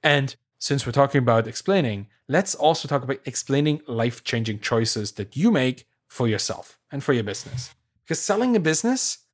And 0.00 0.36
since 0.60 0.86
we're 0.86 0.92
talking 0.92 1.20
about 1.20 1.48
explaining, 1.48 2.06
let's 2.28 2.54
also 2.54 2.86
talk 2.86 3.02
about 3.02 3.18
explaining 3.24 3.80
life 3.88 4.22
changing 4.22 4.60
choices 4.60 5.10
that 5.14 5.36
you 5.36 5.50
make 5.50 5.88
for 6.06 6.28
yourself 6.28 6.78
and 6.92 7.02
for 7.02 7.14
your 7.14 7.24
business. 7.24 7.74
Because 8.04 8.20
selling 8.20 8.54
a 8.54 8.60
business 8.60 9.26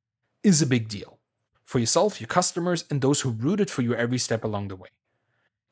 is 0.43 0.63
a 0.63 0.67
big 0.67 0.89
deal 0.89 1.19
for 1.65 1.79
yourself, 1.79 2.21
your 2.21 2.29
customers, 2.29 2.85
and 2.91 3.01
those 3.01 3.23
who 3.23 3.31
rooted 3.31 3.71
for 3.71 3.83
you 3.83 3.95
every 3.95 4.19
step 4.19 4.45
along 4.45 4.69
the 4.69 4.77
way. 4.77 4.89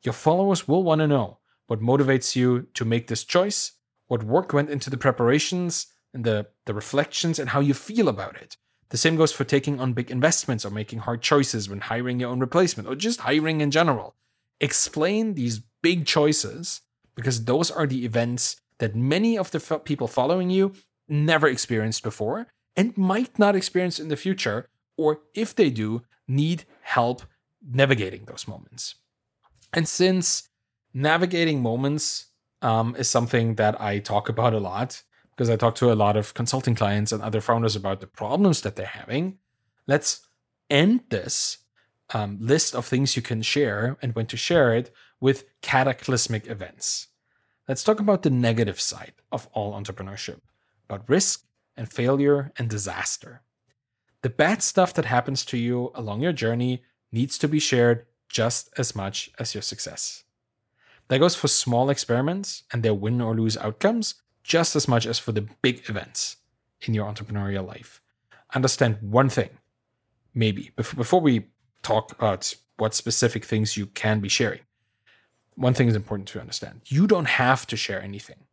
Your 0.03 0.15
followers 0.15 0.67
will 0.67 0.83
want 0.83 1.01
to 1.01 1.07
know 1.07 1.39
what 1.67 1.81
motivates 1.81 2.35
you 2.35 2.67
to 2.75 2.85
make 2.85 3.07
this 3.07 3.25
choice, 3.25 3.73
what 4.07 4.25
work 4.25 4.53
went 4.53 4.71
into 4.71 4.91
the 4.91 4.97
preparations 4.97 5.87
and 6.13 6.25
the, 6.25 6.47
the 6.67 6.75
reflections, 6.75 7.39
and 7.39 7.51
how 7.51 7.61
you 7.61 7.75
feel 7.75 8.09
about 8.09 8.37
it. 8.37 8.57
The 8.91 8.99
same 8.99 9.17
goes 9.17 9.33
for 9.33 9.45
taking 9.45 9.81
on 9.81 9.95
big 9.95 10.11
investments 10.11 10.67
or 10.67 10.71
making 10.71 11.01
hard 11.01 11.23
choices 11.23 11.69
when 11.69 11.81
hiring 11.81 12.21
your 12.21 12.31
own 12.31 12.41
replacement 12.41 12.89
or 12.89 12.95
just 12.95 13.21
hiring 13.21 13.63
in 13.63 13.71
general. 13.71 14.15
Explain 14.61 15.35
these 15.35 15.63
big 15.83 16.05
choices 16.05 16.83
because 17.15 17.45
those 17.45 17.71
are 17.71 17.87
the 17.87 18.05
events 18.05 18.61
that 18.79 18.95
many 18.95 19.39
of 19.39 19.51
the 19.51 19.59
f- 19.59 19.85
people 19.85 20.09
following 20.09 20.51
you 20.51 20.75
never 21.09 21.47
experienced 21.47 22.03
before 22.03 22.49
and 22.77 22.97
might 22.97 23.39
not 23.39 23.57
experience 23.57 23.99
in 23.99 24.09
the 24.09 24.17
future, 24.17 24.69
or 24.97 25.21
if 25.35 25.55
they 25.55 25.71
do, 25.71 26.03
need 26.29 26.65
help 26.83 27.23
navigating 27.67 28.25
those 28.25 28.49
moments. 28.49 28.97
And 29.73 29.89
since 29.89 30.49
navigating 30.93 31.63
moments 31.63 32.27
um, 32.61 32.95
is 32.97 33.09
something 33.09 33.55
that 33.57 33.81
I 33.81 33.99
talk 33.99 34.29
about 34.29 34.55
a 34.55 34.61
lot, 34.61 35.03
because 35.31 35.49
I 35.49 35.57
talk 35.57 35.75
to 35.77 35.93
a 35.93 35.95
lot 35.95 36.17
of 36.17 36.35
consulting 36.35 36.75
clients 36.75 37.13
and 37.13 37.23
other 37.23 37.41
founders 37.41 37.75
about 37.75 38.01
the 38.01 38.07
problems 38.07 38.61
that 38.63 38.77
they're 38.77 38.87
having, 38.87 39.39
let's 39.87 40.27
end 40.69 41.01
this 41.09 41.59
um, 42.15 42.39
list 42.41 42.75
of 42.75 42.85
things 42.85 43.17
you 43.17 43.23
can 43.23 43.43
share 43.43 43.97
and 44.03 44.15
when 44.15 44.27
to 44.27 44.37
share 44.37 44.75
it 44.75 44.91
with 45.21 45.45
cataclysmic 45.63 46.47
events. 46.47 47.09
Let's 47.69 47.85
talk 47.85 48.01
about 48.01 48.23
the 48.23 48.31
negative 48.31 48.81
side 48.81 49.15
of 49.31 49.49
all 49.53 49.73
entrepreneurship 49.73 50.41
about 50.89 51.09
risk 51.09 51.45
and 51.77 51.91
failure 51.91 52.53
and 52.59 52.69
disaster. 52.69 53.43
The 54.23 54.31
bad 54.31 54.63
stuff 54.63 54.95
that 54.95 55.05
happens 55.05 55.45
to 55.47 55.59
you 55.59 55.91
along 55.95 56.23
your 56.23 56.33
journey 56.33 56.83
needs 57.11 57.37
to 57.39 57.49
be 57.49 57.59
shared 57.59 58.07
just 58.29 58.71
as 58.79 58.95
much 58.95 59.31
as 59.39 59.55
your 59.55 59.63
success. 59.63 60.25
That 61.09 61.19
goes 61.19 61.35
for 61.35 61.49
small 61.49 61.91
experiments 61.91 62.63
and 62.73 62.83
their 62.83 62.95
win 62.95 63.21
or 63.21 63.35
lose 63.35 63.57
outcomes 63.57 64.15
just 64.43 64.75
as 64.75 64.89
much 64.89 65.07
as 65.07 65.19
for 65.19 65.33
the 65.33 65.49
big 65.61 65.89
events 65.89 66.37
in 66.81 66.95
your 66.95 67.07
entrepreneurial 67.13 67.67
life. 67.67 68.01
Understand 68.55 68.99
one 69.01 69.29
thing, 69.29 69.51
maybe, 70.35 70.71
before 70.77 71.21
we 71.21 71.47
talk 71.83 72.13
about 72.13 72.55
what 72.77 72.95
specific 72.95 73.45
things 73.45 73.77
you 73.77 73.87
can 73.87 74.21
be 74.21 74.29
sharing. 74.29 74.61
One 75.55 75.75
thing 75.75 75.89
is 75.89 75.97
important 75.97 76.29
to 76.29 76.41
understand 76.41 76.81
you 76.87 77.07
don't 77.07 77.27
have 77.27 77.67
to 77.67 77.77
share 77.77 78.01
anything. 78.03 78.47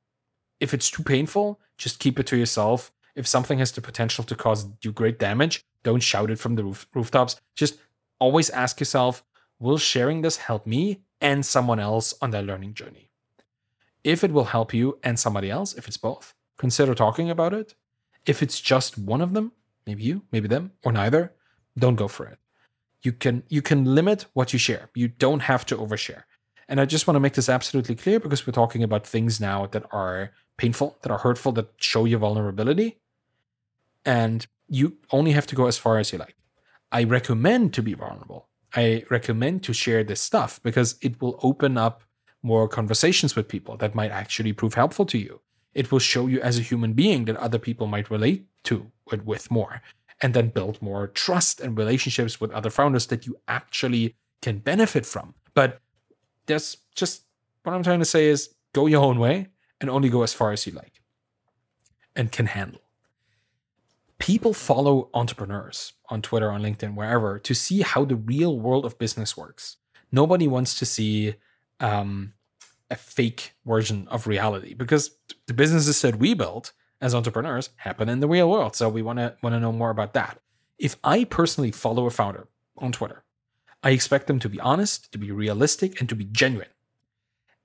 If 0.60 0.74
it's 0.74 0.92
too 0.92 1.04
painful, 1.04 1.60
just 1.78 2.00
keep 2.00 2.20
it 2.20 2.28
to 2.28 2.38
yourself. 2.38 2.92
If 3.20 3.28
something 3.28 3.60
has 3.60 3.74
the 3.74 3.82
potential 3.82 4.24
to 4.24 4.36
cause 4.36 4.66
you 4.82 4.94
great 4.94 5.20
damage, 5.20 5.62
don't 5.84 6.02
shout 6.02 6.32
it 6.32 6.40
from 6.40 6.56
the 6.56 6.64
roof- 6.64 6.88
rooftops. 6.96 7.36
Just 7.54 7.76
always 8.18 8.50
ask 8.50 8.80
yourself 8.80 9.24
will 9.60 9.78
sharing 9.78 10.22
this 10.22 10.38
help 10.38 10.66
me 10.66 11.02
and 11.20 11.46
someone 11.46 11.80
else 11.80 12.14
on 12.22 12.32
their 12.32 12.42
learning 12.42 12.74
journey? 12.74 13.12
If 14.06 14.24
it 14.24 14.32
will 14.32 14.46
help 14.46 14.74
you 14.74 14.98
and 15.04 15.20
somebody 15.20 15.50
else, 15.52 15.74
if 15.74 15.86
it's 15.86 15.98
both, 15.98 16.34
consider 16.58 16.96
talking 16.96 17.30
about 17.30 17.54
it. 17.54 17.76
If 18.26 18.42
it's 18.42 18.62
just 18.62 18.98
one 18.98 19.20
of 19.20 19.34
them, 19.34 19.52
maybe 19.86 20.04
you, 20.04 20.24
maybe 20.32 20.48
them, 20.48 20.72
or 20.86 20.94
neither, 20.94 21.34
don't 21.78 21.96
go 21.96 22.08
for 22.08 22.26
it. 22.26 22.40
You 23.04 23.12
can 23.12 23.44
you 23.50 23.62
can 23.62 23.96
limit 23.96 24.28
what 24.34 24.54
you 24.54 24.60
share. 24.60 24.90
You 24.96 25.10
don't 25.10 25.42
have 25.42 25.66
to 25.68 25.76
overshare. 25.76 26.24
And 26.70 26.80
I 26.80 26.86
just 26.86 27.06
want 27.06 27.16
to 27.16 27.20
make 27.20 27.34
this 27.34 27.50
absolutely 27.50 27.96
clear 27.96 28.20
because 28.20 28.46
we're 28.46 28.54
talking 28.54 28.84
about 28.84 29.06
things 29.06 29.42
now 29.42 29.66
that 29.68 29.86
are 29.92 30.32
painful, 30.58 30.98
that 31.02 31.12
are 31.12 31.18
hurtful, 31.18 31.52
that 31.54 31.70
show 31.78 32.06
your 32.06 32.20
vulnerability. 32.20 32.98
And 34.06 34.46
you 34.68 34.98
only 35.12 35.32
have 35.32 35.48
to 35.48 35.56
go 35.56 35.68
as 35.68 35.78
far 35.78 35.98
as 35.98 36.12
you 36.12 36.20
like. 36.20 36.36
I 36.92 37.04
recommend 37.04 37.74
to 37.76 37.84
be 37.84 37.94
vulnerable. 37.94 38.48
I 38.76 39.04
recommend 39.10 39.64
to 39.64 39.74
share 39.74 40.04
this 40.04 40.22
stuff 40.22 40.62
because 40.64 40.96
it 41.02 41.22
will 41.22 41.40
open 41.42 41.78
up 41.78 42.04
more 42.42 42.68
conversations 42.68 43.36
with 43.36 43.48
people 43.48 43.78
that 43.78 43.96
might 43.96 44.12
actually 44.12 44.54
prove 44.54 44.76
helpful 44.76 45.06
to 45.08 45.18
you. 45.18 45.42
It 45.74 45.92
will 45.92 46.00
show 46.00 46.28
you 46.28 46.42
as 46.42 46.58
a 46.58 46.64
human 46.64 46.94
being 46.94 47.26
that 47.26 47.38
other 47.38 47.60
people 47.60 47.88
might 47.88 48.10
relate 48.10 48.46
to 48.64 48.92
it 49.12 49.26
with 49.26 49.52
more 49.52 49.82
and 50.22 50.34
then 50.34 50.50
build 50.50 50.82
more 50.82 51.08
trust 51.08 51.60
and 51.62 51.78
relationships 51.78 52.42
with 52.42 52.52
other 52.52 52.70
founders 52.70 53.08
that 53.08 53.26
you 53.26 53.38
actually 53.48 54.16
can 54.42 54.60
benefit 54.60 55.06
from. 55.06 55.34
But 55.54 55.80
there's 56.46 56.78
just 56.96 57.24
what 57.64 57.74
I'm 57.74 57.84
trying 57.84 58.00
to 58.00 58.06
say 58.06 58.28
is 58.28 58.50
go 58.74 58.88
your 58.88 59.04
own 59.04 59.20
way 59.20 59.50
and 59.80 59.90
only 59.90 60.10
go 60.10 60.24
as 60.24 60.34
far 60.34 60.52
as 60.52 60.66
you 60.66 60.74
like 60.74 61.02
and 62.16 62.32
can 62.32 62.48
handle. 62.48 62.82
People 64.20 64.54
follow 64.54 65.10
entrepreneurs 65.14 65.94
on 66.10 66.22
Twitter, 66.22 66.52
on 66.52 66.62
LinkedIn, 66.62 66.96
wherever 66.96 67.40
to 67.40 67.54
see 67.54 67.82
how 67.82 68.06
the 68.06 68.16
real 68.16 68.60
world 68.60 68.86
of 68.86 69.00
business 69.00 69.36
works. 69.36 69.78
Nobody 70.12 70.48
wants 70.48 70.78
to 70.80 70.86
see 70.86 71.36
um, 71.80 72.34
a 72.90 72.96
fake 72.96 73.54
version 73.66 74.08
of 74.10 74.28
reality 74.28 74.74
because 74.74 75.12
the 75.48 75.54
businesses 75.54 76.02
that 76.02 76.18
we 76.18 76.34
build 76.34 76.74
as 77.02 77.16
entrepreneurs 77.16 77.70
happen 77.78 78.10
in 78.10 78.20
the 78.20 78.28
real 78.28 78.50
world. 78.50 78.76
So 78.76 78.90
we 78.90 79.02
want 79.02 79.20
to 79.20 79.36
want 79.42 79.54
to 79.54 79.60
know 79.60 79.72
more 79.72 79.90
about 79.90 80.14
that. 80.14 80.40
If 80.78 80.98
I 81.04 81.24
personally 81.24 81.72
follow 81.72 82.06
a 82.06 82.12
founder 82.12 82.48
on 82.78 82.92
Twitter, 82.92 83.24
I 83.84 83.92
expect 83.92 84.28
them 84.28 84.40
to 84.40 84.50
be 84.50 84.60
honest, 84.60 85.12
to 85.12 85.18
be 85.18 85.32
realistic, 85.32 86.00
and 86.00 86.10
to 86.10 86.16
be 86.16 86.26
genuine. 86.26 86.70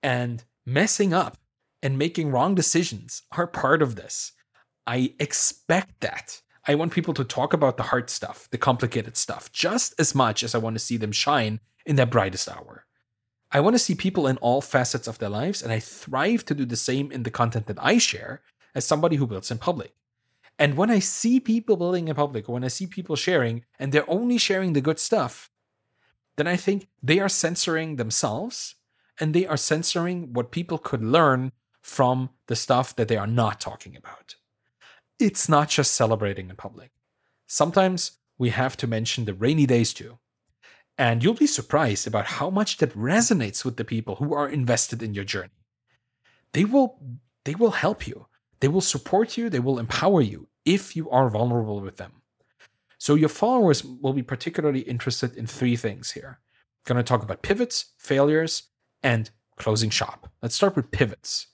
And 0.02 0.44
messing 0.64 1.12
up 1.12 1.38
and 1.82 1.98
making 1.98 2.30
wrong 2.30 2.54
decisions 2.54 3.22
are 3.32 3.46
part 3.46 3.82
of 3.82 3.96
this. 3.96 4.32
I 4.86 5.14
expect 5.18 6.00
that. 6.00 6.42
I 6.66 6.74
want 6.74 6.92
people 6.92 7.14
to 7.14 7.24
talk 7.24 7.52
about 7.52 7.76
the 7.76 7.84
hard 7.84 8.08
stuff, 8.08 8.48
the 8.50 8.58
complicated 8.58 9.16
stuff, 9.16 9.52
just 9.52 9.94
as 9.98 10.14
much 10.14 10.42
as 10.42 10.54
I 10.54 10.58
want 10.58 10.74
to 10.74 10.84
see 10.84 10.96
them 10.96 11.12
shine 11.12 11.60
in 11.84 11.96
their 11.96 12.06
brightest 12.06 12.48
hour. 12.48 12.86
I 13.52 13.60
want 13.60 13.74
to 13.74 13.78
see 13.78 13.94
people 13.94 14.26
in 14.26 14.38
all 14.38 14.60
facets 14.60 15.06
of 15.06 15.18
their 15.18 15.28
lives, 15.28 15.62
and 15.62 15.72
I 15.72 15.78
thrive 15.78 16.44
to 16.46 16.54
do 16.54 16.64
the 16.64 16.76
same 16.76 17.12
in 17.12 17.22
the 17.22 17.30
content 17.30 17.66
that 17.66 17.82
I 17.82 17.98
share 17.98 18.40
as 18.74 18.86
somebody 18.86 19.16
who 19.16 19.26
builds 19.26 19.50
in 19.50 19.58
public. 19.58 19.92
And 20.58 20.76
when 20.76 20.90
I 20.90 21.00
see 21.00 21.38
people 21.38 21.76
building 21.76 22.08
in 22.08 22.14
public, 22.14 22.48
when 22.48 22.64
I 22.64 22.68
see 22.68 22.86
people 22.86 23.16
sharing, 23.16 23.64
and 23.78 23.92
they're 23.92 24.10
only 24.10 24.38
sharing 24.38 24.72
the 24.72 24.80
good 24.80 24.98
stuff, 24.98 25.50
then 26.36 26.46
I 26.46 26.56
think 26.56 26.88
they 27.02 27.20
are 27.20 27.28
censoring 27.28 27.96
themselves 27.96 28.74
and 29.20 29.34
they 29.34 29.46
are 29.46 29.56
censoring 29.56 30.32
what 30.32 30.50
people 30.50 30.78
could 30.78 31.02
learn 31.02 31.52
from 31.82 32.30
the 32.46 32.56
stuff 32.56 32.96
that 32.96 33.08
they 33.08 33.16
are 33.16 33.26
not 33.26 33.60
talking 33.60 33.96
about. 33.96 34.36
It's 35.18 35.48
not 35.48 35.68
just 35.68 35.94
celebrating 35.94 36.50
in 36.50 36.56
public. 36.56 36.90
Sometimes 37.46 38.18
we 38.38 38.50
have 38.50 38.76
to 38.78 38.86
mention 38.86 39.24
the 39.24 39.34
rainy 39.34 39.66
days 39.66 39.94
too. 39.94 40.18
And 40.96 41.22
you'll 41.22 41.34
be 41.34 41.46
surprised 41.46 42.06
about 42.06 42.26
how 42.26 42.50
much 42.50 42.76
that 42.78 42.94
resonates 42.94 43.64
with 43.64 43.76
the 43.76 43.84
people 43.84 44.16
who 44.16 44.32
are 44.34 44.48
invested 44.48 45.02
in 45.02 45.14
your 45.14 45.24
journey. 45.24 45.64
They 46.52 46.64
will 46.64 47.00
they 47.44 47.54
will 47.54 47.72
help 47.72 48.06
you. 48.06 48.26
They 48.60 48.68
will 48.68 48.80
support 48.80 49.36
you, 49.36 49.50
they 49.50 49.60
will 49.60 49.78
empower 49.78 50.22
you 50.22 50.48
if 50.64 50.96
you 50.96 51.10
are 51.10 51.28
vulnerable 51.28 51.80
with 51.80 51.98
them. 51.98 52.22
So 52.98 53.14
your 53.14 53.28
followers 53.28 53.84
will 53.84 54.14
be 54.14 54.22
particularly 54.22 54.80
interested 54.80 55.36
in 55.36 55.46
three 55.46 55.76
things 55.76 56.12
here. 56.12 56.38
I'm 56.40 56.94
going 56.94 57.04
to 57.04 57.06
talk 57.06 57.22
about 57.22 57.42
pivots, 57.42 57.92
failures, 57.98 58.70
and 59.02 59.30
closing 59.56 59.90
shop. 59.90 60.32
Let's 60.40 60.54
start 60.54 60.76
with 60.76 60.90
pivots. 60.90 61.48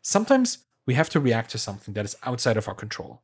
Sometimes 0.00 0.65
we 0.86 0.94
have 0.94 1.10
to 1.10 1.20
react 1.20 1.50
to 1.50 1.58
something 1.58 1.94
that 1.94 2.04
is 2.04 2.16
outside 2.22 2.56
of 2.56 2.68
our 2.68 2.74
control. 2.74 3.22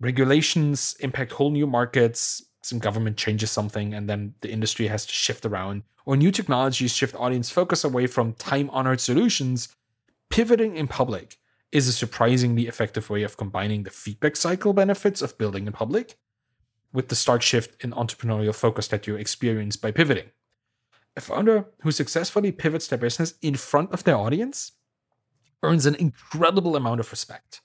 Regulations 0.00 0.96
impact 1.00 1.32
whole 1.32 1.50
new 1.50 1.66
markets, 1.66 2.42
some 2.62 2.78
government 2.78 3.16
changes 3.16 3.50
something, 3.50 3.92
and 3.92 4.08
then 4.08 4.34
the 4.40 4.50
industry 4.50 4.86
has 4.86 5.04
to 5.06 5.12
shift 5.12 5.44
around, 5.44 5.82
or 6.06 6.16
new 6.16 6.30
technologies 6.30 6.94
shift 6.94 7.14
audience 7.16 7.50
focus 7.50 7.84
away 7.84 8.06
from 8.06 8.32
time 8.34 8.70
honored 8.70 9.00
solutions. 9.00 9.68
Pivoting 10.30 10.76
in 10.76 10.86
public 10.86 11.36
is 11.72 11.88
a 11.88 11.92
surprisingly 11.92 12.66
effective 12.66 13.10
way 13.10 13.22
of 13.22 13.36
combining 13.36 13.82
the 13.82 13.90
feedback 13.90 14.36
cycle 14.36 14.72
benefits 14.72 15.22
of 15.22 15.36
building 15.38 15.66
in 15.66 15.72
public 15.72 16.16
with 16.92 17.08
the 17.08 17.14
start 17.14 17.42
shift 17.42 17.82
in 17.84 17.92
entrepreneurial 17.92 18.54
focus 18.54 18.88
that 18.88 19.06
you 19.06 19.16
experience 19.16 19.76
by 19.76 19.90
pivoting. 19.90 20.30
A 21.16 21.20
founder 21.20 21.66
who 21.82 21.92
successfully 21.92 22.52
pivots 22.52 22.88
their 22.88 22.98
business 22.98 23.34
in 23.42 23.54
front 23.54 23.92
of 23.92 24.04
their 24.04 24.16
audience 24.16 24.72
earns 25.62 25.86
an 25.86 25.94
incredible 25.94 26.76
amount 26.76 27.00
of 27.00 27.10
respect 27.10 27.60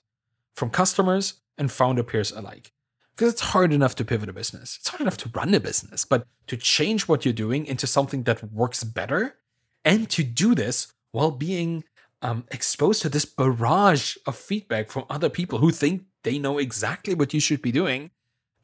from 0.54 0.70
customers 0.70 1.34
and 1.58 1.70
founder 1.70 2.02
peers 2.02 2.32
alike. 2.32 2.72
Because 3.14 3.32
it's 3.32 3.42
hard 3.52 3.72
enough 3.72 3.94
to 3.96 4.04
pivot 4.04 4.28
a 4.28 4.32
business, 4.32 4.76
it's 4.78 4.88
hard 4.88 5.00
enough 5.00 5.16
to 5.18 5.30
run 5.34 5.54
a 5.54 5.60
business, 5.60 6.04
but 6.04 6.26
to 6.48 6.56
change 6.56 7.08
what 7.08 7.24
you're 7.24 7.32
doing 7.32 7.64
into 7.64 7.86
something 7.86 8.24
that 8.24 8.52
works 8.52 8.84
better 8.84 9.36
and 9.84 10.10
to 10.10 10.22
do 10.22 10.54
this 10.54 10.92
while 11.12 11.30
being 11.30 11.84
um, 12.20 12.44
exposed 12.50 13.00
to 13.02 13.08
this 13.08 13.24
barrage 13.24 14.16
of 14.26 14.36
feedback 14.36 14.90
from 14.90 15.04
other 15.08 15.30
people 15.30 15.60
who 15.60 15.70
think 15.70 16.02
they 16.24 16.38
know 16.38 16.58
exactly 16.58 17.14
what 17.14 17.32
you 17.32 17.40
should 17.40 17.62
be 17.62 17.72
doing 17.72 18.10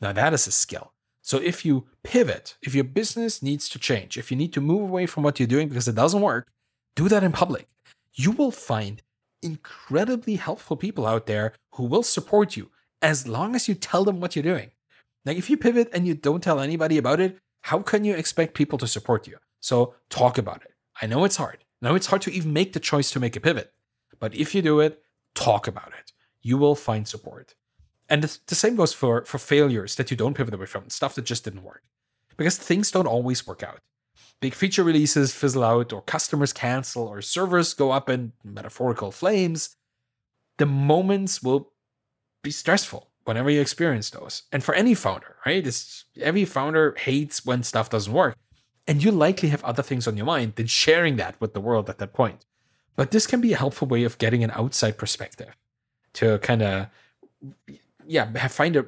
now, 0.03 0.12
that 0.12 0.35
is 0.35 0.49
a 0.49 0.53
skill. 0.53 0.93
So, 1.22 1.39
if 1.39 1.64
you 1.64 1.87
pivot, 2.03 2.57
if 2.61 2.74
your 2.74 2.85
business 2.85 3.43
needs 3.43 3.68
to 3.68 3.78
change, 3.78 4.18
if 4.18 4.33
you 4.33 4.37
need 4.37 4.53
to 4.55 4.61
move 4.61 4.83
away 4.83 5.07
from 5.07 5.22
what 5.22 5.39
you're 5.39 5.47
doing 5.47 5.68
because 5.68 5.87
it 5.87 5.95
doesn't 5.95 6.20
work, 6.20 6.49
do 6.97 7.09
that 7.09 7.22
in 7.22 7.30
public. 7.30 7.68
You 8.12 8.33
will 8.33 8.51
find 8.51 9.01
incredibly 9.43 10.36
helpful 10.36 10.76
people 10.76 11.07
out 11.07 11.26
there 11.26 11.53
who 11.72 11.84
will 11.84 12.03
support 12.03 12.57
you 12.57 12.70
as 13.01 13.26
long 13.26 13.55
as 13.55 13.68
you 13.68 13.74
tell 13.74 14.05
them 14.05 14.20
what 14.20 14.36
you're 14.36 14.43
doing. 14.43 14.70
Like, 15.24 15.36
if 15.36 15.51
you 15.51 15.57
pivot 15.57 15.90
and 15.93 16.07
you 16.07 16.14
don't 16.14 16.43
tell 16.43 16.61
anybody 16.61 16.99
about 16.99 17.20
it, 17.20 17.38
how 17.62 17.80
can 17.80 18.05
you 18.05 18.14
expect 18.14 18.55
people 18.55 18.78
to 18.78 18.86
support 18.86 19.26
you? 19.26 19.36
So, 19.61 19.95
talk 20.11 20.38
about 20.38 20.62
it. 20.62 20.72
I 21.01 21.07
know 21.07 21.24
it's 21.24 21.36
hard. 21.36 21.64
Now, 21.80 21.95
it's 21.95 22.07
hard 22.07 22.22
to 22.22 22.32
even 22.32 22.53
make 22.53 22.72
the 22.72 22.80
choice 22.80 23.11
to 23.11 23.20
make 23.20 23.36
a 23.36 23.40
pivot, 23.40 23.72
but 24.18 24.34
if 24.34 24.55
you 24.55 24.62
do 24.62 24.80
it, 24.80 25.03
talk 25.34 25.66
about 25.66 25.93
it. 25.99 26.12
You 26.40 26.59
will 26.59 26.74
find 26.74 27.07
support. 27.07 27.55
And 28.09 28.22
the 28.22 28.55
same 28.55 28.76
goes 28.76 28.93
for, 28.93 29.24
for 29.24 29.38
failures 29.38 29.95
that 29.97 30.11
you 30.11 30.16
don't 30.16 30.34
pivot 30.34 30.55
away 30.55 30.66
from, 30.66 30.90
stuff 30.90 31.14
that 31.14 31.24
just 31.24 31.45
didn't 31.45 31.62
work. 31.62 31.82
Because 32.36 32.59
things 32.59 32.90
don't 32.90 33.07
always 33.07 33.47
work 33.47 33.62
out. 33.62 33.80
Big 34.43 34.55
feature 34.55 34.82
releases 34.82 35.32
fizzle 35.32 35.62
out, 35.62 35.93
or 35.93 36.03
customers 36.03 36.53
cancel, 36.53 37.07
or 37.07 37.22
servers 37.22 37.74
go 37.74 37.93
up 37.93 38.11
in 38.11 38.32
metaphorical 38.43 39.12
flames. 39.12 39.76
The 40.59 40.66
moments 40.66 41.45
will 41.45 41.70
be 42.43 42.51
stressful 42.51 43.09
whenever 43.24 43.51
you 43.51 43.61
experience 43.61 44.11
those. 44.11 44.43
And 44.51 44.64
for 44.64 44.74
any 44.74 44.95
founder, 44.95 45.36
right? 45.47 45.64
It's, 45.64 46.07
every 46.20 46.45
founder 46.45 46.97
hates 46.99 47.47
when 47.47 47.62
stuff 47.62 47.88
doesn't 47.88 48.12
work. 48.12 48.36
And 48.88 49.05
you 49.05 49.12
likely 49.12 49.51
have 49.51 49.62
other 49.62 49.80
things 49.80 50.09
on 50.09 50.16
your 50.16 50.26
mind 50.26 50.57
than 50.57 50.66
sharing 50.66 51.14
that 51.18 51.40
with 51.40 51.55
the 51.55 51.61
world 51.61 51.88
at 51.88 51.99
that 51.99 52.12
point. 52.12 52.45
But 52.97 53.12
this 53.12 53.28
can 53.28 53.40
be 53.40 53.53
a 53.53 53.57
helpful 53.57 53.86
way 53.86 54.03
of 54.03 54.18
getting 54.18 54.43
an 54.43 54.51
outside 54.51 54.99
perspective 54.99 55.57
to 56.14 56.40
kind 56.40 56.62
of, 56.62 56.86
yeah, 58.05 58.49
find 58.49 58.74
a 58.74 58.86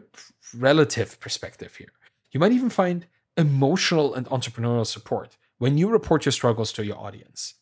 relative 0.58 1.20
perspective 1.20 1.76
here. 1.76 1.92
You 2.32 2.40
might 2.40 2.50
even 2.50 2.70
find 2.70 3.06
emotional 3.36 4.14
and 4.14 4.26
entrepreneurial 4.26 4.84
support 4.84 5.36
when 5.64 5.78
you 5.78 5.88
report 5.88 6.26
your 6.26 6.32
struggles 6.32 6.70
to 6.72 6.84
your 6.84 6.98
audience. 6.98 7.54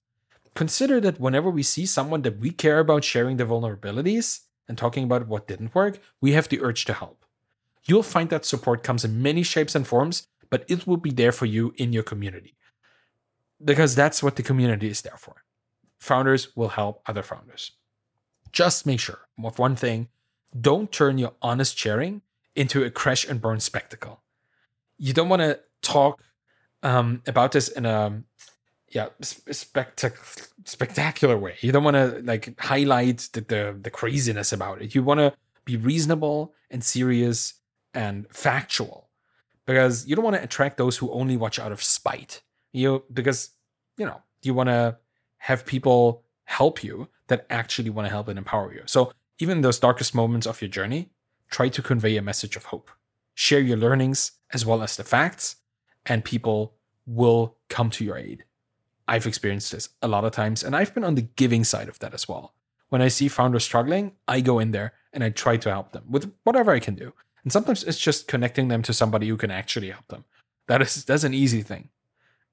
Consider 0.57 1.01
that 1.01 1.21
whenever 1.21 1.49
we 1.49 1.63
see 1.63 1.87
someone 1.87 2.23
that 2.23 2.41
we 2.41 2.51
care 2.51 2.81
about 2.81 3.05
sharing 3.05 3.37
their 3.37 3.47
vulnerabilities 3.47 4.41
and 4.67 4.77
talking 4.77 5.05
about 5.05 5.29
what 5.29 5.47
didn't 5.47 5.73
work, 5.73 6.01
we 6.21 6.33
have 6.33 6.49
the 6.49 6.61
urge 6.61 6.85
to 6.85 6.95
help. 6.95 7.25
You'll 7.85 8.03
find 8.03 8.29
that 8.31 8.45
support 8.45 8.83
comes 8.83 9.05
in 9.05 9.23
many 9.23 9.45
shapes 9.45 9.77
and 9.77 9.87
forms, 9.87 10.27
but 10.51 10.65
it 10.67 10.85
will 10.85 10.97
be 10.97 11.13
there 11.13 11.31
for 11.31 11.47
you 11.47 11.75
in 11.77 11.93
your 11.93 12.03
community. 12.03 12.57
Because 13.65 13.95
that's 13.95 14.21
what 14.21 14.35
the 14.35 14.43
community 14.43 14.89
is 14.89 15.03
there 15.03 15.17
for. 15.17 15.45
Founders 16.01 16.57
will 16.57 16.71
help 16.71 17.03
other 17.07 17.23
founders. 17.23 17.71
Just 18.51 18.85
make 18.85 18.99
sure 18.99 19.29
of 19.45 19.61
one 19.61 19.77
thing 19.77 20.09
don't 20.61 20.91
turn 20.91 21.19
your 21.19 21.35
honest 21.41 21.79
sharing 21.79 22.23
into 22.57 22.83
a 22.83 22.91
crash 22.91 23.25
and 23.29 23.41
burn 23.41 23.61
spectacle. 23.61 24.25
You 24.99 25.13
don't 25.13 25.29
want 25.29 25.43
to 25.43 25.61
talk 25.83 26.21
um, 26.83 27.23
about 27.27 27.53
this 27.53 27.69
in 27.69 27.87
a 27.87 28.23
yeah 28.89 29.09
spectac- 29.23 30.49
spectacular 30.65 31.39
way. 31.39 31.57
You 31.61 31.73
don't 31.73 31.85
want 31.85 31.97
to 31.97 32.21
like 32.25 32.59
highlight 32.61 33.29
the, 33.33 33.41
the 33.41 33.79
the 33.81 33.91
craziness 33.91 34.53
about 34.53 34.83
it. 34.83 34.95
You 34.95 35.03
want 35.03 35.21
to 35.21 35.33
be 35.65 35.77
reasonable 35.77 36.55
and 36.71 36.83
serious 36.83 37.55
and 37.95 38.27
factual 38.31 39.09
because 39.67 40.07
you 40.07 40.17
don't 40.17 40.25
want 40.25 40.37
to 40.37 40.43
attract 40.43 40.77
those 40.77 40.97
who 40.97 41.11
only 41.13 41.37
watch 41.37 41.59
out 41.59 41.73
of 41.73 41.83
spite. 41.83 42.43
You 42.73 43.05
because 43.13 43.51
you 43.97 44.07
know 44.07 44.23
you 44.43 44.55
want 44.55 44.69
to 44.69 44.97
have 45.39 45.67
people 45.67 46.23
help 46.45 46.85
you 46.85 47.09
that 47.29 47.47
actually 47.51 47.91
want 47.91 48.07
to 48.07 48.11
help 48.11 48.29
and 48.29 48.39
empower 48.39 48.73
you. 48.73 48.83
So 48.87 49.13
even 49.39 49.61
those 49.61 49.79
darkest 49.79 50.15
moments 50.15 50.47
of 50.47 50.61
your 50.61 50.69
journey, 50.69 51.11
try 51.51 51.69
to 51.69 51.83
convey 51.83 52.17
a 52.17 52.23
message 52.23 52.57
of 52.57 52.67
hope. 52.67 52.91
Share 53.35 53.61
your 53.61 53.77
learnings 53.77 54.33
as 54.53 54.67
well 54.67 54.83
as 54.83 54.97
the 54.97 55.05
facts, 55.05 55.57
and 56.07 56.25
people 56.25 56.75
will 57.07 57.57
come 57.69 57.91
to 57.91 58.05
your 58.05 58.17
aid. 58.17 58.45
I've 59.09 59.27
experienced 59.27 59.73
this 59.73 59.89
a 60.01 60.09
lot 60.09 60.25
of 60.25 60.33
times, 60.33 60.63
and 60.63 60.77
I've 60.77 60.95
been 60.95 61.05
on 61.05 61.15
the 61.15 61.23
giving 61.23 61.65
side 61.65 61.89
of 61.89 61.99
that 62.01 62.15
as 62.15 62.29
well. 62.29 62.55
When 62.89 63.03
I 63.03 63.09
see 63.09 63.29
founders 63.29 63.65
struggling, 63.65 64.13
I 64.29 64.41
go 64.41 64.59
in 64.59 64.71
there 64.71 64.93
and 65.13 65.25
I 65.25 65.31
try 65.31 65.57
to 65.57 65.71
help 65.71 65.93
them 65.93 66.05
with 66.09 66.33
whatever 66.45 66.73
I 66.73 66.79
can 66.79 66.95
do. 66.95 67.13
And 67.43 67.53
sometimes 67.53 67.83
it's 67.85 67.99
just 67.99 68.29
connecting 68.29 68.69
them 68.69 68.83
to 68.83 68.93
somebody 68.93 69.29
who 69.29 69.37
can 69.37 69.51
actually 69.51 69.91
help 69.91 70.07
them. 70.09 70.25
That 70.69 70.83
is 70.83 71.05
that's 71.05 71.25
an 71.25 71.35
easy 71.35 71.63
thing. 71.63 71.89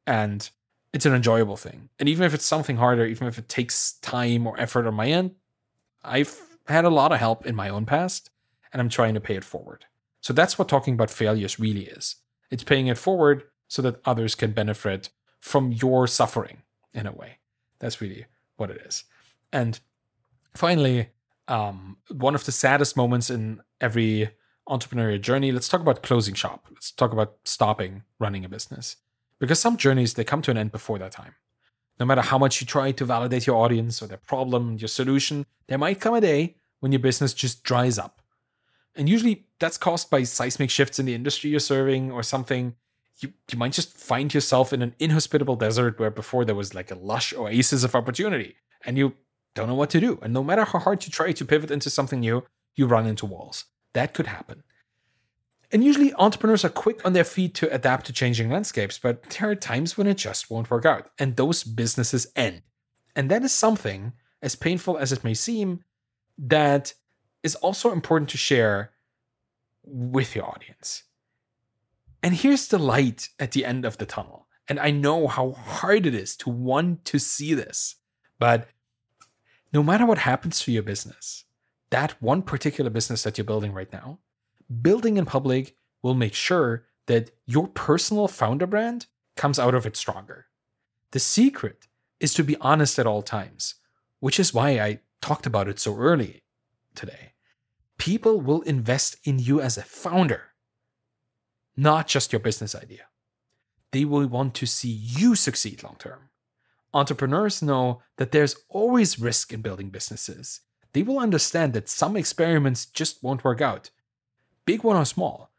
And 0.08 0.50
it's 0.94 1.06
an 1.06 1.14
enjoyable 1.14 1.58
thing. 1.58 1.90
And 2.00 2.10
even 2.10 2.26
if 2.26 2.34
it's 2.34 2.46
something 2.46 2.78
harder, 2.78 3.06
even 3.06 3.28
if 3.28 3.38
it 3.38 3.48
takes 3.48 3.94
time 3.94 4.48
or 4.48 4.60
effort 4.60 4.88
on 4.88 4.96
my 4.96 5.08
end, 5.08 5.36
I've 6.04 6.40
had 6.68 6.86
a 6.86 6.90
lot 6.90 7.12
of 7.12 7.20
help 7.20 7.46
in 7.46 7.56
my 7.56 7.70
own 7.70 7.86
past 7.86 8.32
and 8.72 8.82
I'm 8.82 8.90
trying 8.90 9.14
to 9.14 9.22
pay 9.22 9.36
it 9.36 9.44
forward. 9.44 9.86
So 10.22 10.34
that's 10.34 10.58
what 10.58 10.68
talking 10.68 10.96
about 10.96 11.10
failures 11.10 11.60
really 11.60 11.86
is. 11.86 12.16
It's 12.52 12.64
paying 12.64 12.88
it 12.88 12.98
forward 12.98 13.44
so 13.68 13.82
that 13.84 14.02
others 14.06 14.36
can 14.36 14.52
benefit 14.52 15.10
from 15.40 15.72
your 15.72 16.08
suffering 16.08 16.64
in 16.94 17.06
a 17.06 17.12
way. 17.12 17.38
That's 17.80 18.02
really 18.02 18.26
what 18.58 18.72
it 18.72 18.82
is. 18.86 19.04
And 19.54 19.80
finally, 20.56 21.10
um, 21.48 21.98
one 22.10 22.36
of 22.36 22.46
the 22.46 22.52
saddest 22.52 22.98
moments 22.98 23.30
in 23.30 23.62
every 23.80 24.32
entrepreneurial 24.68 25.22
journey, 25.22 25.52
let's 25.52 25.68
talk 25.68 25.82
about 25.82 26.04
closing 26.04 26.36
shop. 26.36 26.66
Let's 26.72 26.92
talk 26.92 27.12
about 27.12 27.38
stopping 27.46 28.04
running 28.20 28.46
a 28.46 28.50
business. 28.50 28.98
Because 29.40 29.60
some 29.60 29.78
journeys, 29.78 30.14
they 30.14 30.24
come 30.24 30.42
to 30.44 30.52
an 30.52 30.58
end 30.58 30.72
before 30.72 31.00
that 31.00 31.12
time. 31.12 31.36
No 32.00 32.06
matter 32.06 32.22
how 32.22 32.38
much 32.38 32.62
you 32.62 32.68
try 32.68 32.92
to 32.92 33.06
validate 33.06 33.48
your 33.48 33.58
audience 33.58 34.02
or 34.02 34.08
their 34.08 34.18
problem, 34.18 34.78
your 34.78 34.88
solution, 34.88 35.46
there 35.68 35.78
might 35.78 36.00
come 36.00 36.14
a 36.14 36.22
day 36.22 36.56
when 36.80 36.92
your 36.92 37.00
business 37.00 37.34
just 37.34 37.64
dries 37.64 37.98
up. 37.98 38.19
And 39.00 39.08
usually 39.08 39.46
that's 39.60 39.78
caused 39.78 40.10
by 40.10 40.24
seismic 40.24 40.70
shifts 40.70 41.00
in 41.00 41.06
the 41.06 41.16
industry 41.16 41.50
you're 41.50 41.62
serving 41.62 42.12
or 42.12 42.22
something. 42.22 42.76
You, 43.20 43.32
you 43.50 43.58
might 43.58 43.72
just 43.72 43.98
find 43.98 44.34
yourself 44.34 44.74
in 44.74 44.82
an 44.82 44.94
inhospitable 45.00 45.56
desert 45.56 45.98
where 45.98 46.12
before 46.12 46.44
there 46.44 46.54
was 46.54 46.76
like 46.76 46.92
a 46.92 46.96
lush 46.96 47.34
oasis 47.34 47.86
of 47.86 47.96
opportunity 47.96 48.58
and 48.86 48.98
you 48.98 49.14
don't 49.56 49.70
know 49.70 49.74
what 49.74 49.90
to 49.92 50.02
do. 50.02 50.20
And 50.22 50.34
no 50.34 50.44
matter 50.44 50.66
how 50.66 50.80
hard 50.80 51.06
you 51.06 51.12
try 51.12 51.32
to 51.32 51.46
pivot 51.46 51.72
into 51.72 51.90
something 51.90 52.20
new, 52.20 52.44
you 52.76 52.88
run 52.88 53.08
into 53.08 53.26
walls. 53.26 53.66
That 53.94 54.14
could 54.14 54.28
happen. 54.28 54.64
And 55.72 55.82
usually 55.82 56.14
entrepreneurs 56.16 56.66
are 56.66 56.70
quick 56.70 57.06
on 57.06 57.14
their 57.14 57.24
feet 57.24 57.56
to 57.56 57.74
adapt 57.74 58.06
to 58.08 58.14
changing 58.14 58.50
landscapes, 58.50 59.00
but 59.00 59.24
there 59.24 59.50
are 59.50 59.56
times 59.56 59.98
when 59.98 60.08
it 60.08 60.18
just 60.18 60.52
won't 60.52 60.70
work 60.70 60.86
out 60.86 61.10
and 61.18 61.38
those 61.38 61.64
businesses 61.64 62.28
end. 62.36 62.64
And 63.16 63.32
that 63.32 63.44
is 63.44 63.54
something, 63.54 64.12
as 64.42 64.58
painful 64.58 64.98
as 64.98 65.14
it 65.14 65.24
may 65.24 65.36
seem, 65.36 65.86
that 66.38 66.96
is 67.44 67.56
also 67.56 67.92
important 67.92 68.30
to 68.30 68.38
share 68.38 68.92
with 69.84 70.36
your 70.36 70.46
audience. 70.46 71.04
And 72.22 72.36
here's 72.36 72.68
the 72.68 72.80
light 72.80 73.30
at 73.40 73.52
the 73.52 73.66
end 73.66 73.86
of 73.86 73.98
the 73.98 74.06
tunnel. 74.06 74.48
And 74.68 74.80
I 74.80 74.92
know 74.92 75.28
how 75.28 75.52
hard 75.52 76.06
it 76.06 76.14
is 76.14 76.36
to 76.38 76.50
want 76.50 77.06
to 77.06 77.20
see 77.20 77.54
this, 77.54 77.96
but 78.38 78.68
no 79.74 79.82
matter 79.82 80.06
what 80.06 80.20
happens 80.20 80.60
to 80.62 80.72
your 80.72 80.84
business, 80.84 81.46
that 81.90 82.22
one 82.22 82.42
particular 82.42 82.90
business 82.90 83.24
that 83.24 83.38
you're 83.38 83.46
building 83.46 83.74
right 83.74 83.92
now, 83.92 84.20
building 84.82 85.18
in 85.18 85.26
public 85.26 85.76
will 86.04 86.14
make 86.14 86.34
sure 86.34 86.86
that 87.08 87.32
your 87.46 87.68
personal 87.68 88.28
founder 88.28 88.68
brand 88.68 89.08
comes 89.36 89.58
out 89.58 89.74
of 89.74 89.86
it 89.86 89.96
stronger. 89.96 90.46
The 91.12 91.20
secret 91.20 91.88
is 92.20 92.34
to 92.36 92.44
be 92.44 92.58
honest 92.58 93.00
at 93.00 93.08
all 93.08 93.24
times, 93.24 93.76
which 94.20 94.40
is 94.40 94.54
why 94.54 94.80
I 94.80 95.00
talked 95.22 95.48
about 95.48 95.68
it 95.68 95.80
so 95.80 95.98
early 95.98 96.44
today. 96.96 97.34
People 97.98 98.42
will 98.42 98.62
invest 98.62 99.18
in 99.24 99.40
you 99.40 99.60
as 99.62 99.78
a 99.78 99.84
founder, 99.84 100.54
not 101.76 102.08
just 102.08 102.32
your 102.32 102.40
business 102.40 102.76
idea. 102.76 103.04
They 103.92 104.06
will 104.06 104.28
want 104.28 104.54
to 104.56 104.66
see 104.66 104.90
you 104.90 105.36
succeed 105.36 105.84
long 105.84 105.96
term. 106.00 106.30
Entrepreneurs 106.94 107.62
know 107.62 108.02
that 108.18 108.32
there's 108.32 108.56
always 108.70 109.20
risk 109.20 109.54
in 109.54 109.62
building 109.62 109.90
businesses. 109.90 110.62
They 110.94 111.04
will 111.04 111.20
understand 111.20 111.74
that 111.74 111.90
some 111.90 112.18
experiments 112.18 112.86
just 112.86 113.24
won't 113.24 113.44
work 113.44 113.62
out 113.62 113.92
big 114.70 114.84
one 114.84 114.96
or 114.96 115.04
small. 115.04 115.50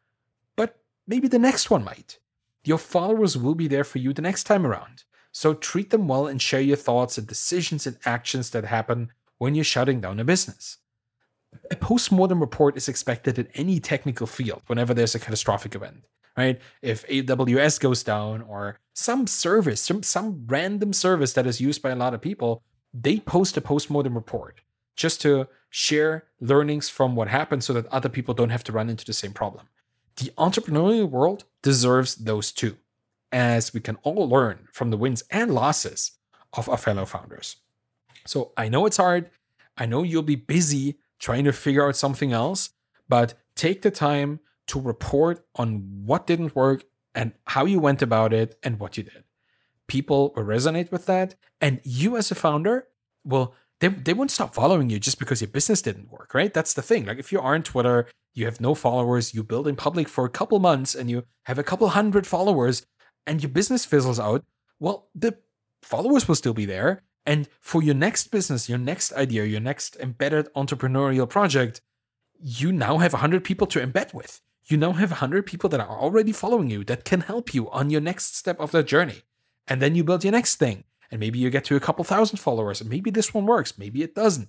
But 0.54 0.78
maybe 1.04 1.26
the 1.26 1.36
next 1.36 1.68
one 1.68 1.82
might. 1.82 2.20
Your 2.62 2.78
followers 2.78 3.36
will 3.36 3.56
be 3.56 3.66
there 3.66 3.82
for 3.82 3.98
you 3.98 4.12
the 4.12 4.22
next 4.22 4.44
time 4.44 4.64
around. 4.64 5.02
So 5.32 5.52
treat 5.52 5.90
them 5.90 6.06
well 6.06 6.28
and 6.28 6.40
share 6.40 6.60
your 6.60 6.76
thoughts 6.76 7.18
and 7.18 7.26
decisions 7.26 7.88
and 7.88 7.98
actions 8.04 8.50
that 8.50 8.66
happen 8.66 9.10
when 9.38 9.56
you're 9.56 9.64
shutting 9.64 10.00
down 10.00 10.20
a 10.20 10.24
business. 10.24 10.78
A 11.70 11.76
post-mortem 11.76 12.40
report 12.40 12.76
is 12.76 12.88
expected 12.88 13.38
in 13.38 13.48
any 13.54 13.80
technical 13.80 14.26
field 14.26 14.62
whenever 14.66 14.94
there's 14.94 15.14
a 15.14 15.18
catastrophic 15.18 15.74
event, 15.74 16.04
right? 16.36 16.60
If 16.82 17.06
AWS 17.08 17.80
goes 17.80 18.02
down 18.02 18.42
or 18.42 18.78
some 18.94 19.26
service, 19.26 19.80
some, 19.80 20.02
some 20.02 20.44
random 20.46 20.92
service 20.92 21.32
that 21.34 21.46
is 21.46 21.60
used 21.60 21.82
by 21.82 21.90
a 21.90 21.96
lot 21.96 22.14
of 22.14 22.20
people, 22.20 22.62
they 22.92 23.18
post 23.20 23.56
a 23.56 23.60
post-mortem 23.60 24.14
report 24.14 24.60
just 24.96 25.20
to 25.22 25.48
share 25.70 26.24
learnings 26.40 26.88
from 26.88 27.16
what 27.16 27.28
happened 27.28 27.64
so 27.64 27.72
that 27.72 27.86
other 27.86 28.08
people 28.08 28.34
don't 28.34 28.50
have 28.50 28.64
to 28.64 28.72
run 28.72 28.90
into 28.90 29.04
the 29.04 29.12
same 29.12 29.32
problem. 29.32 29.68
The 30.16 30.32
entrepreneurial 30.36 31.08
world 31.08 31.44
deserves 31.62 32.16
those 32.16 32.52
too, 32.52 32.76
as 33.32 33.72
we 33.72 33.80
can 33.80 33.96
all 34.02 34.28
learn 34.28 34.68
from 34.72 34.90
the 34.90 34.96
wins 34.96 35.22
and 35.30 35.54
losses 35.54 36.12
of 36.52 36.68
our 36.68 36.76
fellow 36.76 37.06
founders. 37.06 37.56
So 38.26 38.52
I 38.56 38.68
know 38.68 38.86
it's 38.86 38.98
hard. 38.98 39.30
I 39.78 39.86
know 39.86 40.02
you'll 40.02 40.22
be 40.22 40.36
busy 40.36 40.98
trying 41.20 41.44
to 41.44 41.52
figure 41.52 41.86
out 41.86 41.96
something 41.96 42.32
else, 42.32 42.70
but 43.08 43.34
take 43.54 43.82
the 43.82 43.90
time 43.90 44.40
to 44.66 44.80
report 44.80 45.44
on 45.54 46.02
what 46.04 46.26
didn't 46.26 46.56
work 46.56 46.84
and 47.14 47.32
how 47.44 47.64
you 47.64 47.78
went 47.78 48.02
about 48.02 48.32
it 48.32 48.58
and 48.62 48.80
what 48.80 48.96
you 48.96 49.02
did. 49.02 49.24
People 49.86 50.32
will 50.34 50.44
resonate 50.44 50.90
with 50.90 51.06
that. 51.06 51.34
And 51.60 51.80
you, 51.84 52.16
as 52.16 52.30
a 52.30 52.34
founder, 52.34 52.86
will 53.24 53.54
they, 53.80 53.88
they 53.88 54.14
won't 54.14 54.30
stop 54.30 54.54
following 54.54 54.90
you 54.90 55.00
just 55.00 55.18
because 55.18 55.40
your 55.40 55.48
business 55.48 55.82
didn't 55.82 56.10
work, 56.10 56.34
right? 56.34 56.52
That's 56.52 56.74
the 56.74 56.82
thing. 56.82 57.06
Like 57.06 57.18
if 57.18 57.32
you 57.32 57.40
are 57.40 57.54
on 57.54 57.62
Twitter, 57.62 58.06
you 58.34 58.44
have 58.44 58.60
no 58.60 58.74
followers, 58.74 59.34
you 59.34 59.42
build 59.42 59.66
in 59.66 59.74
public 59.74 60.08
for 60.08 60.24
a 60.24 60.30
couple 60.30 60.58
months 60.60 60.94
and 60.94 61.10
you 61.10 61.24
have 61.44 61.58
a 61.58 61.62
couple 61.64 61.88
hundred 61.88 62.26
followers 62.26 62.86
and 63.26 63.42
your 63.42 63.50
business 63.50 63.84
fizzles 63.84 64.20
out, 64.20 64.44
well, 64.78 65.08
the 65.14 65.36
followers 65.82 66.28
will 66.28 66.34
still 66.34 66.54
be 66.54 66.66
there 66.66 67.02
And 67.26 67.48
for 67.60 67.82
your 67.82 67.94
next 67.94 68.28
business, 68.30 68.68
your 68.68 68.78
next 68.78 69.12
idea, 69.12 69.44
your 69.44 69.60
next 69.60 69.96
embedded 69.96 70.52
entrepreneurial 70.54 71.28
project, 71.28 71.80
you 72.40 72.72
now 72.72 72.98
have 72.98 73.12
100 73.12 73.44
people 73.44 73.66
to 73.68 73.84
embed 73.84 74.14
with. 74.14 74.40
You 74.66 74.76
now 74.76 74.92
have 74.92 75.10
100 75.10 75.46
people 75.46 75.68
that 75.70 75.80
are 75.80 75.98
already 75.98 76.32
following 76.32 76.70
you 76.70 76.84
that 76.84 77.04
can 77.04 77.22
help 77.22 77.52
you 77.52 77.70
on 77.70 77.90
your 77.90 78.00
next 78.00 78.36
step 78.36 78.58
of 78.60 78.70
that 78.70 78.86
journey. 78.86 79.22
And 79.66 79.82
then 79.82 79.94
you 79.94 80.04
build 80.04 80.24
your 80.24 80.32
next 80.32 80.56
thing. 80.56 80.84
And 81.10 81.20
maybe 81.20 81.38
you 81.38 81.50
get 81.50 81.64
to 81.64 81.76
a 81.76 81.80
couple 81.80 82.04
thousand 82.04 82.38
followers. 82.38 82.80
And 82.80 82.88
maybe 82.88 83.10
this 83.10 83.34
one 83.34 83.46
works, 83.46 83.78
maybe 83.78 84.02
it 84.02 84.14
doesn't. 84.14 84.48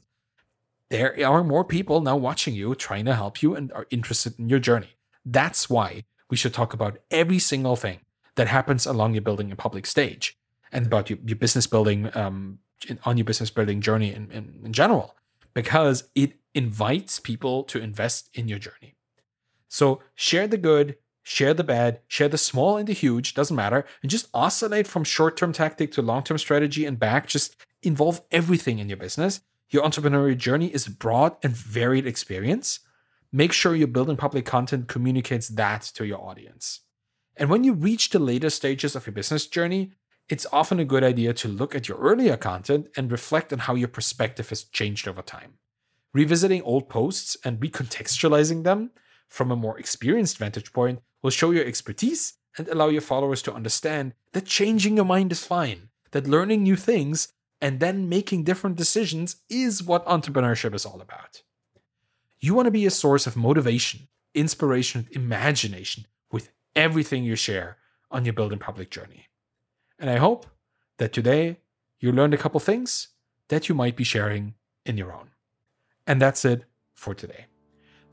There 0.90 1.16
are 1.26 1.44
more 1.44 1.64
people 1.64 2.02
now 2.02 2.18
watching 2.18 2.54
you, 2.54 2.76
trying 2.76 3.06
to 3.06 3.16
help 3.16 3.42
you, 3.42 3.56
and 3.56 3.72
are 3.72 3.88
interested 3.90 4.38
in 4.38 4.50
your 4.50 4.60
journey. 4.60 4.98
That's 5.26 5.70
why 5.70 6.04
we 6.30 6.38
should 6.38 6.54
talk 6.54 6.74
about 6.74 6.98
every 7.10 7.40
single 7.40 7.76
thing 7.76 8.02
that 8.36 8.48
happens 8.48 8.86
along 8.86 9.14
your 9.14 9.22
building 9.22 9.52
a 9.52 9.56
public 9.56 9.86
stage 9.86 10.38
and 10.72 10.86
about 10.86 11.10
your, 11.10 11.20
your 11.26 11.36
business 11.36 11.68
building 11.68 12.10
um, 12.16 12.60
on 13.06 13.18
your 13.18 13.26
business 13.26 13.50
building 13.50 13.82
journey 13.82 14.14
in, 14.14 14.32
in, 14.32 14.62
in 14.66 14.74
general, 14.74 15.16
because 15.54 16.10
it 16.16 16.34
invites 16.54 17.20
people 17.20 17.64
to 17.64 17.80
invest 17.80 18.30
in 18.34 18.48
your 18.48 18.60
journey. 18.60 18.96
So 19.68 20.02
share 20.16 20.48
the 20.48 20.58
good, 20.58 20.98
share 21.24 21.54
the 21.54 21.64
bad, 21.64 22.02
share 22.08 22.28
the 22.28 22.38
small 22.38 22.78
and 22.78 22.88
the 22.88 22.94
huge, 22.94 23.34
doesn't 23.34 23.56
matter, 23.56 23.86
and 24.02 24.12
just 24.12 24.28
oscillate 24.34 24.88
from 24.88 25.04
short 25.04 25.38
term 25.38 25.54
tactic 25.54 25.92
to 25.94 26.02
long 26.02 26.24
term 26.24 26.38
strategy 26.38 26.86
and 26.86 27.00
back. 27.00 27.28
Just 27.28 27.56
involve 27.84 28.22
everything 28.32 28.80
in 28.80 28.90
your 28.90 28.98
business. 28.98 29.42
Your 29.70 29.84
entrepreneurial 29.84 30.38
journey 30.38 30.68
is 30.68 30.88
broad 30.88 31.38
and 31.44 31.56
varied 31.56 32.06
experience. 32.06 32.80
Make 33.32 33.54
sure 33.54 33.74
your 33.76 33.88
building 33.88 34.18
public 34.18 34.46
content 34.46 34.90
communicates 34.90 35.48
that 35.48 35.84
to 35.96 36.06
your 36.06 36.20
audience. 36.20 36.82
And 37.38 37.50
when 37.50 37.64
you 37.64 37.74
reach 37.74 38.10
the 38.10 38.20
later 38.20 38.50
stages 38.50 38.96
of 38.96 39.06
your 39.08 39.14
business 39.14 39.48
journey, 39.48 39.94
it's 40.32 40.48
often 40.54 40.80
a 40.80 40.86
good 40.86 41.04
idea 41.04 41.34
to 41.34 41.50
look 41.50 41.76
at 41.76 41.90
your 41.90 41.98
earlier 41.98 42.38
content 42.38 42.88
and 42.96 43.12
reflect 43.12 43.52
on 43.52 43.60
how 43.60 43.76
your 43.76 43.90
perspective 43.90 44.48
has 44.48 44.64
changed 44.64 45.06
over 45.06 45.22
time. 45.22 45.56
Revisiting 46.14 46.62
old 46.62 46.88
posts 46.88 47.36
and 47.44 47.60
recontextualizing 47.60 48.64
them 48.64 48.92
from 49.28 49.52
a 49.52 49.58
more 49.58 49.78
experienced 49.78 50.38
vantage 50.38 50.72
point 50.72 51.02
will 51.22 51.32
show 51.32 51.52
your 51.52 51.66
expertise 51.66 52.36
and 52.58 52.70
allow 52.70 52.88
your 52.88 53.02
followers 53.02 53.42
to 53.42 53.54
understand 53.54 54.14
that 54.32 54.46
changing 54.46 54.96
your 54.96 55.06
mind 55.06 55.34
is 55.34 55.46
fine, 55.46 55.90
that 56.12 56.28
learning 56.28 56.64
new 56.64 56.78
things 56.78 57.34
and 57.60 57.82
then 57.82 58.08
making 58.08 58.46
different 58.46 58.78
decisions 58.78 59.36
is 59.50 59.84
what 59.84 60.06
entrepreneurship 60.06 60.74
is 60.74 60.86
all 60.86 61.02
about. 61.02 61.44
You 62.40 62.56
want 62.56 62.68
to 62.68 62.72
be 62.72 62.86
a 62.86 62.92
source 62.92 63.28
of 63.28 63.36
motivation, 63.36 64.08
inspiration, 64.34 65.08
and 65.08 65.26
imagination 65.26 66.06
with 66.32 66.52
everything 66.74 67.26
you 67.26 67.36
share 67.36 67.78
on 68.10 68.24
your 68.24 68.34
building 68.34 68.60
public 68.60 68.90
journey. 68.90 69.28
And 70.02 70.10
I 70.10 70.18
hope 70.18 70.48
that 70.98 71.14
today 71.14 71.58
you 72.00 72.12
learned 72.12 72.34
a 72.34 72.38
couple 72.38 72.60
things 72.60 73.10
that 73.50 73.70
you 73.70 73.76
might 73.76 73.96
be 73.96 74.04
sharing 74.04 74.56
in 74.84 74.98
your 74.98 75.14
own. 75.14 75.30
And 76.08 76.20
that's 76.20 76.44
it 76.44 76.66
for 76.96 77.14
today. 77.14 77.46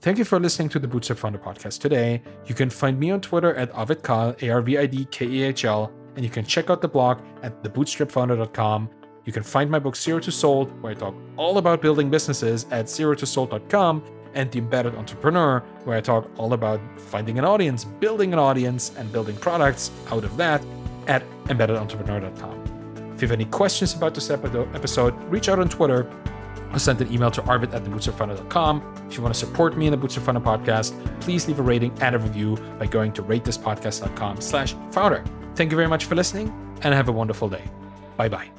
Thank 0.02 0.18
you 0.18 0.24
for 0.24 0.38
listening 0.38 0.68
to 0.68 0.78
the 0.78 0.86
Bootstrapped 0.86 1.18
Founder 1.18 1.38
podcast 1.38 1.80
today. 1.80 2.22
You 2.46 2.54
can 2.54 2.68
find 2.68 3.00
me 3.00 3.10
on 3.10 3.22
Twitter 3.22 3.54
at 3.54 3.72
arvidkahl, 3.72 4.40
A-R-V-I-D-K-A-H-L, 4.42 5.92
and 6.14 6.24
you 6.24 6.30
can 6.30 6.44
check 6.44 6.68
out 6.68 6.82
the 6.82 6.88
blog 6.88 7.20
at 7.42 7.62
thebootstrappedfounder.com. 7.62 8.90
You 9.24 9.32
can 9.32 9.42
find 9.42 9.70
my 9.70 9.78
book 9.78 9.96
Zero 9.96 10.20
to 10.20 10.30
Sold, 10.30 10.70
where 10.82 10.92
I 10.92 10.94
talk 10.94 11.14
all 11.36 11.58
about 11.58 11.80
building 11.80 12.10
businesses 12.10 12.66
at 12.70 12.84
zerotosold.com, 12.86 14.04
and 14.34 14.52
The 14.52 14.58
Embedded 14.58 14.94
Entrepreneur, 14.94 15.60
where 15.84 15.96
I 15.96 16.00
talk 16.00 16.30
all 16.36 16.52
about 16.52 16.80
finding 17.00 17.38
an 17.38 17.44
audience, 17.44 17.84
building 17.84 18.32
an 18.32 18.38
audience, 18.38 18.92
and 18.96 19.10
building 19.10 19.36
products 19.36 19.90
out 20.10 20.22
of 20.22 20.36
that 20.36 20.62
at 21.08 21.22
embeddedentrepreneur.com. 21.44 23.12
If 23.14 23.22
you 23.22 23.28
have 23.28 23.32
any 23.32 23.46
questions 23.46 23.94
about 23.94 24.14
this 24.14 24.30
episode, 24.30 25.14
reach 25.24 25.48
out 25.48 25.58
on 25.58 25.68
Twitter 25.68 26.08
or 26.72 26.78
send 26.78 27.00
an 27.00 27.12
email 27.12 27.30
to 27.32 27.42
arvid 27.44 27.74
at 27.74 27.82
thebootstrappedfounder.com. 27.84 29.06
If 29.08 29.16
you 29.16 29.22
want 29.22 29.34
to 29.34 29.40
support 29.40 29.76
me 29.76 29.86
in 29.86 29.92
the 29.92 29.98
Bootstrapped 29.98 30.24
Founder 30.26 30.40
podcast, 30.40 31.20
please 31.20 31.48
leave 31.48 31.58
a 31.58 31.62
rating 31.62 31.96
and 32.00 32.14
a 32.14 32.18
review 32.18 32.56
by 32.78 32.86
going 32.86 33.12
to 33.14 33.22
ratethispodcast.com 33.22 34.40
slash 34.40 34.74
founder. 34.92 35.24
Thank 35.54 35.70
you 35.72 35.76
very 35.76 35.88
much 35.88 36.04
for 36.04 36.14
listening 36.14 36.52
and 36.82 36.94
have 36.94 37.08
a 37.08 37.12
wonderful 37.12 37.48
day. 37.48 37.64
Bye 38.16 38.28
bye. 38.28 38.57